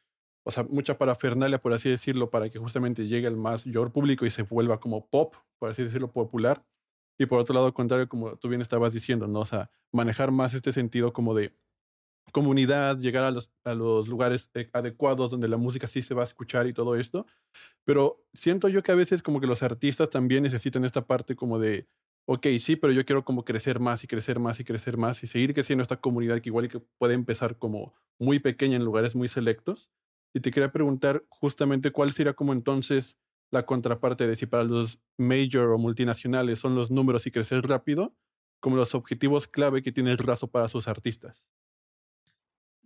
o 0.45 0.51
sea, 0.51 0.63
mucha 0.65 0.99
parafernalia, 0.99 1.59
por 1.59 1.73
así 1.73 1.89
decirlo, 1.89 2.29
para 2.29 2.51
que 2.51 2.59
justamente 2.59 3.07
llegue 3.07 3.27
al 3.27 3.37
mayor 3.39 3.93
público 3.93 4.27
y 4.27 4.31
se 4.31 4.43
vuelva 4.43 4.79
como 4.79 5.09
pop, 5.09 5.35
por 5.59 5.71
así 5.71 5.83
decirlo, 5.83 6.13
popular. 6.13 6.63
Y 7.19 7.27
por 7.27 7.41
otro 7.41 7.55
lado, 7.55 7.73
contrario, 7.73 8.09
como 8.09 8.37
tú 8.37 8.49
bien 8.49 8.61
estabas 8.61 8.93
diciendo, 8.93 9.27
¿no? 9.27 9.41
O 9.41 9.45
sea, 9.47 9.71
manejar 9.93 10.33
más 10.33 10.55
este 10.55 10.73
sentido 10.73 11.13
como 11.13 11.35
de 11.35 11.55
comunidad, 12.33 12.99
llegar 12.99 13.25
a 13.25 13.31
los, 13.31 13.53
a 13.65 13.75
los 13.75 14.09
lugares 14.09 14.51
eh, 14.55 14.69
adecuados 14.73 15.31
donde 15.31 15.49
la 15.49 15.57
música 15.57 15.87
sí 15.87 16.03
se 16.03 16.15
va 16.15 16.23
a 16.23 16.25
escuchar 16.25 16.67
y 16.67 16.73
todo 16.73 16.97
esto. 16.97 17.27
Pero 17.85 18.25
siento 18.33 18.69
yo 18.69 18.83
que 18.83 18.93
a 18.93 18.97
veces 18.97 19.23
como 19.23 19.41
que 19.41 19.47
los 19.47 19.63
artistas 19.63 20.11
también 20.11 20.43
necesitan 20.43 20.85
esta 20.85 21.07
parte 21.07 21.37
como 21.37 21.59
de, 21.59 21.87
ok, 22.27 22.47
sí, 22.59 22.77
pero 22.77 22.93
yo 22.93 23.05
quiero 23.05 23.25
como 23.25 23.45
crecer 23.45 23.79
más 23.79 24.03
y 24.05 24.07
crecer 24.07 24.41
más 24.41 24.59
y 24.59 24.65
crecer 24.65 24.97
más 24.97 25.23
y 25.23 25.27
seguir 25.27 25.55
creciendo 25.55 25.83
esta 25.83 26.01
comunidad 26.01 26.41
que 26.41 26.49
igual 26.49 26.69
que 26.69 26.81
puede 26.99 27.15
empezar 27.15 27.59
como 27.59 27.95
muy 28.19 28.39
pequeña 28.39 28.77
en 28.77 28.85
lugares 28.85 29.15
muy 29.15 29.29
selectos. 29.29 29.91
Y 30.35 30.41
te 30.41 30.51
quería 30.51 30.73
preguntar 30.73 31.25
justamente 31.29 31.93
cuál 31.93 32.13
sería 32.13 32.33
como 32.33 32.53
entonces 32.53 33.17
la 33.51 33.67
contraparte 33.67 34.27
de 34.27 34.37
si 34.37 34.47
para 34.47 34.65
los 34.65 34.99
major 35.17 35.71
o 35.71 35.79
multinacionales 35.79 36.59
son 36.59 36.75
los 36.75 36.91
números 36.91 37.27
y 37.27 37.31
crecer 37.31 37.67
rápido, 37.67 38.15
como 38.61 38.77
los 38.77 38.95
objetivos 38.95 39.47
clave 39.47 39.83
que 39.83 39.93
tiene 39.93 40.11
el 40.11 40.19
raso 40.19 40.49
para 40.49 40.69
sus 40.69 40.89
artistas. 40.89 41.45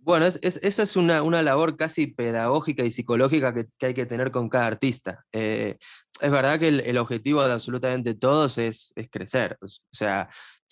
Bueno, 0.01 0.25
esa 0.25 0.83
es 0.83 0.95
una, 0.95 1.21
una, 1.23 1.41
labor 1.41 1.75
casi 1.75 2.07
pedagógica 2.07 2.83
y 2.83 2.91
psicológica 2.91 3.53
que, 3.53 3.67
hay 3.85 3.93
que 3.93 4.05
tener 4.05 4.31
con 4.31 4.47
cada 4.47 4.67
artista. 4.67 5.25
Eh, 5.33 5.77
es 6.21 6.31
verdad 6.31 6.57
que 6.59 6.69
el, 6.69 6.97
objetivo 6.97 7.45
de 7.45 7.53
absolutamente 7.53 8.13
todos 8.13 8.57
es, 8.57 8.93
es 8.95 9.09
crecer, 9.09 9.57
o 9.61 9.67
sea, 9.91 10.29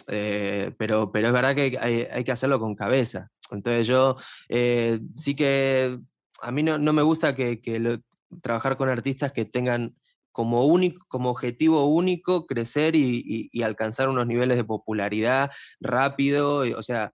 eh, 0.08 0.72
pero, 0.78 1.12
pero 1.12 1.28
es 1.28 1.34
verdad 1.34 1.56
que 1.56 1.78
hay, 1.80 2.24
que 2.24 2.32
hacerlo 2.32 2.60
con 2.60 2.76
cabeza. 2.76 3.30
Entonces 3.52 3.88
yo 3.88 4.18
eh, 4.50 5.00
sí 5.16 5.36
que 5.36 6.00
a 6.42 6.52
mí 6.52 6.64
no, 6.64 6.78
no 6.78 6.94
me 6.94 7.02
gusta 7.02 7.36
que, 7.36 7.60
que, 7.62 7.80
lo, 7.80 7.98
trabajar 8.42 8.78
con 8.78 8.90
artistas 8.90 9.32
que 9.32 9.46
tengan 9.46 9.96
como, 10.32 10.66
único, 10.66 11.06
como 11.08 11.30
objetivo 11.32 11.86
único 11.86 12.46
crecer 12.46 12.96
y, 12.96 13.50
alcanzar 13.64 14.10
unos 14.10 14.28
niveles 14.28 14.58
de 14.58 14.64
popularidad 14.64 15.50
rápido. 15.80 16.60
o 16.78 16.84
sea, 16.84 17.14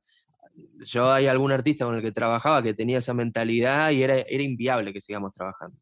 yo 0.86 1.12
hay 1.12 1.28
algún 1.28 1.52
artista 1.52 1.86
con 1.86 1.96
el 1.96 2.02
que 2.02 2.12
trabajaba 2.12 2.62
que 2.62 2.74
tenía 2.74 3.00
esa 3.00 3.14
mentalidad 3.14 3.92
y 3.92 4.04
era, 4.04 4.16
era 4.16 4.44
inviable 4.44 4.94
que 4.94 5.02
sigamos 5.02 5.32
trabajando. 5.32 5.78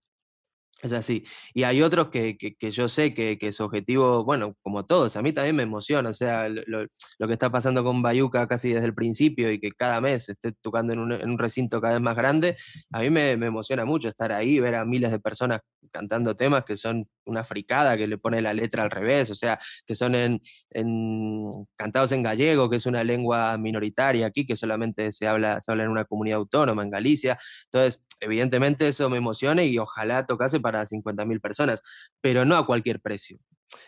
Es 0.81 0.93
así. 0.93 1.23
Y 1.53 1.63
hay 1.63 1.83
otros 1.83 2.09
que, 2.09 2.37
que, 2.37 2.71
yo 2.71 2.87
sé 2.87 3.13
que, 3.13 3.37
que, 3.37 3.51
su 3.51 3.63
objetivo, 3.63 4.23
bueno, 4.23 4.55
como 4.63 4.83
todos, 4.85 5.15
a 5.15 5.21
mí 5.21 5.31
también 5.31 5.55
me 5.55 5.63
emociona, 5.63 6.09
o 6.09 6.13
sea, 6.13 6.49
lo, 6.49 6.63
lo, 6.65 7.27
que 7.27 7.33
está 7.33 7.51
pasando 7.51 7.83
con 7.83 8.01
Bayuca 8.01 8.47
casi 8.47 8.73
desde 8.73 8.87
el 8.87 8.95
principio 8.95 9.51
y 9.51 9.59
que 9.59 9.71
cada 9.73 10.01
mes 10.01 10.27
esté 10.29 10.53
tocando 10.53 10.93
en 10.93 10.99
un, 10.99 11.11
en 11.11 11.29
un 11.29 11.37
recinto 11.37 11.79
cada 11.81 11.93
vez 11.93 12.01
más 12.01 12.15
grande, 12.15 12.57
a 12.91 13.01
mí 13.01 13.11
me, 13.11 13.37
me, 13.37 13.47
emociona 13.47 13.85
mucho 13.85 14.09
estar 14.09 14.31
ahí, 14.31 14.59
ver 14.59 14.73
a 14.73 14.83
miles 14.83 15.11
de 15.11 15.19
personas 15.19 15.61
cantando 15.91 16.35
temas 16.35 16.63
que 16.65 16.75
son 16.75 17.07
una 17.25 17.43
fricada, 17.43 17.95
que 17.95 18.07
le 18.07 18.17
pone 18.17 18.41
la 18.41 18.53
letra 18.53 18.81
al 18.83 18.89
revés, 18.89 19.29
o 19.29 19.35
sea, 19.35 19.59
que 19.85 19.93
son 19.93 20.15
en, 20.15 20.41
en, 20.71 21.49
cantados 21.75 22.11
en 22.11 22.23
gallego, 22.23 22.69
que 22.69 22.77
es 22.77 22.85
una 22.87 23.03
lengua 23.03 23.55
minoritaria 23.57 24.25
aquí, 24.25 24.47
que 24.47 24.55
solamente 24.55 25.11
se 25.11 25.27
habla, 25.27 25.61
se 25.61 25.71
habla 25.71 25.83
en 25.83 25.91
una 25.91 26.05
comunidad 26.05 26.37
autónoma, 26.37 26.81
en 26.81 26.89
Galicia. 26.89 27.37
Entonces, 27.65 28.03
evidentemente 28.21 28.87
eso 28.87 29.09
me 29.09 29.17
emociona 29.17 29.63
y 29.63 29.77
ojalá 29.77 30.25
tocase 30.25 30.59
para 30.59 30.85
50.000 30.85 31.41
personas, 31.41 31.81
pero 32.21 32.45
no 32.45 32.55
a 32.55 32.65
cualquier 32.65 33.01
precio. 33.01 33.39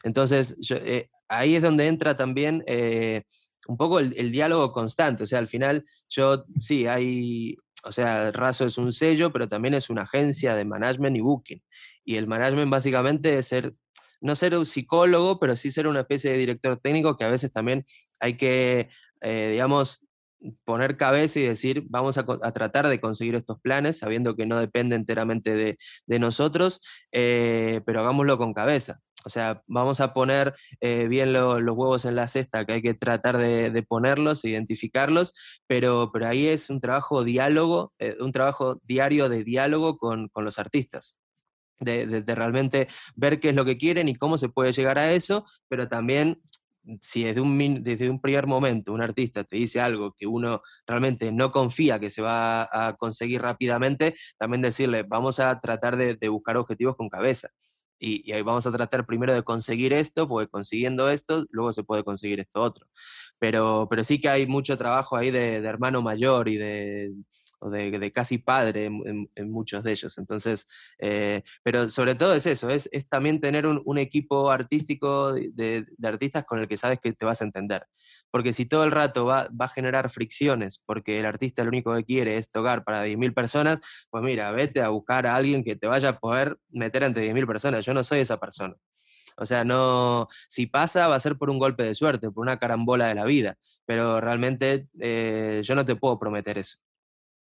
Entonces, 0.04 0.58
eh, 0.72 1.10
ahí 1.30 1.56
es 1.56 1.62
donde 1.62 1.88
entra 1.88 2.18
también 2.18 2.64
eh, 2.68 3.24
un 3.68 3.78
poco 3.78 4.00
el, 4.00 4.32
diálogo 4.32 4.74
constante, 4.74 5.24
o 5.24 5.28
sea, 5.28 5.40
al 5.40 5.48
final 5.48 5.86
yo, 6.10 6.46
sí, 6.60 6.88
hay, 6.88 7.56
o 7.86 7.92
sea, 7.92 8.32
Razo 8.32 8.66
es 8.66 8.78
un 8.78 8.92
sello, 8.92 9.32
pero 9.32 9.48
también 9.48 9.74
es 9.74 9.90
una 9.90 10.04
agencia 10.04 10.56
de 10.56 10.66
management 10.66 11.16
y 11.16 11.22
booking. 11.22 11.62
Y 12.04 12.16
el 12.16 12.28
management 12.28 12.70
básicamente 12.70 13.38
es 13.38 13.48
ser, 13.48 13.74
no 14.20 14.36
ser 14.36 14.58
un 14.58 14.66
psicólogo, 14.66 15.40
pero 15.40 15.56
sí 15.56 15.72
ser 15.72 15.88
una 15.88 16.02
especie 16.02 16.32
de 16.32 16.38
director 16.38 16.80
técnico 16.80 17.16
que 17.16 17.24
a 17.24 17.30
veces 17.30 17.52
también 17.52 17.86
hay 18.20 18.36
que, 18.36 18.90
eh, 19.22 19.50
digamos, 19.52 20.06
poner 20.66 20.98
cabeza 20.98 21.40
y 21.40 21.44
decir, 21.44 21.84
vamos 21.90 22.18
a, 22.18 22.24
tratar 22.54 22.88
de 22.88 23.00
conseguir 23.00 23.36
estos 23.36 23.60
planes, 23.62 24.00
sabiendo 24.00 24.36
que 24.36 24.46
no 24.46 24.60
depende 24.60 24.96
enteramente 24.96 25.56
de, 25.56 26.20
nosotros, 26.20 26.82
eh, 27.12 27.82
pero 27.86 28.02
hagámoslo 28.02 28.38
con 28.38 28.54
cabeza. 28.54 29.00
O 29.26 29.30
sea, 29.30 29.64
vamos 29.68 30.02
a 30.02 30.14
poner 30.14 30.54
eh, 30.82 31.08
bien 31.08 31.34
los 31.34 31.62
huevos 31.62 32.06
en 32.06 32.16
la 32.16 32.28
cesta, 32.28 32.66
que 32.66 32.74
hay 32.74 32.82
que 32.82 32.94
tratar 32.94 33.38
de, 33.38 33.86
ponerlos, 33.88 34.44
identificarlos, 34.46 35.34
pero, 35.68 36.12
pero 36.12 36.28
ahí 36.28 36.48
es 36.48 36.70
un 36.70 36.80
trabajo 36.80 37.24
diálogo, 37.24 37.94
eh, 38.00 38.16
un 38.20 38.32
trabajo 38.32 38.80
diario 38.84 39.30
de 39.30 39.44
diálogo 39.44 39.98
con, 39.98 40.30
los 40.36 40.60
artistas. 40.60 41.18
De, 41.80 42.06
de, 42.06 42.36
realmente 42.36 42.88
ver 43.16 43.42
qué 43.42 43.50
es 43.50 43.56
lo 43.56 43.66
que 43.66 43.78
quieren 43.78 44.08
y 44.08 44.16
cómo 44.16 44.38
se 44.38 44.48
puede 44.48 44.72
llegar 44.72 44.98
a 44.98 45.12
eso, 45.12 45.46
pero 45.68 45.90
también 45.90 46.40
si 47.02 47.24
desde 47.24 47.42
un, 47.42 47.84
desde 47.84 48.10
un 48.10 48.20
primer 48.20 48.48
momento 48.48 48.94
un 48.94 49.02
artista 49.02 49.44
te 49.44 49.56
dice 49.58 49.80
algo 49.80 50.14
que 50.14 50.28
uno 50.28 50.62
realmente 50.86 51.32
no 51.32 51.52
confía 51.52 52.00
que 52.00 52.10
se 52.10 52.22
va 52.22 52.64
a 52.72 52.96
conseguir 52.98 53.42
rápidamente, 53.42 54.16
también 54.38 54.62
decirle, 54.62 55.04
vamos 55.04 55.40
a 55.40 55.60
tratar 55.60 55.98
de, 55.98 56.18
buscar 56.30 56.58
objetivos 56.58 56.96
con 56.96 57.10
cabeza. 57.10 57.50
Y, 58.00 58.32
ahí 58.34 58.42
vamos 58.42 58.66
a 58.68 58.72
tratar 58.72 59.06
primero 59.06 59.34
de 59.34 59.44
conseguir 59.44 59.94
esto, 59.94 60.28
porque 60.28 60.50
consiguiendo 60.50 61.10
esto, 61.10 61.46
luego 61.52 61.72
se 61.72 61.84
puede 61.84 62.04
conseguir 62.04 62.40
esto 62.42 62.62
otro. 62.62 62.88
Pero, 63.40 63.88
pero 63.90 64.04
sí 64.04 64.20
que 64.20 64.30
hay 64.30 64.48
mucho 64.48 64.78
trabajo 64.78 65.16
ahí 65.16 65.32
de, 65.32 65.56
hermano 65.58 66.02
mayor 66.02 66.50
y 66.50 66.58
de, 66.58 67.14
de, 67.70 68.12
casi 68.12 68.38
padre 68.38 68.86
en, 68.86 69.50
muchos 69.50 69.84
de 69.84 69.92
ellos. 69.92 70.18
Entonces, 70.18 70.68
eh, 71.00 71.44
pero 71.64 71.90
sobre 71.90 72.16
todo 72.16 72.34
es 72.34 72.46
eso, 72.46 72.70
es, 72.70 72.90
también 73.10 73.40
tener 73.40 73.66
un, 73.66 73.98
equipo 73.98 74.52
artístico 74.52 75.34
de, 75.34 75.86
artistas 76.04 76.46
con 76.46 76.60
el 76.60 76.68
que 76.68 76.78
sabes 76.78 77.00
que 77.00 77.14
te 77.14 77.26
vas 77.26 77.42
a 77.42 77.46
entender. 77.46 77.86
Porque 78.32 78.54
si 78.54 78.66
todo 78.66 78.84
el 78.84 78.92
rato 78.92 79.26
va, 79.26 79.48
va, 79.50 79.66
a 79.66 79.70
generar 79.70 80.10
fricciones, 80.10 80.80
porque 80.86 81.20
el 81.20 81.26
artista 81.26 81.64
lo 81.64 81.70
único 81.70 81.94
que 81.96 82.04
quiere 82.04 82.38
es 82.38 82.50
tocar 82.50 82.84
para 82.84 83.06
10.000 83.06 83.34
personas, 83.34 83.80
pues 84.10 84.24
mira, 84.24 84.52
vete 84.52 84.82
a 84.82 84.90
buscar 84.90 85.28
a 85.28 85.36
alguien 85.36 85.64
que 85.64 85.76
te 85.76 85.88
vaya 85.88 86.10
a 86.10 86.20
poder 86.20 86.58
meter 86.70 87.04
entre 87.04 87.32
10.000 87.32 87.48
personas. 87.48 87.86
Yo 87.86 87.94
no 87.94 88.04
soy 88.04 88.20
esa 88.20 88.40
persona. 88.40 88.76
O 89.38 89.46
sea, 89.46 89.64
no, 89.64 90.28
si 90.50 90.68
pasa 90.68 91.08
va 91.08 91.16
a 91.16 91.20
ser 91.20 91.38
por 91.38 91.50
un 91.50 91.60
golpe 91.60 91.84
de 91.84 91.94
suerte, 91.94 92.30
por 92.32 92.42
una 92.44 92.60
carambola 92.60 93.08
de 93.08 93.16
la 93.16 93.26
vida, 93.26 93.58
pero 93.86 94.22
realmente 94.22 94.88
eh, 95.00 95.62
yo 95.64 95.76
no 95.76 95.86
te 95.86 95.96
puedo 95.96 96.20
prometer 96.20 96.58
eso. 96.58 96.78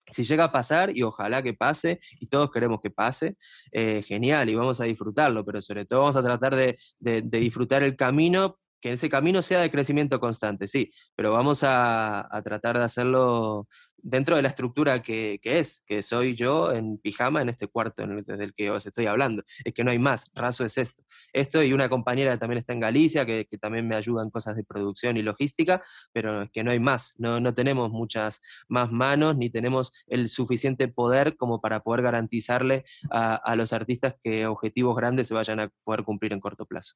Si 0.09 0.23
llega 0.23 0.45
a 0.45 0.51
pasar, 0.51 0.95
y 0.95 1.03
ojalá 1.03 1.41
que 1.41 1.53
pase, 1.53 1.99
y 2.19 2.27
todos 2.27 2.51
queremos 2.51 2.79
que 2.81 2.89
pase, 2.89 3.37
eh, 3.71 4.03
genial, 4.05 4.49
y 4.49 4.55
vamos 4.55 4.79
a 4.81 4.85
disfrutarlo, 4.85 5.45
pero 5.45 5.61
sobre 5.61 5.85
todo 5.85 6.01
vamos 6.01 6.15
a 6.15 6.23
tratar 6.23 6.55
de, 6.55 6.77
de 6.99 7.39
disfrutar 7.39 7.83
el 7.83 7.95
camino 7.95 8.60
que 8.81 8.93
ese 8.93 9.09
camino 9.09 9.41
sea 9.41 9.61
de 9.61 9.71
crecimiento 9.71 10.19
constante, 10.19 10.67
sí, 10.67 10.91
pero 11.15 11.31
vamos 11.31 11.61
a, 11.63 12.27
tratar 12.43 12.77
de 12.77 12.83
hacerlo 12.83 13.67
dentro 13.97 14.35
de 14.35 14.41
la 14.41 14.47
estructura 14.47 15.03
que, 15.03 15.39
es, 15.43 15.83
que 15.85 16.01
soy 16.01 16.35
yo 16.35 16.71
en 16.71 16.97
pijama 16.97 17.41
en 17.41 17.49
este 17.49 17.67
cuarto 17.67 18.01
en 18.01 18.11
el, 18.11 18.23
desde 18.23 18.45
el 18.45 18.53
que 18.55 18.71
os 18.71 18.85
estoy 18.85 19.05
hablando. 19.05 19.43
Es 19.63 19.73
que 19.73 19.83
no 19.83 19.91
hay 19.91 19.99
más, 19.99 20.31
raso 20.33 20.65
es 20.65 20.79
esto. 20.79 21.03
Esto 21.33 21.61
y 21.61 21.73
una 21.73 21.87
compañera 21.87 22.31
que 22.31 22.39
también 22.39 22.59
está 22.59 22.73
en 22.73 22.79
Galicia, 22.79 23.25
que, 23.25 23.47
también 23.61 23.87
me 23.87 23.95
ayuda 23.95 24.23
en 24.23 24.31
cosas 24.31 24.55
de 24.55 24.63
producción 24.63 25.17
y 25.17 25.21
logística, 25.21 25.83
pero 26.11 26.43
es 26.43 26.51
que 26.51 26.63
no 26.63 26.71
hay 26.71 26.79
más, 26.79 27.13
no, 27.19 27.39
no 27.39 27.53
tenemos 27.53 27.91
muchas 27.91 28.41
más 28.67 28.91
manos 28.91 29.37
ni 29.37 29.51
tenemos 29.51 29.93
el 30.07 30.29
suficiente 30.29 30.87
poder 30.87 31.37
como 31.37 31.61
para 31.61 31.81
poder 31.81 32.01
garantizarle 32.01 32.85
a, 33.11 33.35
a 33.35 33.55
los 33.55 33.71
artistas 33.71 34.15
que 34.23 34.47
objetivos 34.47 34.95
grandes 34.95 35.27
se 35.27 35.35
vayan 35.35 35.59
a 35.59 35.69
poder 35.83 36.03
cumplir 36.03 36.33
en 36.33 36.39
corto 36.39 36.65
plazo. 36.65 36.95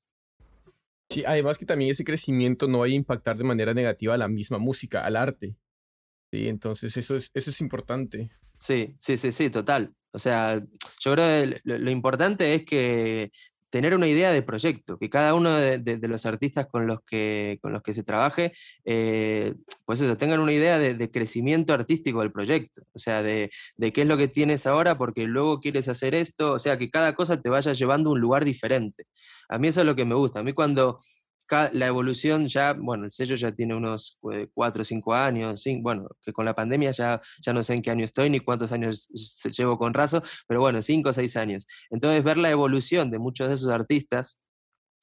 Sí, 1.15 1.23
además 1.25 1.57
que 1.57 1.65
también 1.65 1.91
ese 1.91 2.03
crecimiento 2.03 2.67
no 2.67 2.79
vaya 2.79 2.91
a 2.91 2.97
impactar 2.97 3.37
de 3.37 3.45
manera 3.45 3.73
negativa 3.73 4.13
a 4.13 4.17
la 4.17 4.27
misma 4.27 4.57
música, 4.57 5.05
al 5.05 5.15
arte. 5.15 5.55
Sí, 6.29 6.49
entonces 6.49 6.97
eso 6.97 7.15
es, 7.15 7.31
eso 7.33 7.51
es 7.51 7.61
importante. 7.61 8.31
Sí, 8.59 8.93
sí, 8.99 9.15
sí, 9.15 9.31
sí, 9.31 9.49
total. 9.49 9.95
O 10.11 10.19
sea, 10.19 10.61
yo 10.99 11.13
creo 11.13 11.25
que 11.25 11.61
lo, 11.63 11.89
importante 11.89 12.53
es 12.53 12.65
que 12.65 13.31
tener 13.75 13.93
una 13.93 14.07
idea 14.07 14.31
de 14.31 14.41
proyecto, 14.41 14.97
que 14.97 15.09
cada 15.09 15.33
uno 15.33 15.53
de, 15.53 15.99
los 16.07 16.25
artistas 16.25 16.65
con 16.65 16.87
los 16.87 16.99
que, 17.05 17.59
con 17.61 17.73
los 17.73 17.83
que 17.83 17.93
se 17.93 18.03
trabaje, 18.03 18.53
eh, 18.85 19.53
pues 19.83 19.99
eso, 19.99 20.15
tengan 20.15 20.39
una 20.39 20.53
idea 20.53 20.79
de, 20.79 21.11
crecimiento 21.11 21.73
artístico 21.73 22.21
del 22.21 22.31
proyecto, 22.31 22.83
o 22.93 22.99
sea, 22.99 23.21
de, 23.21 23.51
de, 23.75 23.91
qué 23.91 24.03
es 24.03 24.07
lo 24.07 24.15
que 24.15 24.29
tienes 24.29 24.65
ahora 24.65 24.97
porque 24.97 25.25
luego 25.25 25.59
quieres 25.59 25.89
hacer 25.89 26.15
esto, 26.15 26.53
o 26.53 26.59
sea, 26.59 26.77
que 26.77 26.89
cada 26.89 27.15
cosa 27.15 27.41
te 27.41 27.49
vaya 27.49 27.73
llevando 27.73 28.11
a 28.11 28.13
un 28.13 28.21
lugar 28.21 28.45
diferente. 28.45 29.07
A 29.49 29.57
mí 29.59 29.67
eso 29.67 29.81
es 29.81 29.85
lo 29.85 29.95
que 29.97 30.05
me 30.05 30.15
gusta. 30.15 30.39
A 30.39 30.43
mí 30.43 30.53
cuando 30.53 30.99
la 31.49 31.87
evolución 31.87 32.47
ya, 32.47 32.73
bueno, 32.73 33.05
el 33.05 33.11
sello 33.11 33.35
ya 33.35 33.51
tiene 33.51 33.75
unos 33.75 34.19
eh, 34.33 34.47
cuatro 34.53 34.81
o 34.81 34.85
cinco 34.85 35.13
años, 35.13 35.63
bueno, 35.81 36.07
que 36.21 36.33
con 36.33 36.45
la 36.45 36.55
pandemia 36.55 36.91
ya, 36.91 37.21
ya 37.41 37.53
no 37.53 37.63
sé 37.63 37.75
en 37.75 37.81
qué 37.81 37.91
año 37.91 38.05
estoy 38.05 38.29
ni 38.29 38.39
cuántos 38.39 38.71
años 38.71 39.09
llevo 39.51 39.77
con 39.77 39.93
Razo, 39.93 40.23
pero 40.47 40.59
bueno, 40.59 40.81
cinco 40.81 41.09
o 41.09 41.13
seis 41.13 41.35
años. 41.37 41.67
Entonces, 41.89 42.23
ver 42.23 42.37
la 42.37 42.49
evolución 42.49 43.11
de 43.11 43.19
muchos 43.19 43.47
de 43.47 43.55
esos 43.55 43.69
artistas 43.69 44.39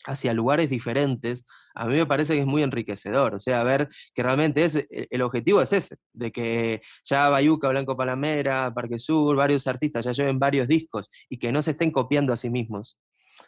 hacia 0.04 0.32
lugares 0.32 0.68
diferentes, 0.70 1.44
a 1.74 1.86
mí 1.86 1.94
me 1.94 2.06
parece 2.06 2.34
que 2.34 2.40
es 2.40 2.46
muy 2.46 2.62
enriquecedor. 2.62 3.34
O 3.34 3.40
sea, 3.40 3.62
ver 3.64 3.88
que 4.14 4.22
realmente 4.22 4.64
es, 4.64 4.76
e, 4.76 5.08
el 5.10 5.22
objetivo 5.22 5.62
es 5.62 5.72
ese, 5.72 5.96
de 6.12 6.32
que 6.32 6.82
ya 7.04 7.28
Bayuca, 7.28 7.68
Blanco 7.68 7.96
Palamera, 7.96 8.72
Parque 8.74 8.98
Sur, 8.98 9.36
varios 9.36 9.66
artistas 9.66 10.04
ya 10.04 10.12
lleven 10.12 10.38
varios 10.38 10.68
discos 10.68 11.10
y 11.28 11.38
que 11.38 11.52
no 11.52 11.62
se 11.62 11.72
estén 11.72 11.90
copiando 11.90 12.32
a 12.32 12.36
sí 12.36 12.50
mismos, 12.50 12.98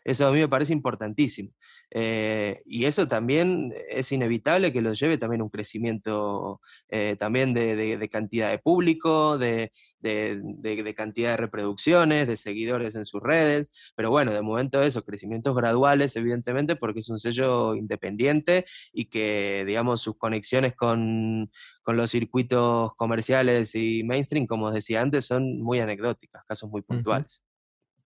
eso 0.04 0.26
a 0.26 0.32
mí 0.32 0.38
me 0.38 0.48
parece 0.48 0.72
importantísimo. 0.72 1.50
Eh, 1.96 2.60
y 2.66 2.86
eso 2.86 3.06
también 3.06 3.72
es 3.88 4.10
inevitable 4.10 4.72
que 4.72 4.82
lo 4.82 4.92
lleve 4.94 5.16
también 5.16 5.42
a 5.42 5.44
un 5.44 5.50
crecimiento 5.50 6.60
eh, 6.88 7.14
también 7.18 7.54
de, 7.54 8.08
cantidad 8.10 8.50
de 8.50 8.58
público, 8.58 9.38
de, 9.38 9.70
cantidad 10.96 11.30
de 11.30 11.36
reproducciones, 11.36 12.26
de 12.26 12.36
seguidores 12.36 12.96
en 12.96 13.04
sus 13.04 13.22
redes. 13.22 13.70
Pero 13.94 14.10
bueno, 14.10 14.32
de 14.32 14.42
momento 14.42 14.82
eso, 14.82 15.04
crecimientos 15.04 15.54
graduales, 15.54 16.16
evidentemente, 16.16 16.76
porque 16.76 17.00
es 17.00 17.08
un 17.08 17.18
sello 17.18 17.74
independiente 17.74 18.66
y 18.92 19.06
que, 19.06 19.64
digamos, 19.66 20.00
sus 20.00 20.16
conexiones 20.16 20.74
con, 20.74 21.50
los 21.86 22.10
circuitos 22.10 22.94
comerciales 22.96 23.74
y 23.74 24.02
mainstream, 24.04 24.46
como 24.46 24.66
os 24.66 24.74
decía 24.74 25.00
antes, 25.00 25.26
son 25.26 25.60
muy 25.60 25.80
anecdóticas, 25.80 26.44
casos 26.46 26.70
muy 26.70 26.82
puntuales. 26.82 27.44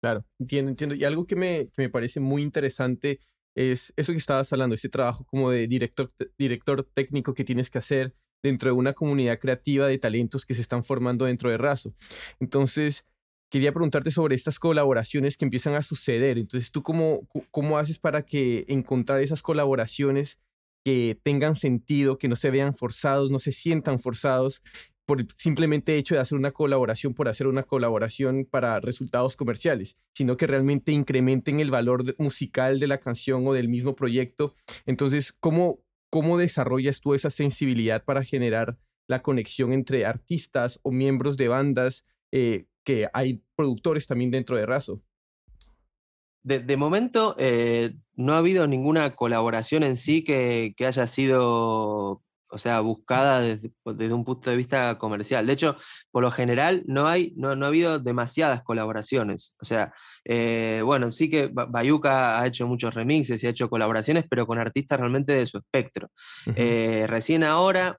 Claro, 0.06 0.24
entiendo, 0.38 0.70
entiendo. 0.70 0.94
Y 0.94 1.02
algo 1.02 1.26
que 1.26 1.34
me, 1.34 1.68
me 1.76 1.88
parece 1.88 2.20
muy 2.20 2.40
interesante 2.40 3.18
es 3.56 3.92
eso 3.96 4.12
que 4.12 4.18
estabas 4.18 4.52
hablando, 4.52 4.76
ese 4.76 4.88
trabajo 4.88 5.24
como 5.24 5.50
de 5.50 5.66
director, 5.66 6.08
director 6.38 6.88
técnico 6.94 7.34
que 7.34 7.42
tienes 7.42 7.70
que 7.70 7.78
hacer 7.78 8.14
dentro 8.40 8.68
de 8.68 8.74
una 8.74 8.92
comunidad 8.92 9.40
creativa 9.40 9.88
de 9.88 9.98
talentos 9.98 10.46
que 10.46 10.54
se 10.54 10.60
están 10.60 10.84
formando 10.84 11.24
dentro 11.24 11.50
de 11.50 11.58
Razo. 11.58 11.92
Entonces, 12.38 13.04
quería 13.50 13.72
preguntarte 13.72 14.12
sobre 14.12 14.36
estas 14.36 14.60
colaboraciones 14.60 15.36
que 15.36 15.44
empiezan 15.44 15.74
a 15.74 15.82
suceder. 15.82 16.38
Entonces, 16.38 16.70
¿tú 16.70 16.84
cómo, 16.84 17.26
cómo 17.50 17.76
haces 17.76 17.98
para 17.98 18.24
que 18.24 18.64
encontrar 18.68 19.20
esas 19.22 19.42
colaboraciones 19.42 20.38
que 20.86 21.18
tengan 21.24 21.56
sentido, 21.56 22.16
que 22.16 22.28
no 22.28 22.36
se 22.36 22.48
vean 22.52 22.72
forzados, 22.72 23.28
no 23.32 23.40
se 23.40 23.50
sientan 23.50 23.98
forzados 23.98 24.62
por 25.04 25.20
el 25.20 25.26
simplemente 25.36 25.96
hecho 25.96 26.14
de 26.14 26.20
hacer 26.20 26.38
una 26.38 26.52
colaboración 26.52 27.12
por 27.12 27.26
hacer 27.26 27.48
una 27.48 27.64
colaboración 27.64 28.46
para 28.48 28.78
resultados 28.78 29.34
comerciales, 29.34 29.96
sino 30.14 30.36
que 30.36 30.46
realmente 30.46 30.92
incrementen 30.92 31.58
el 31.58 31.72
valor 31.72 32.14
musical 32.18 32.78
de 32.78 32.86
la 32.86 33.00
canción 33.00 33.44
o 33.48 33.52
del 33.52 33.68
mismo 33.68 33.96
proyecto. 33.96 34.54
Entonces, 34.84 35.32
¿cómo, 35.32 35.80
cómo 36.08 36.38
desarrollas 36.38 37.00
tú 37.00 37.14
esa 37.14 37.30
sensibilidad 37.30 38.04
para 38.04 38.22
generar 38.22 38.78
la 39.08 39.22
conexión 39.22 39.72
entre 39.72 40.06
artistas 40.06 40.78
o 40.84 40.92
miembros 40.92 41.36
de 41.36 41.48
bandas 41.48 42.04
eh, 42.30 42.66
que 42.84 43.08
hay 43.12 43.42
productores 43.56 44.06
también 44.06 44.30
dentro 44.30 44.56
de 44.56 44.66
Razo? 44.66 45.02
De, 46.46 46.76
momento, 46.76 47.34
eh, 47.40 47.96
no 48.14 48.34
ha 48.34 48.38
habido 48.38 48.68
ninguna 48.68 49.16
colaboración 49.16 49.82
en 49.82 49.96
sí 49.96 50.22
que, 50.22 50.74
que 50.76 50.86
haya 50.86 51.08
sido 51.08 52.22
o 52.48 52.58
sea, 52.58 52.78
buscada 52.80 53.40
desde, 53.40 53.72
desde, 53.84 54.14
un 54.14 54.24
punto 54.24 54.48
de 54.50 54.56
vista 54.56 54.96
comercial. 54.96 55.46
De 55.46 55.52
hecho, 55.52 55.76
por 56.12 56.22
lo 56.22 56.30
general 56.30 56.84
no, 56.86 57.08
hay, 57.08 57.32
no, 57.36 57.56
no 57.56 57.66
ha 57.66 57.68
habido 57.68 57.98
demasiadas 57.98 58.62
colaboraciones. 58.62 59.56
O 59.60 59.64
sea, 59.64 59.92
eh, 60.24 60.82
bueno, 60.84 61.10
sí 61.10 61.28
que 61.28 61.50
Bayuca 61.52 62.40
ha 62.40 62.46
hecho 62.46 62.66
muchos 62.66 62.94
remixes 62.94 63.42
y 63.42 63.46
ha 63.48 63.50
hecho 63.50 63.68
colaboraciones, 63.68 64.24
pero 64.30 64.46
con 64.46 64.58
artistas 64.58 65.00
realmente 65.00 65.32
de 65.32 65.46
su 65.46 65.58
espectro. 65.58 66.10
Eh, 66.54 67.06
recién 67.08 67.42
ahora 67.42 67.98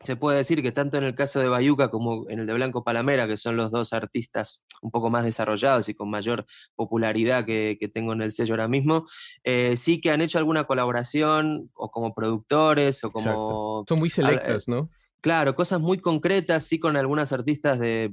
se 0.00 0.16
puede 0.16 0.38
decir 0.38 0.62
que 0.62 0.72
tanto 0.72 0.96
en 0.96 1.04
el 1.04 1.14
caso 1.14 1.40
de 1.40 1.48
Bayuca 1.48 1.90
como 1.90 2.28
en 2.30 2.38
el 2.38 2.46
de 2.46 2.52
Blanco 2.52 2.84
Palamera, 2.84 3.26
que 3.26 3.36
son 3.36 3.56
los 3.56 3.70
dos 3.70 3.92
artistas 3.92 4.64
un 4.80 4.90
poco 4.90 5.10
más 5.10 5.24
desarrollados 5.24 5.88
y 5.88 5.94
con 5.94 6.08
mayor 6.08 6.46
popularidad 6.76 7.44
que, 7.44 7.76
tengo 7.92 8.12
en 8.12 8.22
el 8.22 8.32
sello 8.32 8.54
ahora 8.54 8.68
mismo, 8.68 9.06
eh, 9.42 9.76
sí 9.76 10.00
que 10.00 10.10
han 10.10 10.20
hecho 10.20 10.38
alguna 10.38 10.64
colaboración 10.64 11.70
o 11.74 11.90
como 11.90 12.14
productores 12.14 13.02
o 13.02 13.10
como... 13.10 13.84
Son 13.88 13.98
muy 13.98 14.10
selectas, 14.10 14.68
¿no? 14.68 14.88
Claro, 15.20 15.56
cosas 15.56 15.80
muy 15.80 15.98
concretas, 15.98 16.62
sí, 16.62 16.78
con 16.78 16.96
algunas 16.96 17.32
artistas 17.32 17.80
de, 17.80 18.12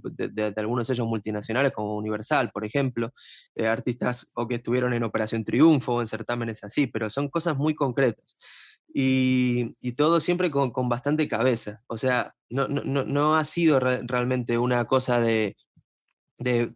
algunos 0.58 0.88
sellos 0.88 1.06
multinacionales, 1.06 1.72
como 1.72 1.96
Universal, 1.98 2.50
por 2.52 2.66
ejemplo, 2.66 3.14
eh, 3.54 3.68
artistas 3.68 4.32
o 4.34 4.48
que 4.48 4.56
estuvieron 4.56 4.92
en 4.92 5.04
Operación 5.04 5.44
Triunfo 5.44 5.94
o 5.94 6.02
en 6.02 6.08
certámenes 6.08 6.64
así, 6.64 6.88
pero 6.88 7.12
son 7.12 7.30
cosas 7.30 7.58
muy 7.58 7.76
concretas 7.76 8.38
y, 8.88 9.74
todo 9.94 10.20
siempre 10.20 10.52
con, 10.52 10.72
bastante 10.90 11.28
cabeza. 11.28 11.82
O 11.88 11.98
sea, 11.98 12.34
no, 12.50 12.68
no, 12.68 13.04
no 13.04 13.36
ha 13.36 13.44
sido 13.44 13.80
realmente 13.80 14.58
una 14.58 14.86
cosa 14.86 15.20
de, 15.20 15.56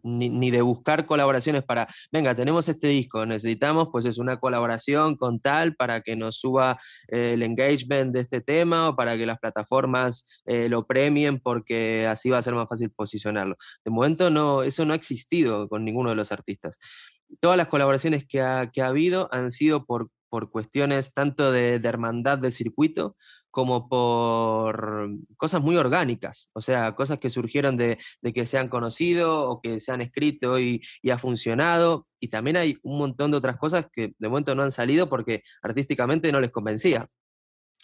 ni, 0.02 0.50
de 0.50 0.62
buscar 0.62 1.06
colaboraciones 1.06 1.62
para, 1.64 1.88
venga, 2.10 2.34
tenemos 2.34 2.68
este 2.68 2.88
disco, 2.88 3.26
necesitamos 3.26 3.88
pues 3.92 4.04
es 4.04 4.18
una 4.18 4.38
colaboración 4.38 5.16
con 5.16 5.40
tal 5.40 5.74
para 5.76 6.00
que 6.00 6.16
nos 6.16 6.36
suba 6.36 6.78
el 7.08 7.42
engagement 7.42 8.14
de 8.14 8.20
este 8.20 8.40
tema 8.40 8.88
o 8.88 8.96
para 8.96 9.16
que 9.16 9.26
las 9.26 9.38
plataformas 9.38 10.42
eh, 10.46 10.68
lo 10.68 10.86
premien 10.86 11.40
porque 11.40 12.06
así 12.06 12.30
va 12.30 12.38
a 12.38 12.42
ser 12.42 12.54
más 12.54 12.68
fácil 12.68 12.90
posicionarlo. 12.90 13.56
De 13.84 13.90
momento 13.90 14.30
no, 14.30 14.62
eso 14.62 14.84
no 14.84 14.92
ha 14.92 14.96
existido 14.96 15.68
con 15.68 15.84
ninguno 15.84 16.10
de 16.10 16.16
los 16.16 16.32
artistas. 16.32 16.78
Todas 17.40 17.56
las 17.56 17.68
colaboraciones 17.68 18.24
que 18.26 18.40
ha, 18.40 18.70
que 18.72 18.82
ha 18.82 18.88
habido 18.88 19.28
han 19.32 19.50
sido 19.50 19.84
por 19.84 20.10
por 20.30 20.50
cuestiones 20.50 21.12
tanto 21.12 21.52
de, 21.52 21.74
hermandad 21.74 22.38
de 22.38 22.50
circuito 22.50 23.16
como 23.50 23.88
por 23.88 25.10
cosas 25.36 25.60
muy 25.60 25.76
orgánicas, 25.76 26.50
o 26.54 26.60
sea, 26.60 26.94
cosas 26.94 27.18
que 27.18 27.30
surgieron 27.30 27.76
de, 27.76 27.98
que 28.32 28.46
se 28.46 28.58
han 28.58 28.68
conocido 28.68 29.50
o 29.50 29.60
que 29.60 29.80
se 29.80 29.92
han 29.92 30.00
escrito 30.00 30.58
y, 30.60 30.80
ha 31.10 31.18
funcionado. 31.18 32.06
Y 32.20 32.28
también 32.28 32.56
hay 32.56 32.78
un 32.82 32.98
montón 32.98 33.32
de 33.32 33.38
otras 33.38 33.56
cosas 33.56 33.86
que 33.92 34.14
de 34.16 34.28
momento 34.28 34.54
no 34.54 34.62
han 34.62 34.70
salido 34.70 35.08
porque 35.08 35.42
artísticamente 35.62 36.30
no 36.30 36.40
les 36.40 36.52
convencía. 36.52 37.08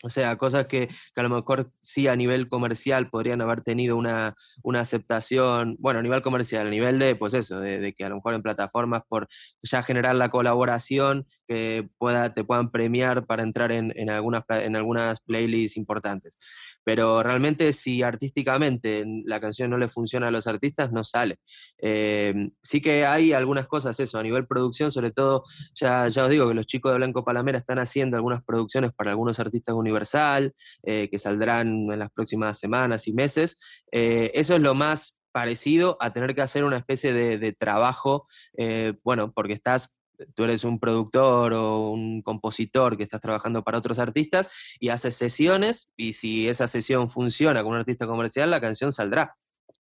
O 0.02 0.10
sea, 0.10 0.36
cosas 0.36 0.66
que, 0.66 0.88
que, 0.88 1.20
a 1.20 1.22
lo 1.22 1.30
mejor 1.30 1.72
sí 1.80 2.06
a 2.06 2.14
nivel 2.16 2.48
comercial 2.48 3.08
podrían 3.08 3.40
haber 3.40 3.62
tenido 3.62 3.96
una, 3.96 4.36
una 4.62 4.80
aceptación, 4.80 5.76
bueno, 5.78 6.00
a 6.00 6.02
nivel 6.02 6.20
comercial, 6.20 6.66
a 6.66 6.70
nivel 6.70 6.98
de, 6.98 7.16
pues 7.16 7.32
eso, 7.32 7.60
de, 7.60 7.80
de, 7.80 7.94
que 7.94 8.04
a 8.04 8.10
lo 8.10 8.16
mejor 8.16 8.34
en 8.34 8.42
plataformas 8.42 9.02
por 9.08 9.26
ya 9.62 9.82
generar 9.82 10.14
la 10.14 10.28
colaboración, 10.28 11.26
que 11.46 11.88
pueda, 11.98 12.32
te 12.32 12.44
puedan 12.44 12.70
premiar 12.70 13.26
para 13.26 13.42
entrar 13.42 13.72
en, 13.72 13.92
en, 13.96 14.10
algunas, 14.10 14.44
en 14.48 14.76
algunas 14.76 15.20
playlists 15.20 15.76
importantes. 15.76 16.38
Pero 16.84 17.22
realmente 17.22 17.72
si 17.72 18.02
artísticamente 18.02 19.04
la 19.24 19.40
canción 19.40 19.70
no 19.70 19.78
le 19.78 19.88
funciona 19.88 20.28
a 20.28 20.30
los 20.30 20.46
artistas, 20.46 20.92
no 20.92 21.04
sale. 21.04 21.38
Eh, 21.78 22.50
sí 22.62 22.80
que 22.80 23.04
hay 23.04 23.32
algunas 23.32 23.66
cosas, 23.66 23.98
eso, 23.98 24.18
a 24.18 24.22
nivel 24.22 24.46
producción, 24.46 24.92
sobre 24.92 25.10
todo, 25.10 25.44
ya, 25.74 26.08
ya 26.08 26.24
os 26.24 26.30
digo 26.30 26.48
que 26.48 26.54
los 26.54 26.66
chicos 26.66 26.92
de 26.92 26.98
Blanco 26.98 27.24
Palamera 27.24 27.58
están 27.58 27.78
haciendo 27.78 28.16
algunas 28.16 28.44
producciones 28.44 28.92
para 28.92 29.10
algunos 29.10 29.40
artistas 29.40 29.74
Universal, 29.74 30.54
eh, 30.82 31.08
que 31.10 31.18
saldrán 31.18 31.90
en 31.90 31.98
las 31.98 32.10
próximas 32.10 32.58
semanas 32.58 33.08
y 33.08 33.12
meses. 33.12 33.58
Eh, 33.92 34.30
eso 34.34 34.54
es 34.54 34.62
lo 34.62 34.74
más 34.74 35.18
parecido 35.32 35.98
a 36.00 36.14
tener 36.14 36.34
que 36.34 36.40
hacer 36.40 36.64
una 36.64 36.78
especie 36.78 37.12
de, 37.12 37.52
trabajo, 37.52 38.26
eh, 38.56 38.94
bueno, 39.04 39.32
porque 39.32 39.52
estás 39.52 39.95
tú 40.34 40.44
eres 40.44 40.64
un 40.64 40.78
productor 40.78 41.52
o 41.54 41.90
un 41.90 42.22
compositor 42.22 42.96
que 42.96 43.02
estás 43.02 43.20
trabajando 43.20 43.62
para 43.62 43.78
otros 43.78 43.98
artistas 43.98 44.50
y 44.80 44.88
haces 44.88 45.16
sesiones 45.16 45.92
y 45.96 46.14
si 46.14 46.48
esa 46.48 46.68
sesión 46.68 47.10
funciona 47.10 47.62
con 47.62 47.72
un 47.72 47.78
artista 47.78 48.06
comercial, 48.06 48.50
la 48.50 48.60
canción 48.60 48.92
saldrá 48.92 49.36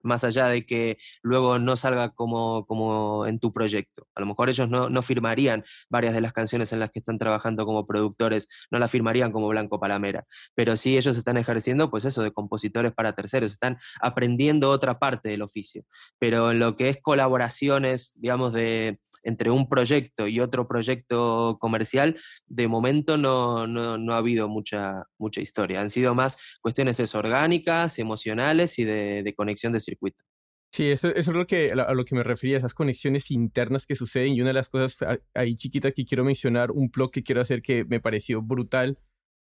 más 0.06 0.24
allá 0.24 0.48
de 0.48 0.66
que 0.66 0.98
luego 1.22 1.60
no 1.60 1.76
salga 1.76 2.12
como, 2.12 2.66
como 2.68 3.26
en 3.26 3.40
tu 3.40 3.52
proyecto. 3.52 4.08
A 4.16 4.22
lo 4.22 4.28
mejor 4.28 4.50
ellos 4.50 4.70
no, 4.70 4.90
no, 4.90 5.02
firmarían 5.02 5.66
varias 5.90 6.14
de 6.14 6.22
las 6.22 6.32
canciones 6.32 6.72
en 6.72 6.80
las 6.80 6.92
que 6.92 7.00
están 7.00 7.18
trabajando 7.18 7.66
como 7.66 7.86
productores, 7.86 8.48
no 8.72 8.80
las 8.80 8.92
firmarían 8.92 9.32
como 9.32 9.48
Blanco 9.50 9.80
Palamera, 9.80 10.26
pero 10.54 10.78
sí 10.78 10.98
ellos 10.98 11.18
están 11.18 11.38
ejerciendo 11.38 11.90
pues 11.90 12.06
eso 12.06 12.24
de 12.24 12.32
compositores 12.32 12.94
para 12.94 13.14
terceros, 13.14 13.52
están 13.52 13.78
aprendiendo 14.00 14.70
otra 14.70 15.00
parte 15.00 15.30
del 15.30 15.42
oficio. 15.42 15.84
Pero 16.20 16.52
en 16.52 16.60
lo 16.60 16.78
que 16.78 16.90
es 16.90 16.98
colaboraciones, 17.02 18.14
digamos, 18.16 18.54
de, 18.54 19.00
entre 19.26 19.52
un 19.52 19.68
proyecto 19.68 20.28
y 20.28 20.40
otro 20.40 20.68
proyecto 20.68 21.58
comercial, 21.60 22.16
de 22.46 22.68
momento 22.68 23.18
no, 23.18 23.68
no, 23.68 23.98
no 23.98 24.14
ha 24.14 24.18
habido 24.18 24.48
mucha, 24.48 25.04
mucha 25.18 25.42
historia. 25.42 25.82
Han 25.82 25.90
sido 25.90 26.16
más 26.16 26.38
cuestiones 26.62 27.00
eso, 27.00 27.20
orgánicas, 27.20 28.00
emocionales 28.00 28.80
y 28.80 28.86
de, 28.86 29.24
de 29.24 29.36
conexión 29.36 29.74
de 29.74 29.82
circuito. 29.82 30.24
Sí, 30.72 30.92
eso, 30.92 31.08
eso 31.08 31.32
es 31.32 31.38
lo 31.38 31.48
que, 31.48 31.72
a 31.72 31.94
lo 31.94 32.06
que 32.06 32.16
me 32.16 32.24
refería, 32.24 32.58
esas 32.58 32.74
conexiones 32.74 33.32
internas 33.32 33.88
que 33.88 33.96
suceden. 33.96 34.34
Y 34.34 34.42
una 34.42 34.50
de 34.50 34.56
las 34.56 34.70
cosas 34.70 35.20
ahí 35.34 35.56
chiquita 35.56 35.92
que 35.92 36.06
quiero 36.06 36.24
mencionar, 36.26 36.72
un 36.72 36.90
blog 36.90 37.12
que 37.12 37.24
quiero 37.24 37.42
hacer 37.42 37.62
que 37.62 37.86
me 37.86 38.02
pareció 38.02 38.42
brutal, 38.42 39.00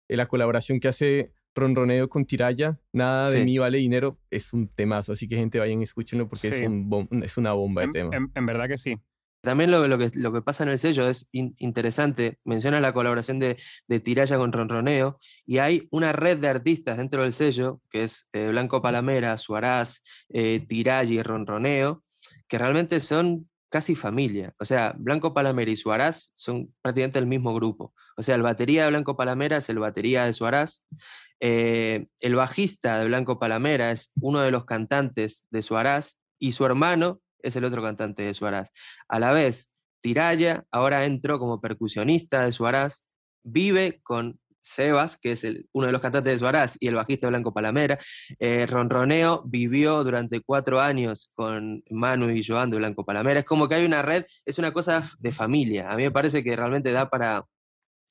eh, 0.09 0.17
la 0.17 0.29
colaboración 0.29 0.79
que 0.79 0.89
hace 0.89 1.33
Ronroneo 1.55 2.09
con 2.09 2.27
Tiraya, 2.27 2.79
Nada 2.93 3.31
de 3.31 3.45
mí 3.45 3.59
vale 3.59 3.79
dinero, 3.79 4.19
es 4.31 4.53
un 4.53 4.69
temazo. 4.69 5.13
Así 5.13 5.27
que 5.27 5.37
gente 5.37 5.59
vayan 5.59 5.81
y 5.81 5.85
escúchenlo 5.85 6.29
porque 6.29 6.51
sí. 6.51 6.55
es, 6.55 6.69
un 6.69 7.09
es 7.25 7.37
una 7.39 7.53
bomba 7.53 7.85
en, 7.85 7.93
de 7.93 7.99
tema. 7.99 8.17
En, 8.17 8.31
en, 8.35 8.47
verdad 8.47 8.69
que 8.69 8.77
sí. 8.77 8.97
También 9.43 9.71
lo, 9.71 9.87
lo, 9.89 9.99
que, 9.99 10.11
lo 10.15 10.33
que 10.33 10.41
pasa 10.41 10.63
en 10.63 10.71
el 10.71 10.79
sello 10.79 11.09
es 11.09 11.29
in, 11.33 11.55
interesante. 11.59 12.39
Menciona 12.45 12.81
la 12.81 12.93
colaboración 12.93 13.39
de, 13.39 13.57
de, 13.89 14.01
Tiraya 14.01 14.37
con 14.37 14.53
Ronroneo 14.53 15.19
y 15.45 15.59
hay 15.59 15.89
una 15.91 16.13
red 16.13 16.39
de 16.39 16.49
artistas 16.49 16.97
dentro 16.97 17.23
del 17.23 17.33
sello, 17.33 17.81
que 17.91 18.05
es 18.05 18.29
eh, 18.33 18.49
Blanco 18.49 18.81
Palamera, 18.81 19.37
Suarás, 19.39 20.05
eh, 20.29 20.65
Tiraya 20.67 21.13
y 21.13 21.23
Ronroneo, 21.23 22.05
que 22.47 22.59
realmente 22.59 23.01
son 23.01 23.49
casi 23.69 23.97
familia. 23.97 24.55
O 24.61 24.65
sea, 24.65 24.95
Blanco 24.97 25.35
Palamera 25.35 25.71
y 25.71 25.77
Suarás 25.77 26.31
son 26.37 26.73
prácticamente 26.83 27.19
el 27.19 27.27
mismo 27.27 27.55
grupo. 27.55 27.95
O 28.17 28.23
sea, 28.23 28.37
el 28.37 28.43
batería 28.43 28.85
de 28.85 28.91
Blanco 28.91 29.17
Palamera 29.17 29.57
es 29.57 29.69
el 29.71 29.79
batería 29.79 30.25
de 30.25 30.33
Suarás. 30.35 30.87
Eh, 31.41 32.07
el 32.21 32.37
bajista 32.37 32.99
de 32.99 33.07
Blanco 33.07 33.41
Palamera 33.41 33.91
es 33.91 34.13
uno 34.21 34.41
de 34.41 34.51
los 34.53 34.67
cantantes 34.67 35.47
de 35.51 35.63
Suarás 35.63 36.21
y 36.39 36.53
su 36.53 36.65
hermano 36.67 37.21
es 37.43 37.57
el 37.57 37.65
otro 37.65 37.83
cantante 37.83 38.23
de 38.23 38.35
Suarás. 38.35 38.71
A 39.09 39.19
la 39.19 39.33
vez, 39.33 39.73
Tiraya 40.01 40.65
ahora 40.71 41.05
entró 41.05 41.39
como 41.39 41.61
percusionista 41.61 42.45
de 42.45 42.53
Suarás, 42.53 43.07
vive 43.45 44.01
con 44.03 44.41
Sebas, 44.63 45.19
que 45.19 45.33
es 45.33 45.47
uno 45.73 45.87
de 45.87 45.93
los 45.93 46.01
cantantes 46.01 46.33
de 46.35 46.39
Suarás 46.39 46.77
y 46.81 46.87
el 46.87 46.95
bajista 46.95 47.29
Blanco 47.29 47.53
Palamera. 47.53 47.99
Eh, 48.39 48.67
Ronroneo 48.67 49.43
vivió 49.45 50.03
durante 50.05 50.41
cuatro 50.41 50.81
años 50.81 51.31
con 51.35 51.83
Manu 51.91 52.31
y 52.31 52.45
Joan 52.45 52.71
de 52.71 52.77
Blanco 52.79 53.05
Palamera. 53.05 53.41
Es 53.41 53.47
como 53.47 53.69
que 53.69 53.75
hay 53.75 53.85
una 53.85 54.03
red, 54.03 54.25
es 54.47 54.59
una 54.59 54.73
cosa 54.73 55.03
de 55.19 55.33
familia. 55.33 55.91
A 55.91 55.97
mí 55.97 56.05
me 56.05 56.11
parece 56.11 56.45
que 56.45 56.55
realmente 56.57 56.93
da 56.93 57.11
para, 57.11 57.45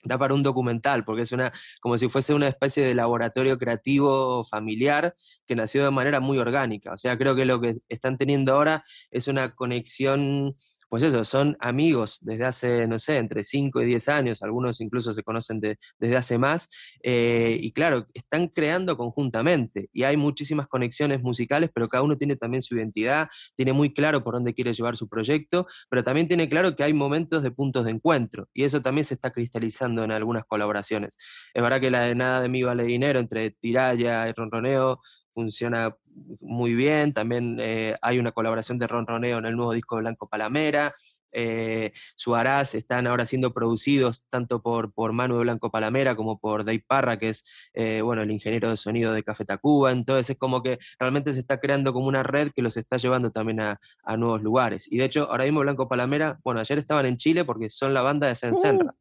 da 0.04 0.18
para 0.18 0.34
un 0.34 0.44
documental, 0.44 1.04
porque 1.06 1.24
es 1.24 1.32
una, 1.32 1.52
como 1.80 1.98
si 1.98 2.08
fuese 2.08 2.34
una 2.34 2.48
especie 2.48 2.84
de 2.86 2.96
laboratorio 2.96 3.58
creativo 3.58 4.44
familiar 4.46 5.16
que 5.48 5.56
nació 5.56 5.84
de 5.84 5.92
manera 5.92 6.20
muy 6.20 6.38
orgánica. 6.38 6.94
O 6.94 6.98
sea, 6.98 7.18
creo 7.18 7.36
que 7.36 7.46
lo 7.46 7.62
que 7.62 7.78
están 7.90 8.18
teniendo 8.18 8.54
ahora 8.54 8.84
es 9.12 9.28
una 9.28 9.54
conexión, 9.56 10.56
pues 10.92 11.04
eso, 11.04 11.24
son 11.24 11.56
amigos 11.62 12.18
desde 12.20 12.44
hace, 12.44 12.86
no 12.86 13.00
sé, 13.00 13.16
entre 13.16 13.46
5 13.46 13.82
y 13.82 13.86
10 13.86 14.10
años, 14.10 14.44
algunos 14.44 14.82
incluso 14.82 15.14
se 15.14 15.24
conocen 15.24 15.62
de, 15.62 15.78
desde 15.98 16.18
hace 16.18 16.38
más, 16.38 16.68
eh, 17.02 17.58
y 17.62 17.72
claro, 17.72 18.08
están 18.14 18.50
creando 18.50 18.98
conjuntamente, 18.98 19.90
y 19.94 20.04
hay 20.04 20.18
muchísimas 20.18 20.68
conexiones 20.68 21.22
musicales, 21.22 21.70
pero 21.74 21.88
cada 21.88 22.04
uno 22.04 22.18
tiene 22.18 22.36
también 22.36 22.62
su 22.62 22.76
identidad, 22.76 23.30
tiene 23.56 23.72
muy 23.72 23.94
claro 23.94 24.22
por 24.22 24.34
dónde 24.34 24.54
quiere 24.54 24.74
llevar 24.74 24.98
su 24.98 25.08
proyecto, 25.08 25.66
pero 25.90 26.04
también 26.04 26.28
tiene 26.28 26.50
claro 26.50 26.76
que 26.76 26.84
hay 26.84 26.92
momentos 26.92 27.42
de 27.42 27.52
puntos 27.52 27.86
de 27.86 27.92
encuentro, 27.92 28.50
y 28.54 28.66
eso 28.66 28.82
también 28.82 29.06
se 29.06 29.14
está 29.14 29.32
cristalizando 29.32 30.04
en 30.04 30.12
algunas 30.12 30.44
colaboraciones. 30.44 31.16
Es 31.54 31.64
verdad 31.64 31.80
que 31.80 31.90
la 31.90 32.02
de 32.02 32.16
Nada 32.16 32.42
de 32.42 32.50
mí 32.50 32.64
vale 32.64 32.84
dinero 32.84 33.22
entre 33.22 33.52
Tiraya 33.52 34.28
y 34.28 34.34
Ronroneo 34.34 35.00
funciona 35.34 35.96
muy 36.40 36.74
bien. 36.74 37.14
También 37.14 37.58
eh, 37.60 37.96
hay 38.02 38.20
una 38.20 38.32
colaboración 38.32 38.78
de 38.78 38.88
Ron 38.88 39.08
Roneo 39.08 39.40
en 39.40 39.46
el 39.46 39.56
nuevo 39.56 39.74
disco 39.74 39.96
de 39.96 40.02
Blanco 40.02 40.28
Palamera. 40.28 40.96
Eh, 41.34 41.94
Suarás 42.16 42.76
están 42.76 43.08
ahora 43.08 43.26
siendo 43.26 43.54
producidos 43.54 44.26
tanto 44.28 44.62
por, 44.62 44.94
por 44.94 45.14
Manu 45.14 45.38
de 45.38 45.44
Blanco 45.44 45.72
Palamera 45.72 46.16
como 46.16 46.40
por 46.40 46.66
Dave 46.66 46.84
Parra, 46.86 47.18
que 47.18 47.30
es 47.30 47.46
eh, 47.74 48.02
bueno, 48.02 48.22
el 48.22 48.32
ingeniero 48.32 48.70
de 48.70 48.76
sonido 48.76 49.14
de 49.14 49.24
Café 49.24 49.46
Tacuba. 49.46 49.92
Entonces 49.92 50.32
es 50.32 50.38
como 50.38 50.62
que 50.62 50.78
realmente 51.00 51.34
se 51.34 51.40
está 51.40 51.60
creando 51.60 51.94
como 51.94 52.08
una 52.08 52.24
red 52.24 52.52
que 52.54 52.62
los 52.62 52.76
está 52.76 52.98
llevando 52.98 53.32
también 53.32 53.62
a, 53.62 53.80
a 54.04 54.18
nuevos 54.18 54.42
lugares. 54.42 54.92
Y 54.92 54.98
de 54.98 55.06
hecho, 55.06 55.30
ahora 55.32 55.46
mismo 55.46 55.62
Blanco 55.62 55.88
Palamera, 55.88 56.40
bueno, 56.44 56.60
ayer 56.60 56.78
estaban 56.78 57.06
en 57.06 57.18
Chile 57.18 57.46
porque 57.46 57.70
son 57.70 57.94
la 57.94 58.02
banda 58.02 58.28
de 58.28 58.36
Sensenra. 58.36 58.92
Uh. 58.92 58.98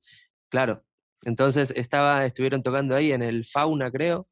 Claro. 0.48 0.84
Entonces 1.24 1.72
estaba, 1.76 2.24
estuvieron 2.24 2.62
tocando 2.62 2.94
ahí 2.94 3.12
en 3.12 3.22
el 3.22 3.44
Fauna, 3.44 3.90
creo, 3.90 4.26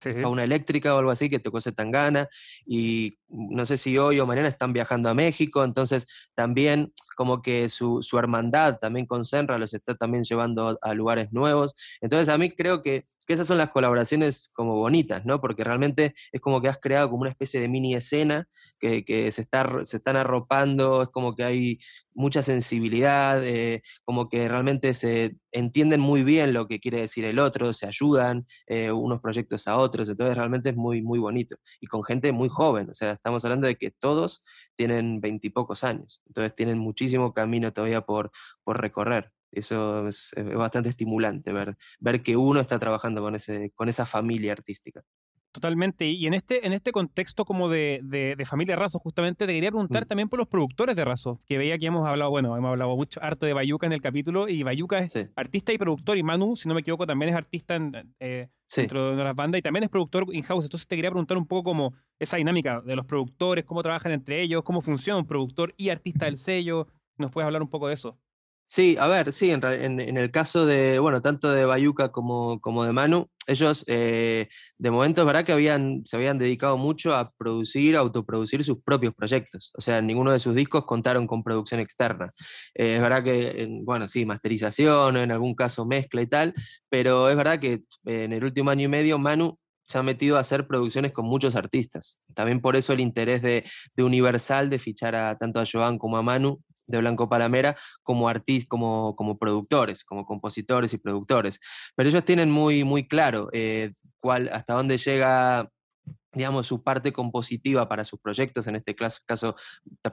Sí. 0.00 0.10
Fauna 0.22 0.44
eléctrica 0.44 0.94
o 0.94 0.98
algo 0.98 1.10
así 1.10 1.28
que 1.28 1.40
tocó 1.40 1.58
Tangana 1.60 2.28
y 2.64 3.18
no 3.28 3.66
sé 3.66 3.76
si 3.76 3.98
hoy 3.98 4.20
o 4.20 4.26
mañana 4.26 4.48
están 4.48 4.72
viajando 4.72 5.08
a 5.08 5.14
México, 5.14 5.64
entonces 5.64 6.06
también 6.34 6.92
como 7.16 7.42
que 7.42 7.68
su, 7.68 8.00
su 8.02 8.16
hermandad 8.18 8.78
también 8.78 9.06
con 9.06 9.24
Senra 9.24 9.58
los 9.58 9.74
está 9.74 9.96
también 9.96 10.22
llevando 10.22 10.68
a, 10.68 10.78
a 10.82 10.94
lugares 10.94 11.32
nuevos. 11.32 11.74
Entonces 12.00 12.28
a 12.28 12.38
mí 12.38 12.50
creo 12.50 12.82
que, 12.82 13.06
que, 13.28 13.34
esas 13.34 13.46
son 13.46 13.58
las 13.58 13.70
colaboraciones 13.70 14.50
como 14.54 14.76
bonitas, 14.76 15.24
¿no? 15.26 15.40
Porque 15.40 15.64
realmente 15.64 16.14
es 16.32 16.40
como 16.40 16.60
que 16.60 16.68
has 16.68 16.78
creado 16.78 17.10
como 17.10 17.22
una 17.22 17.30
especie 17.30 17.60
de 17.60 17.68
mini 17.68 17.94
escena 17.94 18.48
que, 18.80 19.30
se 19.30 19.42
están 19.42 20.16
arropando, 20.16 21.02
es 21.02 21.08
como 21.10 21.36
que 21.36 21.44
hay 21.44 21.78
mucha 22.14 22.42
sensibilidad, 22.42 23.44
eh, 23.44 23.82
como 24.04 24.28
que 24.28 24.48
realmente 24.48 24.92
se 24.94 25.36
entienden 25.52 26.00
muy 26.00 26.24
bien 26.24 26.52
lo 26.52 26.66
que 26.66 26.80
quiere 26.80 27.00
decir 27.00 27.24
el 27.24 27.38
otro, 27.38 27.72
se 27.72 27.86
ayudan 27.86 28.46
eh, 28.66 28.90
unos 28.90 29.20
proyectos 29.20 29.68
a 29.68 29.76
otros, 29.76 30.08
entonces 30.08 30.36
realmente 30.36 30.70
es 30.70 30.76
muy, 30.76 31.02
muy 31.02 31.18
bonito. 31.18 31.56
Y 31.80 31.86
con 31.86 32.02
gente 32.02 32.32
muy 32.32 32.48
joven, 32.48 32.90
o 32.90 32.94
sea, 32.94 33.12
estamos 33.12 33.44
hablando 33.44 33.66
de 33.66 33.76
que 33.76 33.90
todos 33.90 34.42
tienen 34.74 35.20
veintipocos 35.20 35.84
años, 35.84 36.20
entonces 36.26 36.54
tienen 36.54 36.78
muchísimo 36.78 37.32
camino 37.32 37.72
todavía 37.72 38.00
por, 38.00 38.30
por 38.64 38.80
recorrer. 38.80 39.32
Eso 39.50 40.08
es, 40.08 40.32
es, 40.36 40.54
bastante 40.54 40.90
estimulante, 40.90 41.52
ver, 41.52 41.76
ver 42.00 42.22
que 42.22 42.36
uno 42.36 42.60
está 42.60 42.78
trabajando 42.78 43.22
con, 43.22 43.34
ese, 43.34 43.70
con 43.74 43.88
esa 43.88 44.06
familia 44.06 44.52
artística. 44.52 45.02
Totalmente. 45.50 46.06
Y 46.06 46.26
en 46.26 46.34
este, 46.34 46.66
en 46.66 46.72
este 46.72 46.92
contexto 46.92 47.44
como 47.44 47.68
de, 47.68 48.00
de, 48.04 48.36
de 48.36 48.44
familia 48.44 48.76
Razo, 48.76 48.98
justamente 48.98 49.46
te 49.46 49.54
quería 49.54 49.70
preguntar 49.70 50.04
mm. 50.04 50.06
también 50.06 50.28
por 50.28 50.38
los 50.38 50.46
productores 50.46 50.94
de 50.94 51.04
Razo, 51.04 51.40
que 51.46 51.56
veía 51.56 51.78
que 51.78 51.86
hemos 51.86 52.06
hablado, 52.06 52.30
bueno, 52.30 52.54
hemos 52.56 52.68
hablado 52.68 52.94
mucho 52.94 53.20
harto 53.22 53.46
de 53.46 53.54
Bayuca 53.54 53.86
en 53.86 53.92
el 53.92 54.02
capítulo, 54.02 54.46
y 54.48 54.62
Bayuca 54.62 54.98
es 54.98 55.12
sí. 55.12 55.26
artista 55.36 55.72
y 55.72 55.78
productor, 55.78 56.18
y 56.18 56.22
Manu, 56.22 56.54
si 56.54 56.68
no 56.68 56.74
me 56.74 56.82
equivoco, 56.82 57.06
también 57.06 57.30
es 57.30 57.34
artista 57.34 57.76
en, 57.76 58.14
eh, 58.20 58.48
sí. 58.66 58.82
dentro 58.82 59.16
de 59.16 59.24
las 59.24 59.34
bandas, 59.34 59.58
y 59.58 59.62
también 59.62 59.84
es 59.84 59.90
productor 59.90 60.26
in-house. 60.32 60.64
Entonces 60.64 60.86
te 60.86 60.96
quería 60.96 61.10
preguntar 61.10 61.38
un 61.38 61.46
poco 61.46 61.70
como 61.70 61.94
esa 62.18 62.36
dinámica 62.36 62.82
de 62.82 62.94
los 62.94 63.06
productores, 63.06 63.64
cómo 63.64 63.82
trabajan 63.82 64.12
entre 64.12 64.42
ellos, 64.42 64.62
cómo 64.62 64.82
funciona 64.82 65.18
un 65.18 65.26
productor 65.26 65.74
y 65.78 65.88
artista 65.88 66.26
del 66.26 66.36
sello. 66.36 66.88
¿Nos 67.16 67.30
puedes 67.32 67.46
hablar 67.46 67.62
un 67.62 67.68
poco 67.68 67.88
de 67.88 67.94
eso? 67.94 68.18
Sí, 68.70 68.96
a 69.00 69.06
ver, 69.06 69.32
sí, 69.32 69.50
en, 69.50 69.62
el 69.64 70.30
caso 70.30 70.66
de, 70.66 70.98
bueno, 70.98 71.22
tanto 71.22 71.50
de 71.50 71.64
Bayuca 71.64 72.12
como, 72.12 72.60
como 72.60 72.84
de 72.84 72.92
Manu, 72.92 73.30
ellos 73.46 73.82
eh, 73.86 74.48
de 74.76 74.90
momento 74.90 75.22
es 75.22 75.26
verdad 75.26 75.46
que 75.46 75.52
habían, 75.52 76.02
se 76.04 76.16
habían 76.16 76.36
dedicado 76.36 76.76
mucho 76.76 77.14
a 77.14 77.30
producir, 77.30 77.96
autoproducir 77.96 78.62
sus 78.64 78.82
propios 78.82 79.14
proyectos. 79.14 79.72
O 79.74 79.80
sea, 79.80 80.02
ninguno 80.02 80.32
de 80.32 80.38
sus 80.38 80.54
discos 80.54 80.84
contaron 80.84 81.26
con 81.26 81.42
producción 81.42 81.80
externa. 81.80 82.26
Eh, 82.74 82.96
es 82.96 83.00
verdad 83.00 83.24
que, 83.24 83.66
bueno, 83.84 84.06
sí, 84.06 84.26
masterización, 84.26 85.16
en 85.16 85.32
algún 85.32 85.54
caso 85.54 85.86
mezcla 85.86 86.20
y 86.20 86.26
tal, 86.26 86.52
pero 86.90 87.30
es 87.30 87.36
verdad 87.36 87.58
que 87.60 87.84
en 88.04 88.34
el 88.34 88.44
último 88.44 88.68
año 88.68 88.84
y 88.84 88.88
medio 88.88 89.16
Manu 89.18 89.58
se 89.86 89.96
ha 89.96 90.02
metido 90.02 90.36
a 90.36 90.40
hacer 90.40 90.66
producciones 90.66 91.12
con 91.12 91.24
muchos 91.24 91.56
artistas. 91.56 92.18
También 92.34 92.60
por 92.60 92.76
eso 92.76 92.92
el 92.92 93.00
interés 93.00 93.40
de, 93.40 93.64
de 93.96 94.02
Universal 94.02 94.68
de 94.68 94.78
fichar 94.78 95.14
a, 95.14 95.38
tanto 95.38 95.58
a 95.58 95.64
Joan 95.64 95.96
como 95.96 96.18
a 96.18 96.22
Manu 96.22 96.60
de 96.88 96.98
Blanco 96.98 97.28
Palamera 97.28 97.76
como 98.02 98.28
artistas, 98.28 98.68
como, 98.68 99.14
como 99.14 99.38
productores, 99.38 100.04
como 100.04 100.26
compositores 100.26 100.92
y 100.92 100.98
productores. 100.98 101.60
Pero 101.94 102.08
ellos 102.08 102.24
tienen 102.24 102.50
muy, 102.50 102.82
muy 102.82 103.06
claro 103.06 103.48
eh, 103.52 103.92
cuál, 104.18 104.50
hasta 104.52 104.74
dónde 104.74 104.98
llega 104.98 105.70
digamos, 106.32 106.66
su 106.66 106.82
parte 106.82 107.12
compositiva 107.12 107.88
para 107.88 108.04
sus 108.04 108.20
proyectos, 108.20 108.66
en 108.66 108.76
este 108.76 108.94
caso 108.94 109.56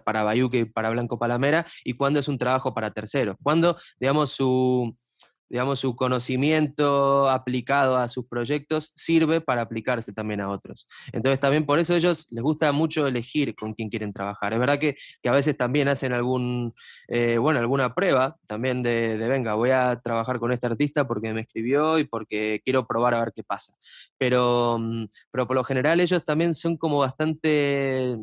para 0.04 0.24
Bayuque 0.24 0.60
y 0.60 0.66
para 0.66 0.90
Blanco 0.90 1.20
Palamera, 1.20 1.66
y 1.84 1.94
cuándo 1.94 2.20
es 2.20 2.28
un 2.28 2.38
trabajo 2.38 2.74
para 2.74 2.92
terceros. 2.92 3.36
Cuando, 3.44 3.78
digamos, 4.00 4.32
su, 4.32 4.98
digamos, 5.50 5.80
su 5.80 5.96
conocimiento 5.96 7.30
aplicado 7.30 7.98
a 7.98 8.08
sus 8.08 8.26
proyectos 8.28 8.92
sirve 8.96 9.42
para 9.42 9.62
aplicarse 9.62 10.14
también 10.14 10.42
a 10.42 10.50
otros. 10.50 10.88
Entonces 11.12 11.40
también 11.40 11.66
por 11.66 11.80
eso 11.80 11.94
a 11.94 11.98
ellos 11.98 12.28
les 12.32 12.44
gusta 12.44 12.72
mucho 12.72 13.08
elegir 13.08 13.56
con 13.56 13.74
quién 13.74 13.90
quieren 13.90 14.14
trabajar. 14.14 14.54
Es 14.54 14.60
verdad 14.60 14.80
que, 14.80 14.96
a 15.26 15.32
veces 15.32 15.58
también 15.58 15.88
hacen 15.88 16.14
algún, 16.14 16.74
eh, 17.08 17.38
bueno, 17.38 17.60
alguna 17.60 17.94
prueba 17.94 18.38
también 18.48 18.84
de, 18.84 19.18
de, 19.18 19.28
venga, 19.28 19.56
voy 19.56 19.72
a 19.72 20.00
trabajar 20.02 20.40
con 20.40 20.52
este 20.52 20.68
artista 20.68 21.08
porque 21.08 21.34
me 21.34 21.42
escribió 21.42 22.00
y 22.00 22.06
porque 22.06 22.62
quiero 22.64 22.86
probar 22.86 23.16
a 23.16 23.20
ver 23.20 23.34
qué 23.36 23.44
pasa. 23.44 23.74
Pero, 24.18 24.78
mm, 24.80 25.06
pero 25.32 25.48
por 25.48 25.56
lo 25.56 25.64
general 25.64 26.00
ellos 26.00 26.24
también 26.24 26.56
son 26.56 26.78
como 26.78 27.00
bastante 27.00 28.18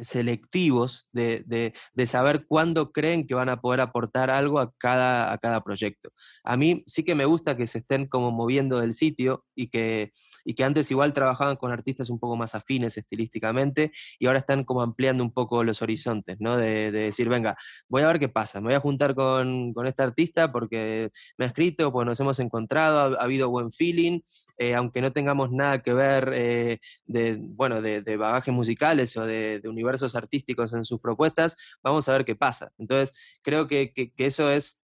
selectivos 0.00 1.08
de, 1.12 1.74
saber 2.06 2.46
cuándo 2.46 2.92
creen 2.92 3.26
que 3.26 3.34
van 3.34 3.48
a 3.48 3.60
poder 3.60 3.80
aportar 3.80 4.30
algo 4.30 4.60
a 4.60 4.72
cada, 4.78 5.32
a 5.32 5.38
cada 5.38 5.62
proyecto. 5.62 6.10
A 6.44 6.56
mí 6.56 6.82
sí 6.86 7.04
que 7.04 7.14
me 7.14 7.24
gusta 7.24 7.56
que 7.56 7.66
se 7.66 7.78
estén 7.78 8.06
como 8.06 8.30
moviendo 8.30 8.80
del 8.80 8.94
sitio 8.94 9.44
y 9.54 9.68
que, 9.68 10.12
y 10.44 10.54
que 10.54 10.64
antes 10.64 10.90
igual 10.90 11.12
trabajaban 11.12 11.56
con 11.56 11.72
artistas 11.72 12.10
un 12.10 12.18
poco 12.18 12.36
más 12.36 12.54
afines 12.54 12.96
estilísticamente 12.96 13.92
y 14.18 14.26
ahora 14.26 14.38
están 14.38 14.64
como 14.64 14.82
ampliando 14.82 15.22
un 15.22 15.32
poco 15.32 15.64
los 15.64 15.82
horizontes, 15.82 16.36
¿no? 16.40 16.56
De, 16.56 16.90
decir, 16.90 17.28
venga, 17.28 17.56
voy 17.88 18.02
a 18.02 18.06
ver 18.06 18.18
qué 18.18 18.28
pasa, 18.28 18.60
me 18.60 18.66
voy 18.66 18.74
a 18.74 18.80
juntar 18.80 19.14
con, 19.14 19.72
con 19.72 19.86
este 19.86 20.02
artista 20.02 20.50
porque 20.50 21.10
me 21.36 21.44
ha 21.44 21.48
escrito, 21.48 21.92
pues 21.92 22.06
nos 22.06 22.18
hemos 22.20 22.38
encontrado, 22.38 23.18
ha, 23.18 23.22
habido 23.22 23.50
buen 23.50 23.72
feeling, 23.72 24.20
eh, 24.56 24.74
aunque 24.74 25.00
no 25.00 25.12
tengamos 25.12 25.52
nada 25.52 25.82
que 25.82 25.92
ver 25.92 26.32
eh, 26.34 26.78
de, 27.06 27.38
bueno, 27.40 27.80
de, 27.80 28.16
bagajes 28.16 28.52
musicales 28.52 29.16
o 29.16 29.24
de, 29.24 29.60
de 29.60 29.68
universos 29.88 30.14
artísticos 30.14 30.72
en 30.74 30.84
sus 30.84 31.00
propuestas, 31.00 31.56
vamos 31.82 32.08
a 32.08 32.12
ver 32.12 32.24
qué 32.24 32.36
pasa. 32.36 32.70
Entonces, 32.78 33.14
creo 33.42 33.66
que, 33.66 33.92
eso 34.18 34.50
es 34.50 34.80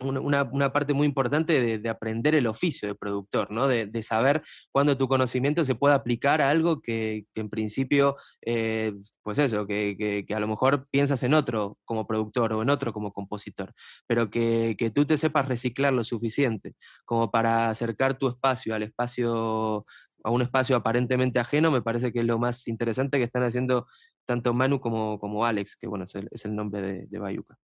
una, 0.00 0.72
parte 0.72 0.92
muy 0.92 1.06
importante 1.06 1.78
de, 1.78 1.88
aprender 1.88 2.34
el 2.34 2.46
oficio 2.46 2.88
de 2.88 2.94
productor, 2.94 3.50
¿no? 3.50 3.68
de, 3.68 4.02
saber 4.02 4.42
cuándo 4.72 4.96
tu 4.96 5.08
conocimiento 5.08 5.64
se 5.64 5.76
puede 5.76 5.94
aplicar 5.94 6.42
a 6.42 6.50
algo 6.50 6.82
que, 6.82 7.26
en 7.34 7.48
principio, 7.48 8.16
eh, 8.44 8.92
pues 9.22 9.38
eso, 9.38 9.66
que, 9.66 10.26
a 10.34 10.40
lo 10.40 10.48
mejor 10.48 10.86
piensas 10.90 11.22
en 11.22 11.32
otro 11.32 11.78
como 11.84 12.06
productor 12.06 12.52
o 12.52 12.62
en 12.62 12.70
otro 12.70 12.92
como 12.92 13.12
compositor, 13.12 13.72
pero 14.06 14.30
que, 14.30 14.76
tú 14.94 15.06
te 15.06 15.16
sepas 15.16 15.48
reciclar 15.48 15.92
lo 15.92 16.04
suficiente 16.04 16.74
como 17.06 17.30
para 17.30 17.68
acercar 17.70 18.18
tu 18.18 18.28
espacio 18.28 18.74
al 18.74 18.82
espacio 18.82 19.86
a 20.24 20.30
un 20.30 20.40
espacio 20.40 20.74
aparentemente 20.74 21.38
ajeno, 21.38 21.70
me 21.70 21.82
parece 21.82 22.10
que 22.10 22.20
es 22.20 22.24
lo 22.24 22.38
más 22.38 22.66
interesante 22.66 23.18
que 23.18 23.24
están 23.24 23.42
haciendo 23.42 23.86
tanto 24.26 24.54
Manu 24.54 24.80
como, 24.80 25.18
como 25.18 25.44
Alex, 25.44 25.76
que 25.76 25.86
bueno, 25.86 26.04
es 26.04 26.14
el, 26.14 26.28
es 26.30 26.44
el 26.44 26.54
nombre 26.54 26.82
de, 26.82 27.06
de 27.06 27.18
Bayuca. 27.18 27.58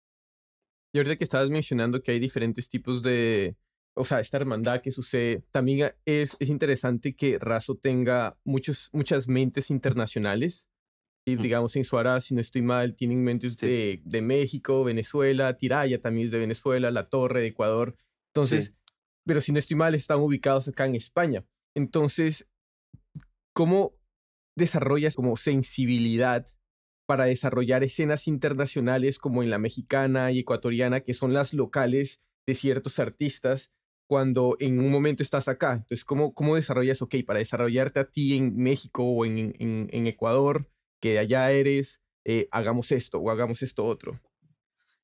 Y 0.93 0.99
ahorita 0.99 1.17
que 1.17 1.25
estabas 1.25 1.51
mencionando 1.51 2.03
que 2.03 2.13
hay 2.13 2.19
diferentes 2.19 2.69
tipos 2.69 3.03
de, 3.03 3.57
o 3.95 4.05
sea, 4.05 4.21
esta 4.21 4.37
hermandad 4.37 4.83
que 4.83 4.91
sucede, 4.91 5.43
también 5.51 5.93
es, 6.05 6.37
es 6.39 6.51
interesante 6.51 7.17
que 7.17 7.39
Razo 7.39 7.77
tenga 7.77 8.39
muchos, 8.45 8.91
muchas 8.93 9.27
mentes 9.27 9.71
internacionales. 9.71 10.69
Y 11.29 11.35
digamos, 11.37 11.75
en 11.75 11.83
Suara, 11.83 12.21
si 12.21 12.35
no 12.35 12.41
estoy 12.41 12.63
mal, 12.63 12.95
tienen 12.95 13.25
mentes 13.25 13.57
de, 13.57 14.01
de, 14.05 14.23
México, 14.23 14.85
Venezuela, 14.85 15.57
Tiraya 15.57 16.01
también 16.01 16.27
es 16.27 16.31
de 16.31 16.39
Venezuela, 16.39 16.93
La 16.93 17.09
Torre 17.09 17.41
de 17.41 17.49
Ecuador. 17.49 17.97
Entonces, 18.33 18.75
pero 19.25 19.41
si 19.41 19.51
no 19.51 19.59
estoy 19.59 19.77
mal, 19.77 19.95
están 19.97 20.21
ubicados 20.21 20.69
acá 20.69 20.87
en 20.87 20.95
España. 20.95 21.45
Entonces, 21.75 22.49
¿cómo 23.53 23.95
desarrollas 24.57 25.15
como 25.15 25.37
sensibilidad 25.37 26.47
para 27.07 27.25
desarrollar 27.25 27.85
escenas 27.85 28.27
internacionales 28.27 29.19
como 29.19 29.43
en 29.43 29.51
la 29.51 29.59
mexicana 29.59 30.33
y 30.33 30.41
ecuatoriana, 30.41 31.01
que 31.01 31.15
son 31.15 31.33
las 31.33 31.53
locales 31.53 32.21
de 32.47 32.55
ciertos 32.55 32.99
artistas, 32.99 33.71
cuando 34.09 34.57
en 34.61 34.81
un 34.81 34.91
momento 34.91 35.23
estás 35.23 35.49
acá? 35.49 35.73
Entonces, 35.75 36.05
¿cómo, 36.05 36.35
cómo 36.35 36.57
desarrollas, 36.57 37.03
ok, 37.03 37.17
para 37.27 37.39
desarrollarte 37.39 38.01
a 38.01 38.11
ti 38.11 38.37
en 38.37 38.57
México 38.57 39.05
o 39.05 39.25
en, 39.25 39.55
Ecuador, 40.07 40.69
que 41.01 41.13
de 41.13 41.19
allá 41.21 41.51
eres, 41.51 42.03
eh, 42.25 42.49
hagamos 42.51 42.93
esto 42.93 43.19
o 43.19 43.31
hagamos 43.31 43.63
esto 43.63 43.85
otro? 43.85 44.21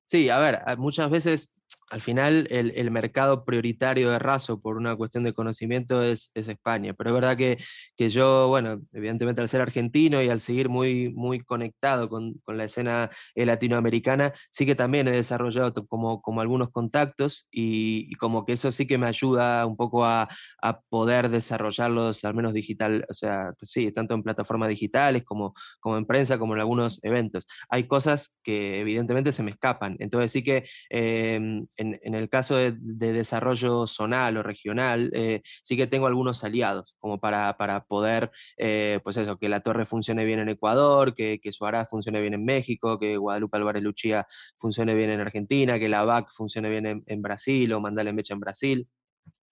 Sí, 0.05 0.29
a 0.29 0.39
ver, 0.39 0.61
muchas 0.79 1.11
veces 1.11 1.53
al 1.93 2.01
final 2.01 2.47
el, 2.51 2.91
mercado 2.91 3.45
prioritario 3.45 4.11
de 4.11 4.19
Razo 4.19 4.61
por 4.61 4.77
una 4.77 4.97
cuestión 4.97 5.25
de 5.25 5.35
conocimiento 5.35 6.03
es, 6.03 6.31
España, 6.35 6.95
pero 6.95 7.11
es 7.11 7.15
verdad 7.15 7.37
que, 7.37 7.59
que, 7.97 8.09
yo, 8.09 8.49
bueno, 8.49 8.81
evidentemente 8.93 9.43
al 9.43 9.49
ser 9.49 9.61
argentino 9.61 10.23
y 10.23 10.29
al 10.29 10.41
seguir 10.41 10.69
muy, 10.69 11.11
muy 11.11 11.41
conectado 11.41 12.09
con, 12.09 12.35
con 12.45 12.57
la 12.57 12.65
escena 12.65 13.11
eh, 13.35 13.47
latinoamericana, 13.47 14.33
sí 14.51 14.67
que 14.67 14.75
también 14.75 15.07
he 15.09 15.13
desarrollado 15.13 15.73
como, 15.87 16.21
como 16.23 16.41
algunos 16.41 16.71
contactos 16.71 17.47
y, 17.51 18.13
como 18.17 18.45
que 18.45 18.53
eso 18.53 18.71
sí 18.73 18.87
que 18.87 18.99
me 18.99 19.07
ayuda 19.07 19.67
un 19.67 19.77
poco 19.77 20.05
a, 20.05 20.29
a, 20.63 20.81
poder 20.89 21.29
desarrollarlos 21.29 22.25
al 22.25 22.35
menos 22.35 22.55
digital, 22.55 23.05
o 23.09 23.15
sea, 23.15 23.53
sí, 23.63 23.93
tanto 23.93 24.15
en 24.15 24.23
plataformas 24.23 24.69
digitales 24.69 25.25
como, 25.25 25.55
como 25.81 25.97
en 25.99 26.07
prensa, 26.07 26.39
como 26.39 26.55
en 26.55 26.61
algunos 26.61 27.03
eventos. 27.05 27.47
Hay 27.69 27.87
cosas 27.87 28.37
que 28.43 28.81
evidentemente 28.81 29.33
se 29.33 29.43
me 29.43 29.51
escapan, 29.51 29.97
entonces 29.99 30.33
sí 30.33 30.43
que... 30.43 30.65
Eh, 30.91 31.62
en, 31.77 32.15
el 32.15 32.29
caso 32.29 32.57
de, 32.57 32.73
desarrollo 33.13 33.87
zonal 33.87 34.37
o 34.37 34.43
regional, 34.43 35.11
eh, 35.15 35.43
sí 35.63 35.77
que 35.77 35.87
tengo 35.87 36.07
algunos 36.07 36.45
aliados, 36.45 36.97
como 36.99 37.21
para, 37.21 37.57
para 37.57 37.85
poder, 37.85 38.31
eh, 38.57 39.01
pues 39.03 39.17
eso, 39.17 39.39
que 39.39 39.49
la 39.49 39.61
torre 39.61 39.87
funcione 39.87 40.25
bien 40.25 40.41
en 40.41 40.49
Ecuador, 40.49 41.15
que, 41.15 41.41
que 41.41 41.53
Suárez 41.53 41.87
funcione 41.89 42.21
bien 42.21 42.35
en 42.35 42.45
México, 42.45 42.99
que 42.99 43.17
Guadalupe 43.17 43.57
Álvarez 43.57 43.83
Luchía 43.83 44.27
funcione 44.59 44.95
bien 44.95 45.11
en 45.11 45.21
Argentina, 45.21 45.79
que 45.79 45.89
la 45.89 46.05
VAC 46.05 46.33
funcione 46.33 46.69
bien 46.71 47.05
en, 47.07 47.23
Brasil 47.23 47.73
o 47.73 47.81
Mandale 47.81 48.13
Mecha 48.13 48.35
en 48.35 48.41
Brasil. 48.41 48.89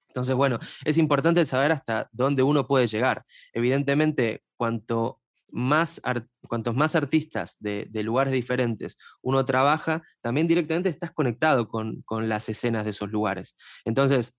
Entonces, 0.08 0.34
bueno, 0.34 0.58
es 0.84 0.98
importante 0.98 1.46
saber 1.46 1.72
hasta 1.72 2.08
dónde 2.12 2.42
uno 2.42 2.66
puede 2.66 2.86
llegar. 2.86 3.24
Evidentemente, 3.52 4.42
cuanto 4.56 5.20
más 5.52 6.00
cuantos 6.48 6.74
más 6.74 6.96
artistas 6.96 7.56
de, 7.60 7.88
lugares 8.02 8.32
diferentes 8.32 8.98
uno 9.22 9.44
trabaja, 9.44 10.02
también 10.20 10.48
directamente 10.48 10.88
estás 10.88 11.12
conectado 11.12 11.68
con, 11.68 12.02
con, 12.02 12.28
las 12.28 12.48
escenas 12.48 12.84
de 12.84 12.90
esos 12.90 13.10
lugares. 13.10 13.56
Entonces, 13.84 14.36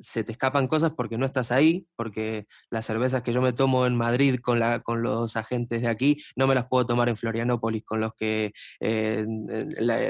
se 0.00 0.24
te 0.24 0.32
escapan 0.32 0.68
cosas 0.68 0.92
porque 0.96 1.18
no 1.18 1.26
estás 1.26 1.52
ahí, 1.52 1.86
porque 1.96 2.46
las 2.70 2.86
cervezas 2.86 3.22
que 3.22 3.32
yo 3.32 3.40
me 3.40 3.52
tomo 3.52 3.86
en 3.86 3.96
Madrid 3.96 4.38
con, 4.40 4.58
la, 4.58 4.80
con 4.80 5.02
los 5.02 5.36
agentes 5.36 5.82
de 5.82 5.88
aquí, 5.88 6.18
no 6.36 6.46
me 6.46 6.54
las 6.54 6.66
puedo 6.66 6.86
tomar 6.86 7.08
en 7.08 7.16
Florianópolis 7.16 7.84
con 7.84 8.00
los 8.00 8.14
que, 8.14 8.52
eh, 8.80 9.24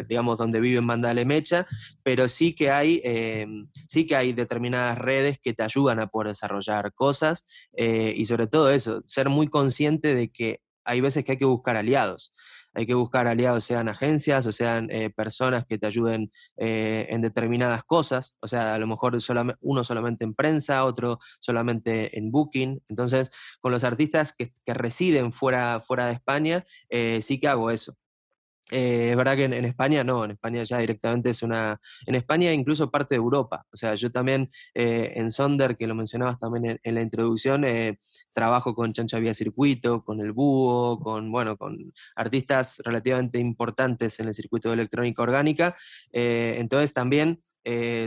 digamos, 0.09 0.39
donde 0.39 0.61
viven 0.61 0.85
Mandale 0.85 1.25
Mecha, 1.25 1.67
pero 2.03 2.29
sí 2.29 2.55
que, 2.55 2.71
hay, 2.71 3.01
eh, 3.05 3.47
sí 3.89 4.07
que 4.07 4.17
hay 4.17 4.33
determinadas 4.33 4.99
redes 4.99 5.39
que 5.43 5.55
te 5.55 5.63
ayudan 5.63 6.01
a 6.01 6.07
poder 6.07 6.29
desarrollar 6.29 6.93
cosas 6.95 7.47
eh, 7.77 8.15
y 8.17 8.27
sobre 8.27 8.47
todo 8.47 8.71
eso, 8.71 9.03
ser 9.07 9.29
muy 9.29 9.49
consciente 9.49 10.15
de 10.15 10.31
que 10.31 10.61
hay 10.85 11.01
veces 11.01 11.25
que 11.25 11.33
hay 11.33 11.39
que 11.39 11.45
buscar 11.45 11.77
aliados 11.77 12.35
hay 12.75 12.87
que 12.87 12.95
buscar 12.95 13.27
aliados, 13.27 13.65
sean 13.65 13.89
agencias 13.89 14.47
o 14.47 14.53
sean 14.53 14.91
eh, 14.91 15.11
personas 15.11 15.65
que 15.67 15.79
te 15.79 15.87
ayuden 15.87 16.31
eh, 16.57 17.07
en 17.11 17.23
determinadas 17.23 17.85
cosas, 17.85 18.37
o 18.41 18.49
sea, 18.49 18.75
a 18.75 18.79
lo 18.79 18.87
mejor 18.87 19.17
uno 19.61 19.85
solamente 19.85 20.25
en 20.25 20.35
prensa, 20.35 20.85
otro 20.85 21.19
solamente 21.39 22.19
en 22.19 22.31
booking. 22.31 22.83
Entonces, 22.89 23.31
con 23.61 23.73
los 23.73 23.85
artistas 23.85 24.35
que, 24.35 24.53
residen 24.67 25.33
fuera, 25.33 25.81
fuera 25.81 26.07
de 26.07 26.15
España, 26.15 26.65
eh, 26.89 27.21
sí 27.23 27.39
que 27.39 27.49
hago 27.49 27.71
eso. 27.71 27.95
Eh, 28.71 29.11
es 29.11 29.17
verdad 29.17 29.37
que 29.37 29.45
en, 29.45 29.65
España 29.67 30.03
no, 30.05 30.25
en 30.25 30.31
España 30.33 30.65
ya 30.65 30.79
directamente 30.79 31.31
es 31.31 31.43
una, 31.43 31.79
en 32.07 32.15
España 32.15 32.51
incluso 32.53 32.91
parte 32.91 33.15
de 33.15 33.19
Europa, 33.19 33.67
o 33.71 33.77
sea, 33.77 33.95
yo 33.95 34.11
también 34.11 34.51
eh, 34.73 35.13
en 35.17 35.31
Sonder, 35.31 35.77
que 35.77 35.87
lo 35.87 35.95
mencionabas 35.95 36.39
también 36.39 36.81
en, 36.83 36.95
la 36.95 37.03
introducción, 37.03 37.65
eh, 37.65 37.99
trabajo 38.33 38.75
con 38.75 38.95
Chancha 38.95 39.19
Vía 39.19 39.35
Circuito, 39.35 40.03
con 40.03 40.21
El 40.21 40.33
Búho, 40.33 40.99
con, 40.99 41.31
bueno, 41.31 41.59
con 41.59 41.93
artistas 42.17 42.81
relativamente 42.85 43.39
importantes 43.39 44.19
en 44.21 44.29
el 44.29 44.35
circuito 44.35 44.71
de 44.71 44.75
electrónica 44.75 45.23
orgánica, 45.23 45.77
entonces 46.11 46.95
también 46.95 47.43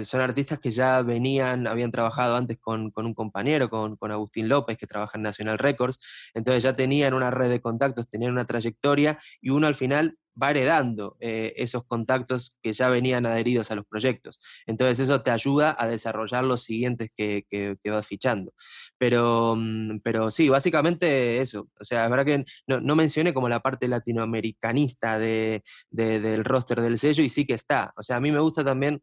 son 0.03 0.21
artistas 0.21 0.59
que 0.59 0.71
ya 0.71 1.01
venían, 1.01 1.67
habían 1.67 1.91
trabajado 1.91 2.35
antes 2.35 2.57
con, 2.59 2.91
con 2.91 3.05
un 3.05 3.13
compañero, 3.13 3.69
con, 3.69 3.95
con, 3.95 4.11
Agustín 4.11 4.49
López, 4.49 4.77
que 4.77 4.87
trabaja 4.87 5.17
en 5.17 5.23
National 5.23 5.57
Records, 5.57 5.99
entonces 6.33 6.63
ya 6.63 6.75
tenían 6.75 7.13
una 7.13 7.31
red 7.31 7.49
de 7.49 7.61
contactos, 7.61 8.07
tenían 8.07 8.31
una 8.31 8.45
trayectoria 8.45 9.19
y 9.41 9.49
uno 9.49 9.67
al 9.67 9.75
final 9.75 10.17
va 10.41 10.51
heredando 10.51 11.17
eh, 11.19 11.53
esos 11.57 11.85
contactos 11.85 12.57
que 12.61 12.73
ya 12.73 12.89
venían 12.89 13.25
adheridos 13.25 13.71
a 13.71 13.75
los 13.75 13.85
proyectos. 13.85 14.39
Entonces 14.65 14.99
eso 14.99 15.21
te 15.21 15.31
ayuda 15.31 15.75
a 15.77 15.87
desarrollar 15.87 16.43
los 16.43 16.63
siguientes 16.63 17.09
que, 17.15 17.45
que, 17.49 17.77
vas 17.89 18.05
fichando. 18.05 18.53
Pero, 18.97 19.55
mm, 19.57 19.99
pero 20.03 20.29
sí, 20.31 20.49
básicamente 20.49 21.41
eso. 21.41 21.69
O 21.79 21.83
sea, 21.83 22.05
es 22.05 22.09
verdad 22.09 22.25
que 22.25 22.45
no, 22.67 22.79
no 22.81 22.95
mencioné 22.95 23.33
como 23.33 23.49
la 23.49 23.61
parte 23.61 23.87
latinoamericanista 23.87 25.17
de, 25.19 25.63
del 25.89 26.43
roster 26.45 26.81
del 26.81 26.99
sello 26.99 27.23
y 27.23 27.29
sí 27.29 27.45
que 27.45 27.53
está. 27.53 27.93
O 27.97 28.03
sea, 28.03 28.17
a 28.17 28.19
mí 28.19 28.31
me 28.31 28.39
gusta 28.39 28.63
también 28.63 29.01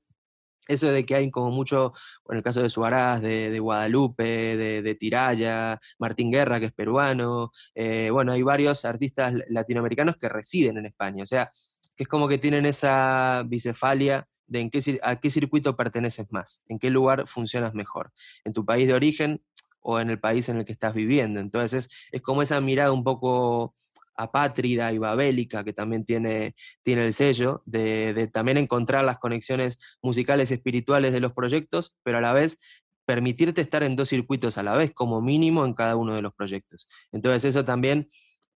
eso 0.68 0.90
de 0.90 1.04
que 1.04 1.14
hay 1.14 1.30
como 1.30 1.50
mucho, 1.50 1.92
en 2.28 2.38
el 2.38 2.42
caso 2.42 2.62
de 2.62 2.68
Suárez, 2.68 3.22
de, 3.22 3.58
Guadalupe, 3.58 4.56
de, 4.82 4.94
Tiraya, 4.94 5.80
Martín 5.98 6.30
Guerra, 6.30 6.60
que 6.60 6.66
es 6.66 6.72
peruano, 6.72 7.50
eh, 7.74 8.10
bueno, 8.10 8.32
hay 8.32 8.42
varios 8.42 8.84
artistas 8.84 9.34
latinoamericanos 9.48 10.16
que 10.16 10.28
residen 10.28 10.78
en 10.78 10.86
España, 10.86 11.22
o 11.22 11.26
sea, 11.26 11.50
que 11.96 12.04
es 12.04 12.08
como 12.08 12.28
que 12.28 12.38
tienen 12.38 12.66
esa 12.66 13.44
bicefalia 13.46 14.26
de 14.46 14.60
en 14.60 14.70
qué, 14.70 15.00
a 15.02 15.20
qué 15.20 15.30
circuito 15.30 15.76
perteneces 15.76 16.26
más, 16.30 16.62
en 16.68 16.78
qué 16.78 16.90
lugar 16.90 17.26
funcionas 17.28 17.74
mejor, 17.74 18.12
en 18.44 18.52
tu 18.52 18.64
país 18.64 18.86
de 18.86 18.94
origen 18.94 19.42
o 19.80 20.00
en 20.00 20.10
el 20.10 20.18
país 20.18 20.48
en 20.48 20.58
el 20.58 20.64
que 20.64 20.72
estás 20.72 20.94
viviendo. 20.94 21.40
Entonces 21.40 21.90
es 22.10 22.22
como 22.22 22.42
esa 22.42 22.60
mirada 22.60 22.92
un 22.92 23.04
poco 23.04 23.74
apátrida 24.16 24.92
y 24.92 24.98
babélica 24.98 25.64
que 25.64 25.72
también 25.72 26.04
tiene, 26.04 26.54
tiene 26.82 27.06
el 27.06 27.14
sello, 27.14 27.62
de, 27.66 28.28
también 28.32 28.58
encontrar 28.58 29.04
las 29.04 29.18
conexiones 29.18 29.78
musicales 30.02 30.50
y 30.50 30.54
espirituales 30.54 31.12
de 31.12 31.20
los 31.20 31.32
proyectos, 31.32 31.96
pero 32.02 32.18
a 32.18 32.20
la 32.20 32.32
vez 32.32 32.58
permitirte 33.06 33.60
estar 33.60 33.82
en 33.82 33.96
dos 33.96 34.08
circuitos 34.08 34.56
a 34.56 34.62
la 34.62 34.74
vez, 34.74 34.92
como 34.94 35.20
mínimo 35.20 35.66
en 35.66 35.74
cada 35.74 35.96
uno 35.96 36.14
de 36.14 36.22
los 36.22 36.34
proyectos. 36.34 36.88
Entonces 37.12 37.44
eso 37.44 37.64
también 37.64 38.08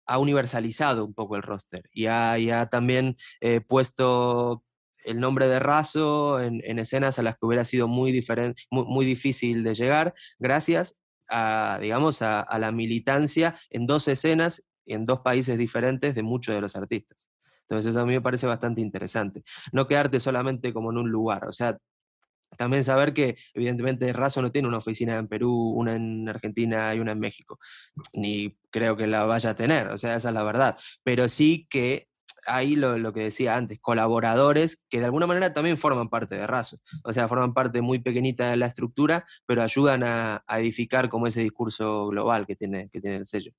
ha 0.06 0.20
universalizado 0.20 1.04
un 1.04 1.14
poco 1.14 1.36
el 1.36 1.42
roster 1.42 1.90
y 1.92 2.06
ha, 2.08 2.68
también 2.70 3.18
eh, 3.42 3.62
puesto 3.62 4.64
el 5.04 5.20
nombre 5.20 5.48
de 5.48 5.60
Razo 5.60 6.42
en, 6.42 6.80
escenas 6.80 7.20
a 7.20 7.22
las 7.22 7.36
que 7.36 7.46
hubiera 7.46 7.64
sido 7.64 7.88
muy, 7.88 8.26
muy, 8.72 9.06
difícil 9.06 9.64
de 9.64 9.76
llegar, 9.76 10.14
gracias 10.40 11.00
a, 11.30 11.80
digamos, 11.82 12.22
a, 12.22 12.48
la 12.60 12.72
militancia 12.72 13.58
en 13.70 13.88
dos 13.88 14.08
escenas 14.08 14.66
en 14.86 15.06
dos 15.06 15.22
países 15.22 15.58
diferentes 15.58 16.16
de 16.16 16.24
muchos 16.24 16.56
de 16.56 16.62
los 16.62 16.76
artistas. 16.76 17.28
Entonces 17.62 17.92
eso 17.92 18.02
a 18.02 18.06
mí 18.06 18.14
me 18.14 18.22
parece 18.22 18.48
bastante 18.48 18.82
interesante. 18.82 19.44
No 19.72 19.88
quedarte 19.88 20.20
solamente 20.20 20.74
como 20.74 20.92
en 20.92 21.00
un 21.00 21.10
lugar, 21.10 21.48
o 21.48 21.52
sea, 21.52 21.78
también 22.58 22.84
saber 22.84 23.14
que 23.14 23.38
evidentemente 23.54 24.12
Razo 24.14 24.42
no 24.42 24.52
tiene 24.52 24.68
una 24.68 24.78
oficina 24.78 25.18
en 25.18 25.28
Perú, 25.28 25.74
una 25.76 25.96
en 25.96 26.30
Argentina 26.30 26.94
y 26.96 27.00
una 27.00 27.12
en 27.12 27.20
México, 27.20 27.60
ni 28.14 28.58
creo 28.72 28.96
que 28.96 29.08
la 29.08 29.26
vaya 29.26 29.52
a 29.52 29.56
tener, 29.56 29.88
o 29.88 29.98
sea, 29.98 30.16
esa 30.16 30.30
es 30.30 30.34
la 30.34 30.44
verdad, 30.44 30.78
pero 31.04 31.28
sí 31.28 31.68
que 31.70 32.08
ahí 32.48 32.76
lo, 32.76 33.12
que 33.14 33.22
decía 33.22 33.58
antes, 33.58 33.80
colaboradores 33.82 34.86
que 34.90 35.00
de 35.00 35.06
alguna 35.06 35.28
manera 35.28 35.54
también 35.54 35.78
forman 35.78 36.10
parte 36.10 36.36
de 36.36 36.48
Razo, 36.48 36.78
o 37.04 37.12
sea, 37.12 37.28
forman 37.28 37.54
parte 37.54 37.82
muy 37.82 38.00
pequeñita 38.00 38.50
de 38.50 38.58
la 38.58 38.68
estructura, 38.68 39.26
pero 39.46 39.64
ayudan 39.64 40.04
a, 40.04 40.44
a 40.48 40.60
edificar 40.60 41.10
como 41.10 41.28
ese 41.28 41.42
discurso 41.42 42.08
global 42.08 42.46
que 42.46 42.56
tiene, 42.56 42.90
que 42.90 43.02
tiene 43.02 43.18
el 43.18 43.26
sello 43.26 43.52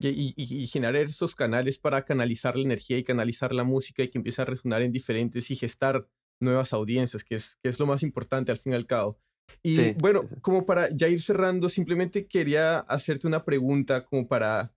y, 0.00 0.66
generar 0.66 1.02
estos 1.02 1.34
canales 1.34 1.78
para 1.78 2.04
canalizar 2.04 2.56
la 2.56 2.64
energía 2.64 2.98
y 2.98 3.04
canalizar 3.04 3.54
la 3.54 3.64
música 3.64 4.02
y 4.02 4.08
que 4.08 4.18
empiece 4.18 4.42
a 4.42 4.44
resonar 4.44 4.82
en 4.82 4.92
diferentes 4.92 5.50
y 5.50 5.56
gestar 5.56 6.08
nuevas 6.40 6.72
audiencias, 6.72 7.24
que 7.24 7.36
es, 7.36 7.56
que 7.62 7.68
es 7.68 7.78
lo 7.78 7.86
más 7.86 8.02
importante 8.02 8.52
al 8.52 8.58
fin 8.58 8.72
y 8.72 8.76
al 8.76 8.86
cabo. 8.86 9.18
Y 9.62 9.92
bueno, 9.94 10.28
como 10.42 10.66
para 10.66 10.88
ya 10.90 11.08
ir 11.08 11.20
cerrando, 11.20 11.68
simplemente 11.68 12.26
quería 12.26 12.78
hacerte 12.80 13.26
una 13.26 13.44
pregunta 13.44 14.04
como 14.04 14.26
para 14.26 14.74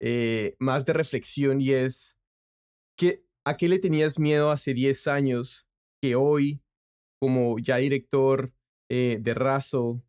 eh, 0.00 0.56
más 0.58 0.84
de 0.84 0.92
reflexión 0.92 1.60
y 1.60 1.72
es, 1.72 2.16
¿qué, 2.96 3.24
¿a 3.44 3.56
qué 3.56 3.68
le 3.68 3.78
tenías 3.78 4.18
miedo 4.18 4.50
hace 4.50 4.74
10 4.74 5.06
años 5.06 5.66
que 6.02 6.14
hoy, 6.14 6.62
como 7.20 7.58
ya 7.58 7.76
director 7.76 8.52
eh, 8.90 9.18
de 9.20 9.34
Razo, 9.34 10.02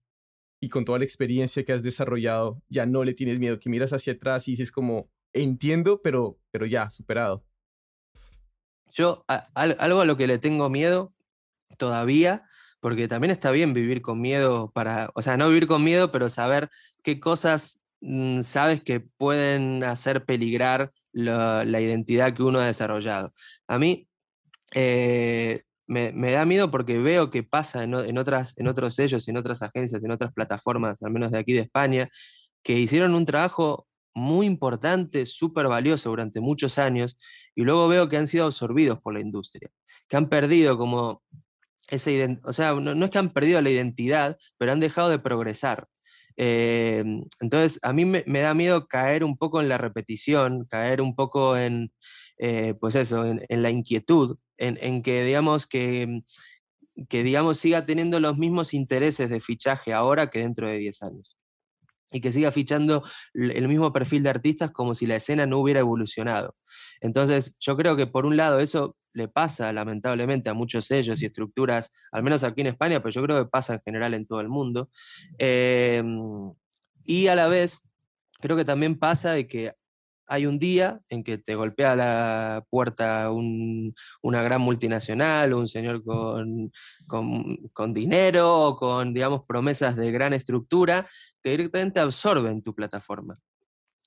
y 0.63 0.69
con 0.69 0.85
toda 0.85 0.97
la 0.97 1.03
experiencia 1.03 1.65
que 1.65 1.73
has 1.73 1.83
desarrollado, 1.83 2.61
ya 2.69 2.85
no 2.85 3.03
le 3.03 3.13
tienes 3.13 3.37
miedo, 3.37 3.59
que 3.59 3.69
miras 3.69 3.91
hacia 3.91 4.13
atrás 4.13 4.47
y 4.47 4.51
dices 4.51 4.71
como, 4.71 5.09
entiendo, 5.33 6.01
pero, 6.01 6.39
pero 6.51 6.65
ya, 6.65 6.89
superado. 6.89 7.43
Yo, 8.93 9.25
algo 9.27 9.99
a 9.99 10.05
lo 10.05 10.15
que 10.15 10.25
le 10.25 10.37
tengo 10.37 10.69
miedo 10.69 11.13
todavía, 11.77 12.45
porque 12.79 13.09
también 13.09 13.31
está 13.31 13.51
bien 13.51 13.73
vivir 13.73 14.01
con 14.01 14.21
miedo 14.21 14.71
para, 14.71 15.11
o 15.15 15.21
sea, 15.21 15.35
no 15.35 15.49
vivir 15.49 15.67
con 15.67 15.83
miedo, 15.83 16.13
pero 16.13 16.29
saber 16.29 16.69
qué 17.03 17.19
cosas 17.19 17.83
mm, 17.99 18.39
sabes 18.43 18.81
que 18.81 19.01
pueden 19.01 19.83
hacer 19.83 20.23
peligrar 20.23 20.93
la, 21.11 21.65
la, 21.65 21.81
identidad 21.81 22.33
que 22.33 22.43
uno 22.43 22.59
ha 22.59 22.67
desarrollado. 22.67 23.33
A 23.67 23.79
mí, 23.79 24.07
eh, 24.73 25.63
me, 25.87 26.31
da 26.31 26.45
miedo 26.45 26.71
porque 26.71 26.97
veo 26.97 27.29
que 27.29 27.43
pasa 27.43 27.83
en, 27.83 28.17
otras, 28.17 28.57
en 28.57 28.67
otros 28.67 28.95
sellos, 28.95 29.27
en 29.27 29.37
otras 29.37 29.61
agencias, 29.61 30.03
en 30.03 30.11
otras 30.11 30.33
plataformas, 30.33 31.03
al 31.03 31.11
menos 31.11 31.31
de 31.31 31.39
aquí 31.39 31.53
de 31.53 31.61
España, 31.61 32.09
que 32.63 32.79
hicieron 32.79 33.13
un 33.15 33.25
trabajo 33.25 33.87
muy 34.15 34.45
importante, 34.45 35.25
súper 35.25 35.67
valioso 35.67 36.09
durante 36.09 36.39
muchos 36.39 36.77
años, 36.77 37.19
y 37.55 37.63
luego 37.63 37.87
veo 37.87 38.09
que 38.09 38.17
han 38.17 38.27
sido 38.27 38.45
absorbidos 38.45 38.99
por 39.01 39.13
la 39.13 39.19
industria, 39.19 39.69
que 40.07 40.17
han 40.17 40.29
perdido 40.29 40.77
como 40.77 41.21
esa 41.89 42.11
o 42.45 42.53
sea, 42.53 42.73
no, 42.73 43.05
es 43.05 43.11
que 43.11 43.17
han 43.17 43.33
perdido 43.33 43.61
la 43.61 43.69
identidad, 43.69 44.37
pero 44.57 44.71
han 44.71 44.79
dejado 44.79 45.09
de 45.09 45.19
progresar. 45.19 45.87
Eh, 46.37 47.03
entonces, 47.41 47.79
a 47.83 47.93
mí 47.93 48.05
me, 48.05 48.23
da 48.25 48.53
miedo 48.53 48.87
caer 48.87 49.23
un 49.23 49.37
poco 49.37 49.61
en 49.61 49.69
la 49.69 49.77
repetición, 49.77 50.65
caer 50.69 51.01
un 51.01 51.15
poco 51.15 51.57
en, 51.57 51.91
eh, 52.45 52.73
pues 52.73 52.95
eso, 52.95 53.23
en, 53.25 53.63
la 53.63 53.69
inquietud, 53.69 54.37
en, 54.57 55.01
que 55.01 55.23
digamos 55.23 55.65
que, 55.65 56.23
que 57.07 57.23
digamos 57.23 57.55
siga 57.55 57.85
teniendo 57.85 58.19
los 58.19 58.37
mismos 58.37 58.73
intereses 58.73 59.29
de 59.29 59.39
fichaje 59.39 59.93
ahora 59.93 60.29
que 60.29 60.39
dentro 60.39 60.67
de 60.67 60.77
10 60.77 61.03
años. 61.03 61.39
Y 62.11 62.19
que 62.19 62.33
siga 62.33 62.51
fichando 62.51 63.05
el 63.33 63.65
mismo 63.69 63.93
perfil 63.93 64.23
de 64.23 64.29
artistas 64.29 64.71
como 64.71 64.93
si 64.93 65.05
la 65.05 65.15
escena 65.15 65.45
no 65.45 65.57
hubiera 65.59 65.79
evolucionado. 65.79 66.57
Entonces, 66.99 67.55
yo 67.61 67.77
creo 67.77 67.95
que 67.95 68.07
por 68.07 68.25
un 68.25 68.35
lado 68.35 68.59
eso 68.59 68.97
le 69.13 69.29
pasa 69.29 69.71
lamentablemente 69.71 70.49
a 70.49 70.53
muchos 70.53 70.83
sellos 70.83 71.21
y 71.21 71.27
estructuras, 71.27 71.93
al 72.11 72.23
menos 72.23 72.43
aquí 72.43 72.59
en 72.59 72.67
España, 72.67 73.01
pero 73.01 73.11
yo 73.11 73.23
creo 73.23 73.41
que 73.41 73.49
pasa 73.49 73.75
en 73.75 73.81
general 73.85 74.13
en 74.15 74.25
todo 74.25 74.41
el 74.41 74.49
mundo. 74.49 74.89
Em, 75.37 76.51
y 77.05 77.27
a 77.27 77.35
la 77.35 77.47
vez, 77.47 77.87
creo 78.41 78.57
que 78.57 78.65
también 78.65 78.99
pasa 78.99 79.31
de 79.31 79.47
que 79.47 79.75
hay 80.27 80.45
un 80.45 80.59
día 80.59 81.01
en 81.09 81.23
que 81.23 81.37
te 81.37 81.55
golpea 81.55 81.95
la 81.95 82.65
puerta 82.69 83.29
una 83.31 84.41
gran 84.41 84.61
multinacional, 84.61 85.53
un 85.53 85.67
señor 85.67 86.03
con, 86.03 86.71
con, 87.07 87.93
dinero 87.93 88.67
o 88.67 88.75
con, 88.75 89.13
digamos, 89.13 89.43
promesas 89.45 89.95
de 89.95 90.11
gran 90.11 90.33
estructura 90.33 91.07
que 91.41 91.51
directamente 91.51 91.99
absorben 91.99 92.61
tu 92.61 92.73
plataforma. 92.73 93.37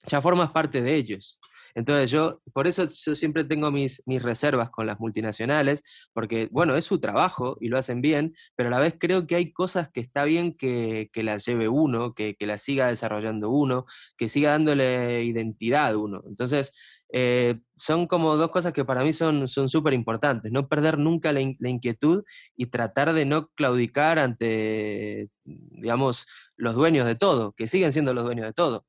Ya 0.07 0.21
formas 0.21 0.51
parte 0.51 0.83
de 0.83 0.95
ellos. 0.95 1.41
Entonces 1.77 2.11
yo, 2.11 2.41
por 2.55 2.67
eso 2.67 2.89
yo 2.89 3.15
siempre 3.15 3.45
tengo 3.45 3.71
mis, 3.71 4.03
mis 4.07 4.23
reservas 4.23 4.71
con 4.71 4.87
las 4.87 4.99
multinacionales, 4.99 5.83
porque 6.15 6.49
bueno, 6.51 6.75
es 6.75 6.87
su 6.87 6.99
trabajo 6.99 7.59
y 7.61 7.69
lo 7.69 7.77
hacen 7.77 8.01
bien, 8.01 8.35
pero 8.57 8.69
a 8.69 8.73
la 8.73 8.81
vez 8.81 8.95
creo 8.99 9.27
que 9.27 9.37
hay 9.37 9.53
cosas 9.53 9.91
que 9.93 10.01
está 10.01 10.25
bien 10.25 10.57
que, 10.57 11.11
que 11.13 11.23
las 11.23 11.45
lleve 11.45 11.69
uno, 11.69 12.15
que, 12.15 12.35
que 12.35 12.47
las 12.47 12.63
siga 12.63 12.87
desarrollando 12.87 13.51
uno, 13.51 13.85
que 14.17 14.31
siga 14.31 14.53
dándole 14.53 15.25
identidad 15.25 15.89
a 15.89 15.99
uno. 15.99 16.23
Entonces, 16.27 16.73
eh, 17.13 17.61
son 17.77 18.07
como 18.07 18.37
dos 18.37 18.51
cosas 18.51 18.73
que 18.73 18.87
para 18.87 19.05
mí 19.05 19.13
son 19.13 19.47
súper 19.47 19.93
importantes. 19.93 20.51
No 20.53 20.69
perder 20.69 20.99
nunca 20.99 21.31
la, 21.33 21.41
la, 21.59 21.69
inquietud 21.69 22.25
y 22.57 22.67
tratar 22.67 23.13
de 23.13 23.27
no 23.27 23.49
claudicar 23.49 24.19
ante, 24.19 25.29
digamos, 25.45 26.27
los 26.57 26.75
dueños 26.75 27.07
de 27.07 27.17
todo, 27.17 27.53
que 27.53 27.69
siguen 27.69 27.93
siendo 27.93 28.15
los 28.15 28.25
dueños 28.25 28.47
de 28.47 28.53
todo. 28.55 28.87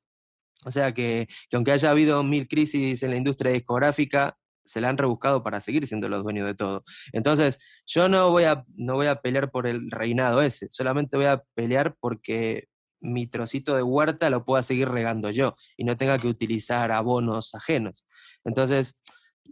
O 0.64 0.70
sea 0.70 0.92
que, 0.92 1.28
aunque 1.52 1.72
haya 1.72 1.90
habido 1.90 2.22
mil 2.22 2.48
crisis 2.48 3.02
en 3.02 3.10
la 3.10 3.16
industria 3.16 3.52
discográfica, 3.52 4.36
se 4.64 4.80
la 4.80 4.90
han 4.90 4.98
rebuscado 4.98 5.42
para 5.42 5.60
seguir 5.60 5.86
siendo 5.86 6.08
los 6.08 6.22
dueños 6.22 6.46
de 6.46 6.54
todo. 6.54 6.84
Entonces, 7.12 7.58
yo 7.86 8.08
no 8.08 8.30
voy, 8.30 8.44
a, 8.44 8.64
no 8.76 8.94
voy 8.94 9.06
a 9.06 9.20
pelear 9.20 9.50
por 9.50 9.66
el 9.66 9.90
reinado 9.90 10.42
ese, 10.42 10.68
solamente 10.70 11.16
voy 11.16 11.26
a 11.26 11.42
pelear 11.54 11.96
porque 11.98 12.68
mi 13.00 13.26
trocito 13.26 13.76
de 13.76 13.82
huerta 13.82 14.28
lo 14.28 14.44
pueda 14.44 14.62
seguir 14.62 14.88
regando 14.88 15.30
yo 15.30 15.54
y 15.76 15.84
no 15.84 15.96
tenga 15.96 16.18
que 16.18 16.28
utilizar 16.28 16.92
abonos 16.92 17.54
ajenos. 17.54 18.06
Entonces, 18.44 19.00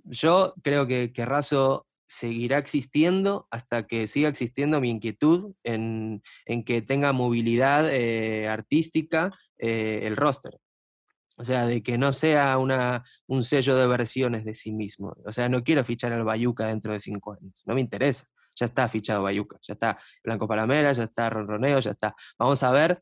yo 0.05 0.55
creo 0.63 0.87
que, 0.87 1.13
que 1.13 1.25
Razo 1.25 1.87
seguirá 2.09 2.59
existiendo 2.59 3.49
hasta 3.51 3.87
que 3.87 4.07
siga 4.07 4.29
existiendo 4.29 4.81
mi 4.81 4.91
inquietud 4.91 5.55
en, 5.65 6.23
en 6.45 6.65
que 6.65 6.83
tenga 6.83 7.13
movilidad 7.13 7.89
eh, 7.93 8.49
artística 8.49 9.31
eh, 9.59 10.01
el 10.05 10.17
roster. 10.17 10.59
O 11.37 11.45
sea, 11.45 11.67
de 11.67 11.83
que 11.83 11.99
no 11.99 12.13
sea 12.13 12.59
una, 12.59 13.05
un 13.27 13.45
sello 13.45 13.77
de 13.77 13.87
versiones 13.87 14.45
de 14.45 14.55
sí 14.55 14.73
mismo. 14.73 15.15
O 15.25 15.33
sea, 15.33 15.49
no 15.49 15.63
quiero 15.63 15.85
fichar 15.85 16.13
al 16.13 16.25
Bayuca 16.25 16.67
dentro 16.67 16.93
de 16.93 17.01
cinco 17.01 17.35
años. 17.35 17.63
No 17.67 17.75
me 17.75 17.81
interesa. 17.81 18.27
Ya 18.59 18.67
está 18.67 18.89
fichado 18.89 19.23
Bayuca. 19.23 19.59
Ya 19.63 19.75
está 19.75 19.99
Blanco 20.25 20.49
Palamera, 20.49 20.93
ya 20.93 21.05
está 21.05 21.29
Ronroneo, 21.29 21.79
ya 21.81 21.91
está. 21.91 22.15
Vamos 22.39 22.63
a 22.63 22.73
ver 22.73 23.01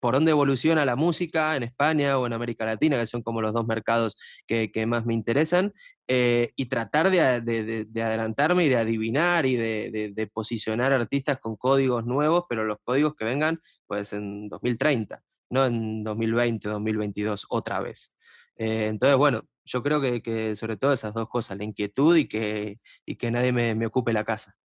por 0.00 0.14
dónde 0.14 0.30
evoluciona 0.30 0.84
la 0.84 0.96
música 0.96 1.56
en 1.56 1.62
España 1.62 2.18
o 2.18 2.26
en 2.26 2.32
América 2.32 2.64
Latina, 2.66 2.98
que 2.98 3.06
son 3.06 3.22
como 3.22 3.40
los 3.40 3.52
dos 3.52 3.66
mercados 3.66 4.16
que, 4.46 4.86
más 4.86 5.06
me 5.06 5.14
interesan, 5.14 5.72
eh, 6.06 6.52
y 6.54 6.66
tratar 6.66 7.10
de, 7.10 7.20
adelantarme 7.20 8.64
y 8.64 8.68
de 8.68 8.76
adivinar 8.76 9.46
y 9.46 9.56
de, 9.56 10.30
posicionar 10.32 10.92
artistas 10.92 11.38
con 11.38 11.56
códigos 11.56 12.04
nuevos, 12.04 12.44
pero 12.48 12.64
los 12.64 12.78
códigos 12.84 13.14
que 13.16 13.24
vengan 13.24 13.60
pues 13.86 14.12
en 14.12 14.48
2030, 14.48 15.22
no 15.50 15.66
en 15.66 16.04
2020, 16.04 16.68
2022 16.68 17.46
otra 17.48 17.80
vez. 17.80 18.14
Eh, 18.56 18.86
entonces, 18.86 19.16
bueno, 19.16 19.42
yo 19.64 19.82
creo 19.82 20.00
que, 20.00 20.54
sobre 20.56 20.76
todo 20.76 20.92
esas 20.92 21.12
dos 21.14 21.28
cosas, 21.28 21.58
la 21.58 21.64
inquietud 21.64 22.16
y 22.16 22.28
que, 22.28 22.80
y 23.04 23.16
que 23.16 23.30
nadie 23.30 23.52
me 23.52 23.86
ocupe 23.86 24.12
la 24.12 24.24
casa. 24.24 24.56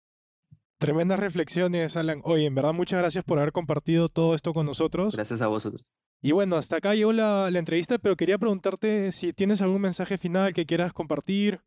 Tremendas 0.81 1.19
reflexiones, 1.19 1.95
Alan. 1.95 2.21
Oye, 2.23 2.47
en 2.47 2.55
verdad, 2.55 2.73
muchas 2.73 2.97
gracias 2.97 3.23
por 3.23 3.37
haber 3.37 3.51
compartido 3.51 4.09
todo 4.09 4.33
esto 4.33 4.51
con 4.51 4.65
nosotros. 4.65 5.15
Gracias 5.15 5.39
a 5.39 5.45
vosotros. 5.45 5.93
Y 6.23 6.31
bueno, 6.31 6.55
hasta 6.55 6.77
acá 6.77 6.95
llegó 6.95 7.13
la, 7.13 7.51
la 7.51 7.59
entrevista, 7.59 7.99
pero 7.99 8.15
quería 8.15 8.39
preguntarte 8.39 9.11
si 9.11 9.31
tienes 9.31 9.61
algún 9.61 9.81
mensaje 9.81 10.17
final 10.17 10.55
que 10.55 10.65
quieras 10.65 10.91
compartir. 10.91 11.61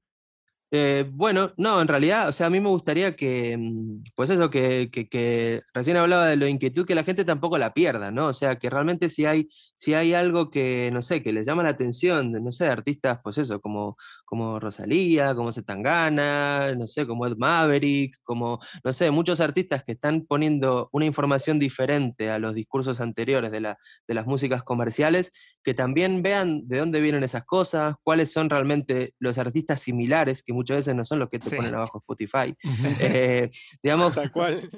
Eh, 0.71 1.09
bueno, 1.13 1.53
no, 1.57 1.81
en 1.81 1.87
realidad, 1.87 2.29
o 2.29 2.33
sea, 2.33 2.47
a 2.49 2.51
mí 2.51 2.59
me 2.59 2.69
gustaría 2.69 3.15
que, 3.15 3.57
mm, 3.57 4.03
pues 4.17 4.31
eso, 4.31 4.51
que, 4.51 4.91
que, 4.91 5.63
recién 5.73 5.97
hablaba 5.97 6.27
de 6.27 6.37
la 6.37 6.49
inquietud, 6.49 6.85
que 6.85 6.97
la 6.97 7.05
gente 7.05 7.25
tampoco 7.25 7.59
la 7.59 7.73
pierda, 7.73 8.11
¿no? 8.11 8.27
O 8.27 8.33
sea, 8.33 8.57
que 8.57 8.71
realmente 8.71 9.09
si 9.09 9.25
hay, 9.25 9.49
si 9.77 9.95
hay 9.95 10.15
algo 10.15 10.51
que, 10.51 10.91
no 10.93 11.01
sé, 11.01 11.23
que 11.23 11.33
les 11.33 11.47
llama 11.47 11.63
la 11.63 11.69
atención, 11.71 12.33
no 12.33 12.51
sé, 12.51 12.67
artistas, 12.67 13.21
pues 13.23 13.39
eso, 13.39 13.61
como, 13.61 13.97
como 14.25 14.59
Rosalía, 14.59 15.35
como 15.35 15.53
Zetangana, 15.53 16.75
no 16.75 16.87
sé, 16.87 17.07
como 17.07 17.27
Ed 17.27 17.37
Maverick, 17.37 18.17
como, 18.23 18.59
no 18.83 18.93
sé, 18.93 19.11
muchos 19.11 19.41
artistas 19.41 19.85
que 19.85 19.93
están 19.93 20.23
poniendo 20.23 20.89
una 20.93 21.05
información 21.05 21.59
diferente 21.59 22.31
a 22.31 22.39
los 22.39 22.55
discursos 22.55 23.01
anteriores 23.01 23.53
de, 23.53 23.61
la, 23.61 23.79
de 24.09 24.15
las 24.15 24.27
músicas 24.27 24.63
comerciales, 24.63 25.33
que 25.63 25.75
también 25.75 26.23
vean 26.23 26.67
de 26.67 26.79
dónde 26.79 27.01
vienen 27.01 27.25
esas 27.25 27.45
cosas, 27.45 27.95
cuáles 28.03 28.33
son 28.33 28.51
realmente 28.51 29.15
los 29.19 29.39
artistas 29.39 29.81
similares, 29.81 30.43
que 30.43 30.53
muchas 30.53 30.79
veces 30.79 30.95
no 30.95 31.05
son 31.05 31.19
los 31.19 31.29
que 31.29 31.39
te 31.39 31.55
ponen 31.55 31.75
abajo 31.75 31.99
Spotify. 31.99 32.55
Eh, 33.01 33.51
digamos, 33.83 34.15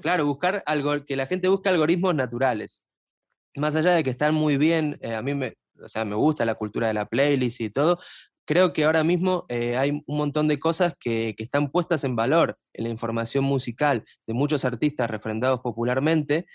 claro, 0.01 0.27
buscar 0.27 0.63
algo, 0.67 1.05
que 1.05 1.17
la 1.17 1.27
gente 1.27 1.49
busque 1.49 1.69
algoritmos 1.69 2.15
naturales. 2.15 2.87
Más 3.57 3.75
allá 3.75 3.95
de 3.95 4.05
que 4.05 4.11
están 4.11 4.35
muy 4.35 4.59
bien, 4.59 4.99
eh, 5.01 5.15
a 5.15 5.23
mí 5.23 5.35
me, 5.35 5.55
o 5.83 5.89
sea, 5.89 6.05
me 6.05 6.15
gusta 6.15 6.45
la 6.45 6.55
cultura 6.55 6.89
de 6.89 6.95
la 6.95 7.07
playlist 7.07 7.61
y 7.61 7.71
todo, 7.71 7.99
creo 8.47 8.73
que 8.73 8.85
ahora 8.85 9.05
mismo 9.05 9.45
eh, 9.49 9.77
hay 9.77 9.91
un 9.91 10.17
montón 10.17 10.49
de 10.49 10.59
cosas 10.59 10.95
que, 10.99 11.35
que, 11.37 11.45
están 11.45 11.71
puestas 11.71 12.05
en 12.05 12.17
valor 12.17 12.59
en 12.73 12.85
la 12.85 12.91
información 12.91 13.45
musical 13.45 14.05
de 14.27 14.35
muchos 14.35 14.65
artistas 14.65 15.11
refrendados 15.11 15.61
popularmente 15.61 16.47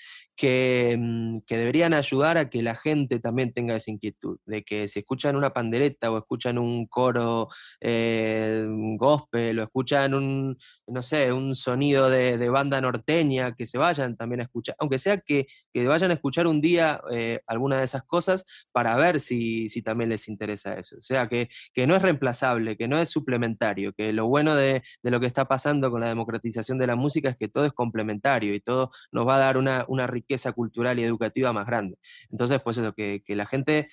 que, 0.42 0.98
mm, 1.00 1.42
que, 1.46 1.56
deberían 1.56 1.94
ayudar 1.94 2.40
a 2.40 2.50
que 2.50 2.64
la 2.64 2.76
gente 2.76 3.20
también 3.20 3.54
tenga 3.54 3.76
esa 3.76 3.92
inquietud, 3.92 4.40
de 4.48 4.64
que 4.64 4.88
si 4.88 4.98
escuchan 4.98 5.36
una 5.36 5.54
pandereta 5.54 6.12
o 6.12 6.18
escuchan 6.18 6.58
un 6.58 6.88
coro 6.88 7.50
eh, 7.80 8.66
gospel 8.98 9.60
o 9.60 9.64
escuchan 9.64 10.16
un, 10.16 10.58
no 10.88 11.02
sé, 11.04 11.32
un 11.32 11.54
sonido 11.54 12.10
de, 12.10 12.40
de, 12.40 12.50
banda 12.50 12.82
norteña, 12.82 13.54
que 13.56 13.68
se 13.68 13.78
vayan 13.78 14.18
también 14.18 14.40
a 14.42 14.46
escuchar, 14.46 14.76
aunque 14.80 14.98
sea 14.98 15.20
que, 15.20 15.46
que 15.72 15.86
vayan 15.86 16.10
a 16.10 16.16
escuchar 16.16 16.48
un 16.48 16.60
día 16.60 17.02
eh, 17.12 17.42
alguna 17.46 17.78
de 17.78 17.84
esas 17.84 18.04
cosas 18.04 18.44
para 18.72 18.96
ver 18.98 19.20
si, 19.20 19.70
si 19.70 19.84
también 19.84 20.10
les 20.10 20.28
interesa 20.28 20.74
eso. 20.74 20.98
O 20.98 21.02
sea, 21.02 21.30
que, 21.30 21.50
que 21.76 21.86
no 21.86 21.96
es 21.96 22.02
reemplazable, 22.02 22.78
que 22.78 22.88
no 22.88 22.98
es 22.98 23.10
suplementario, 23.10 23.94
que 23.94 24.12
lo 24.12 24.26
bueno 24.26 24.56
de, 24.56 24.82
de 25.04 25.12
lo 25.12 25.20
que 25.20 25.28
está 25.28 25.46
pasando 25.46 25.92
con 25.92 26.02
la 26.02 26.08
democratización 26.08 26.80
de 26.80 26.88
la 26.88 26.96
música 26.96 27.30
es 27.30 27.38
que 27.38 27.48
todo 27.48 27.66
es 27.66 27.74
complementario 27.74 28.56
y 28.56 28.60
todo 28.60 28.90
nos 29.12 29.28
va 29.28 29.36
a 29.36 29.40
dar 29.40 29.58
una, 29.58 29.86
una 29.88 30.08
riqueza 30.08 30.31
riqueza 30.32 30.52
cultural 30.54 31.00
y 31.00 31.04
educativa 31.04 31.52
más 31.52 31.66
grande. 31.66 31.98
Entonces, 32.30 32.62
pues 32.64 32.78
eso, 32.78 32.94
que, 32.94 33.22
que 33.26 33.36
la 33.36 33.46
gente 33.46 33.90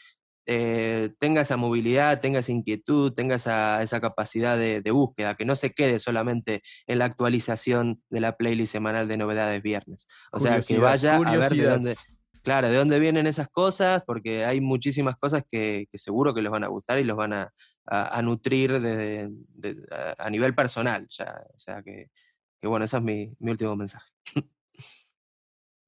eh, 0.47 1.11
tenga 1.18 1.43
esa 1.43 1.57
movilidad, 1.57 2.20
tenga 2.20 2.39
esa 2.39 2.53
inquietud, 2.53 3.12
tenga 3.12 3.36
esa, 3.36 3.82
esa 3.82 4.01
capacidad 4.01 4.57
de, 4.57 4.80
de, 4.80 4.91
búsqueda, 4.93 5.34
que 5.34 5.45
no 5.45 5.57
se 5.57 5.72
quede 5.72 5.99
solamente 5.99 6.62
en 6.86 7.01
la 7.01 7.07
actualización 7.07 8.03
de 8.09 8.20
la 8.20 8.36
playlist 8.36 8.72
semanal 8.72 9.09
de 9.09 9.16
novedades 9.16 9.62
viernes. 9.62 10.07
O 10.32 10.41
sea, 10.41 10.61
que 10.61 10.78
vaya 10.78 11.16
a 11.16 11.36
ver 11.36 11.53
de 11.53 11.64
dónde, 11.64 11.97
claro, 12.43 12.68
de 12.68 12.76
dónde 12.76 12.99
vienen 12.99 13.26
esas 13.26 13.49
cosas, 13.49 14.03
porque 14.07 14.45
hay 14.45 14.61
muchísimas 14.61 15.16
cosas 15.18 15.43
que, 15.49 15.86
que 15.91 15.99
seguro 15.99 16.32
que 16.32 16.43
les 16.43 16.53
van 16.53 16.64
a 16.64 16.68
gustar 16.68 16.99
y 16.99 17.05
los 17.05 17.16
van 17.16 17.32
a, 17.34 17.53
a, 17.86 18.22
nutrir 18.22 18.80
de, 18.80 19.30
a, 20.16 20.30
nivel 20.30 20.55
personal. 20.55 21.07
Ya. 21.11 21.43
O 21.55 21.59
sea, 21.59 21.82
que, 21.82 22.11
que 22.61 22.68
bueno, 22.68 22.84
ese 22.84 22.97
es 22.97 23.03
mi, 23.03 23.34
mi 23.39 23.51
último 23.51 23.76
mensaje. 23.76 24.09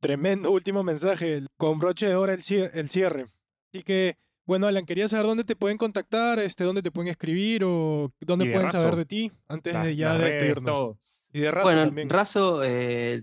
Tremendo 0.00 0.50
último 0.50 0.82
mensaje. 0.82 1.44
Con 1.56 1.78
broche 1.78 2.06
de 2.06 2.16
hora 2.16 2.32
el 2.32 2.42
cierre. 2.42 3.26
Así 3.72 3.82
que, 3.84 4.16
bueno, 4.46 4.66
Alan, 4.66 4.86
quería 4.86 5.06
saber 5.06 5.26
dónde 5.26 5.44
te 5.44 5.54
pueden 5.54 5.78
contactar, 5.78 6.38
este, 6.40 6.64
dónde 6.64 6.82
te 6.82 6.90
pueden 6.90 7.10
escribir 7.10 7.62
o 7.64 8.10
dónde 8.20 8.46
pueden 8.50 8.70
saber 8.70 8.96
de 8.96 9.04
ti 9.04 9.32
antes 9.46 9.80
de 9.82 9.94
ya 9.94 10.16
despedirnos. 10.18 11.19
Y 11.32 11.40
de 11.40 11.50
Razo 11.50 11.64
bueno, 11.64 11.84
también. 11.84 12.08
Razo, 12.08 12.62
eh, 12.64 13.22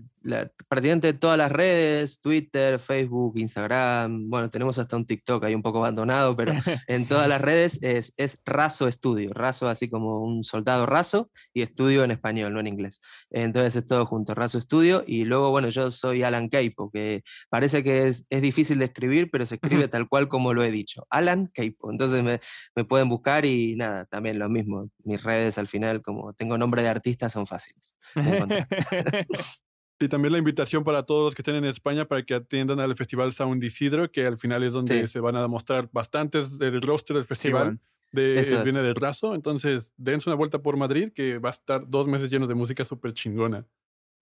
prácticamente 0.68 1.12
todas 1.12 1.38
las 1.38 1.50
redes, 1.50 2.20
Twitter, 2.20 2.78
Facebook, 2.78 3.38
Instagram, 3.38 4.28
bueno, 4.28 4.50
tenemos 4.50 4.78
hasta 4.78 4.96
un 4.96 5.06
TikTok 5.06 5.44
ahí 5.44 5.54
un 5.54 5.62
poco 5.62 5.78
abandonado, 5.78 6.36
pero 6.36 6.52
en 6.86 7.06
todas 7.06 7.28
las 7.28 7.40
redes 7.40 7.82
es, 7.82 8.14
es 8.16 8.40
Razo 8.44 8.88
Estudio, 8.88 9.32
Razo 9.32 9.68
así 9.68 9.88
como 9.88 10.22
un 10.22 10.44
soldado 10.44 10.86
raso 10.86 11.30
y 11.52 11.62
estudio 11.62 12.04
en 12.04 12.10
español, 12.10 12.52
no 12.52 12.60
en 12.60 12.66
inglés. 12.66 13.00
Entonces 13.30 13.76
es 13.76 13.86
todo 13.86 14.06
junto, 14.06 14.34
Razo 14.34 14.58
Estudio. 14.58 15.04
Y 15.06 15.24
luego, 15.24 15.50
bueno, 15.50 15.68
yo 15.68 15.90
soy 15.90 16.22
Alan 16.22 16.48
Keipo, 16.48 16.90
que 16.90 17.22
parece 17.48 17.82
que 17.84 18.08
es, 18.08 18.26
es 18.30 18.42
difícil 18.42 18.78
de 18.78 18.86
escribir, 18.86 19.30
pero 19.30 19.46
se 19.46 19.56
escribe 19.56 19.88
tal 19.88 20.08
cual 20.08 20.28
como 20.28 20.54
lo 20.54 20.62
he 20.62 20.70
dicho, 20.70 21.06
Alan 21.10 21.48
Keipo. 21.52 21.90
Entonces 21.90 22.22
me, 22.22 22.40
me 22.74 22.84
pueden 22.84 23.08
buscar 23.08 23.44
y 23.44 23.76
nada, 23.76 24.04
también 24.06 24.38
lo 24.38 24.48
mismo, 24.48 24.90
mis 25.04 25.22
redes 25.22 25.58
al 25.58 25.68
final, 25.68 26.02
como 26.02 26.32
tengo 26.32 26.58
nombre 26.58 26.82
de 26.82 26.88
artista, 26.88 27.30
son 27.30 27.46
fáciles. 27.46 27.97
y 30.00 30.08
también 30.08 30.32
la 30.32 30.38
invitación 30.38 30.84
para 30.84 31.04
todos 31.04 31.26
los 31.26 31.34
que 31.34 31.42
estén 31.42 31.56
en 31.56 31.64
España 31.64 32.06
para 32.06 32.22
que 32.22 32.34
atiendan 32.34 32.80
al 32.80 32.94
Festival 32.96 33.32
Sound 33.32 33.62
Isidro, 33.62 34.10
que 34.10 34.26
al 34.26 34.38
final 34.38 34.62
es 34.62 34.72
donde 34.72 35.06
se 35.06 35.20
van 35.20 35.36
a 35.36 35.42
demostrar 35.42 35.88
bastantes 35.92 36.58
del 36.58 36.80
roster 36.82 37.16
del 37.16 37.26
festival. 37.26 37.80
De, 38.10 38.42
viene 38.64 38.80
de 38.80 38.94
raso, 38.94 39.34
entonces 39.34 39.92
dense 39.98 40.30
una 40.30 40.36
vuelta 40.36 40.62
por 40.62 40.78
Madrid 40.78 41.10
que 41.14 41.36
va 41.38 41.50
a 41.50 41.52
estar 41.52 41.86
dos 41.86 42.06
meses 42.06 42.30
llenos 42.30 42.48
de 42.48 42.54
música 42.54 42.82
súper 42.82 43.12
chingona 43.12 43.66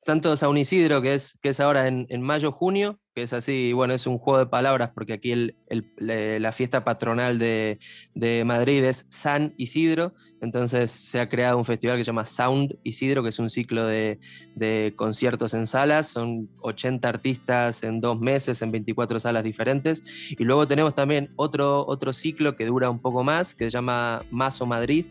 tanto 0.06 0.34
San 0.36 0.56
Isidro, 0.56 1.02
que 1.02 1.14
es, 1.14 1.38
que 1.42 1.50
es 1.50 1.60
ahora 1.60 1.88
en, 1.88 2.06
en 2.08 2.22
mayo-junio, 2.22 2.98
que 3.14 3.22
es 3.22 3.32
así, 3.32 3.72
bueno, 3.72 3.92
es 3.92 4.06
un 4.06 4.18
juego 4.18 4.38
de 4.38 4.46
palabras, 4.46 4.90
porque 4.94 5.14
aquí 5.14 5.52
la 5.98 6.52
fiesta 6.52 6.84
patronal 6.84 7.38
de, 7.38 7.78
de, 8.14 8.44
Madrid 8.44 8.84
es 8.84 9.06
San 9.10 9.52
Isidro, 9.58 10.12
entonces 10.40 10.90
se 10.90 11.18
ha 11.18 11.28
creado 11.28 11.58
un 11.58 11.64
festival 11.64 11.96
que 11.96 12.04
se 12.04 12.08
llama 12.08 12.24
Sound 12.24 12.78
Isidro, 12.84 13.22
que 13.22 13.30
es 13.30 13.38
un 13.38 13.50
ciclo 13.50 13.84
de, 13.86 14.20
de 14.54 14.94
conciertos 14.96 15.54
en 15.54 15.66
salas, 15.66 16.06
son 16.06 16.48
80 16.60 17.08
artistas 17.08 17.82
en 17.82 18.00
dos 18.00 18.20
meses, 18.20 18.62
en 18.62 18.70
24 18.70 19.18
salas 19.18 19.42
diferentes, 19.42 20.04
y 20.30 20.44
luego 20.44 20.68
tenemos 20.68 20.94
también 20.94 21.32
otro, 21.36 21.84
otro 21.86 22.12
ciclo 22.12 22.54
que 22.54 22.66
dura 22.66 22.90
un 22.90 23.00
poco 23.00 23.24
más, 23.24 23.54
que 23.54 23.64
se 23.64 23.70
llama 23.70 24.22
Mazo 24.30 24.66
Madrid, 24.66 25.06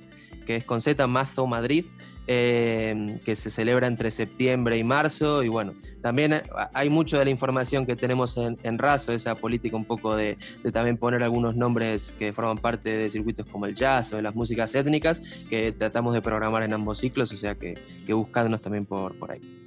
que 0.46 0.58
es 0.58 0.64
con 0.64 0.80
Z, 0.80 1.06
Mazo 1.08 1.48
Madrid, 1.48 1.86
Em, 2.28 3.20
que 3.20 3.36
se 3.36 3.52
celebra 3.52 3.86
entre 3.86 4.10
septiembre 4.10 4.80
y 4.80 4.84
marzo. 4.84 5.44
Y 5.44 5.48
bueno, 5.48 5.76
también 6.02 6.42
hay 6.74 6.90
mucho 6.90 7.20
de 7.20 7.26
la 7.26 7.30
información 7.30 7.86
que 7.86 7.96
tenemos 7.96 8.36
en, 8.38 8.58
en 8.64 8.80
esa 9.10 9.36
política 9.36 9.76
un 9.76 9.86
poco 9.86 10.16
de, 10.16 10.38
también 10.74 10.98
poner 10.98 11.22
algunos 11.22 11.56
nombres 11.56 12.14
que 12.18 12.34
forman 12.34 12.58
parte 12.58 12.90
de 12.98 13.10
circuitos 13.12 13.46
como 13.46 13.68
el 13.68 13.76
jazz 13.76 14.12
o 14.12 14.16
de 14.16 14.24
las 14.24 14.34
músicas 14.34 14.74
étnicas, 14.74 15.22
que 15.50 15.72
tratamos 15.72 16.16
de 16.16 16.22
programar 16.22 16.64
en 16.64 16.74
ambos 16.74 16.98
ciclos, 16.98 17.32
o 17.32 17.38
sea 17.38 17.56
que, 17.56 17.76
que 18.08 18.14
buscadnos 18.14 18.60
también 18.60 18.86
por, 18.86 19.18
por 19.20 19.32
ahí. 19.32 19.65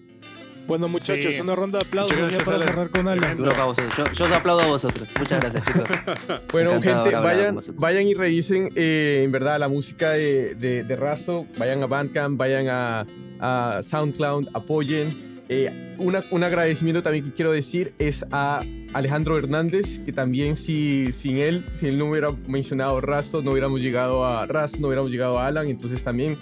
Bueno, 0.68 0.86
muchachos, 0.86 1.40
una 1.40 1.56
ronda 1.56 1.78
de 1.78 1.86
aplausos 1.86 2.30
ya 2.30 2.44
para 2.44 2.60
cerrar 2.60 2.90
con 2.90 3.08
Alan. 3.08 3.38
Yo, 3.38 4.04
yo, 4.12 4.24
os 4.26 4.32
aplaudo 4.32 4.64
a 4.64 4.66
vosotros. 4.66 5.14
Muchas 5.18 5.40
gracias, 5.40 5.64
chicos. 5.64 5.88
bueno, 6.52 6.72
gente, 6.82 7.14
vayan, 7.16 7.58
vayan 7.76 8.06
y 8.06 8.12
revisen, 8.12 8.68
eh, 8.76 9.22
en 9.24 9.32
verdad, 9.32 9.58
la 9.58 9.68
música 9.68 10.10
de, 10.10 10.54
de, 10.56 10.84
de, 10.84 10.96
Razo. 10.96 11.46
Vayan 11.56 11.82
a 11.82 11.86
Bandcamp, 11.86 12.36
vayan 12.36 12.66
a, 12.68 13.06
a 13.40 13.80
SoundCloud, 13.82 14.48
apoyen. 14.52 15.42
Eh, 15.48 15.96
una, 15.96 16.22
un 16.30 16.44
agradecimiento 16.44 17.02
también 17.02 17.24
que 17.24 17.32
quiero 17.32 17.50
decir 17.52 17.94
es 17.98 18.26
a 18.30 18.60
Alejandro 18.92 19.38
Hernández, 19.38 20.00
que 20.00 20.12
también 20.12 20.54
si, 20.54 21.14
sin 21.14 21.38
él, 21.38 21.64
si 21.72 21.86
él 21.86 21.96
no 21.96 22.10
hubiera 22.10 22.28
mencionado 22.46 23.00
Razo, 23.00 23.40
no 23.40 23.52
hubiéramos 23.52 23.80
llegado 23.80 24.26
a 24.26 24.44
Razo, 24.44 24.76
no 24.80 24.88
hubiéramos 24.88 25.10
llegado 25.10 25.38
a 25.38 25.46
Alan. 25.46 25.66
Entonces 25.66 26.04
también 26.04 26.36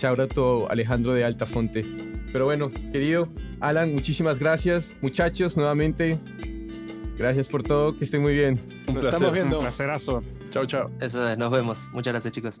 Shout 0.00 0.18
out 0.18 0.32
to 0.32 0.66
Alejandro 0.70 1.12
de 1.12 1.24
Altafonte. 1.24 1.84
Pero 2.32 2.44
bueno, 2.44 2.70
querido 2.92 3.28
Alan, 3.60 3.92
muchísimas 3.92 4.38
gracias. 4.38 4.96
Muchachos, 5.02 5.56
nuevamente, 5.56 6.18
gracias 7.18 7.48
por 7.48 7.62
todo. 7.62 7.96
Que 7.96 8.04
estén 8.04 8.22
muy 8.22 8.34
bien. 8.34 8.54
Un 8.88 8.94
Nos 8.94 9.02
placer. 9.02 9.08
estamos 9.08 9.28
Un 9.28 9.34
viendo. 9.34 9.60
placerazo. 9.60 10.22
Chao, 10.50 10.66
chao. 10.66 10.90
Eso 11.00 11.28
es, 11.28 11.38
nos 11.38 11.50
vemos. 11.50 11.88
Muchas 11.92 12.12
gracias, 12.12 12.32
chicos. 12.32 12.60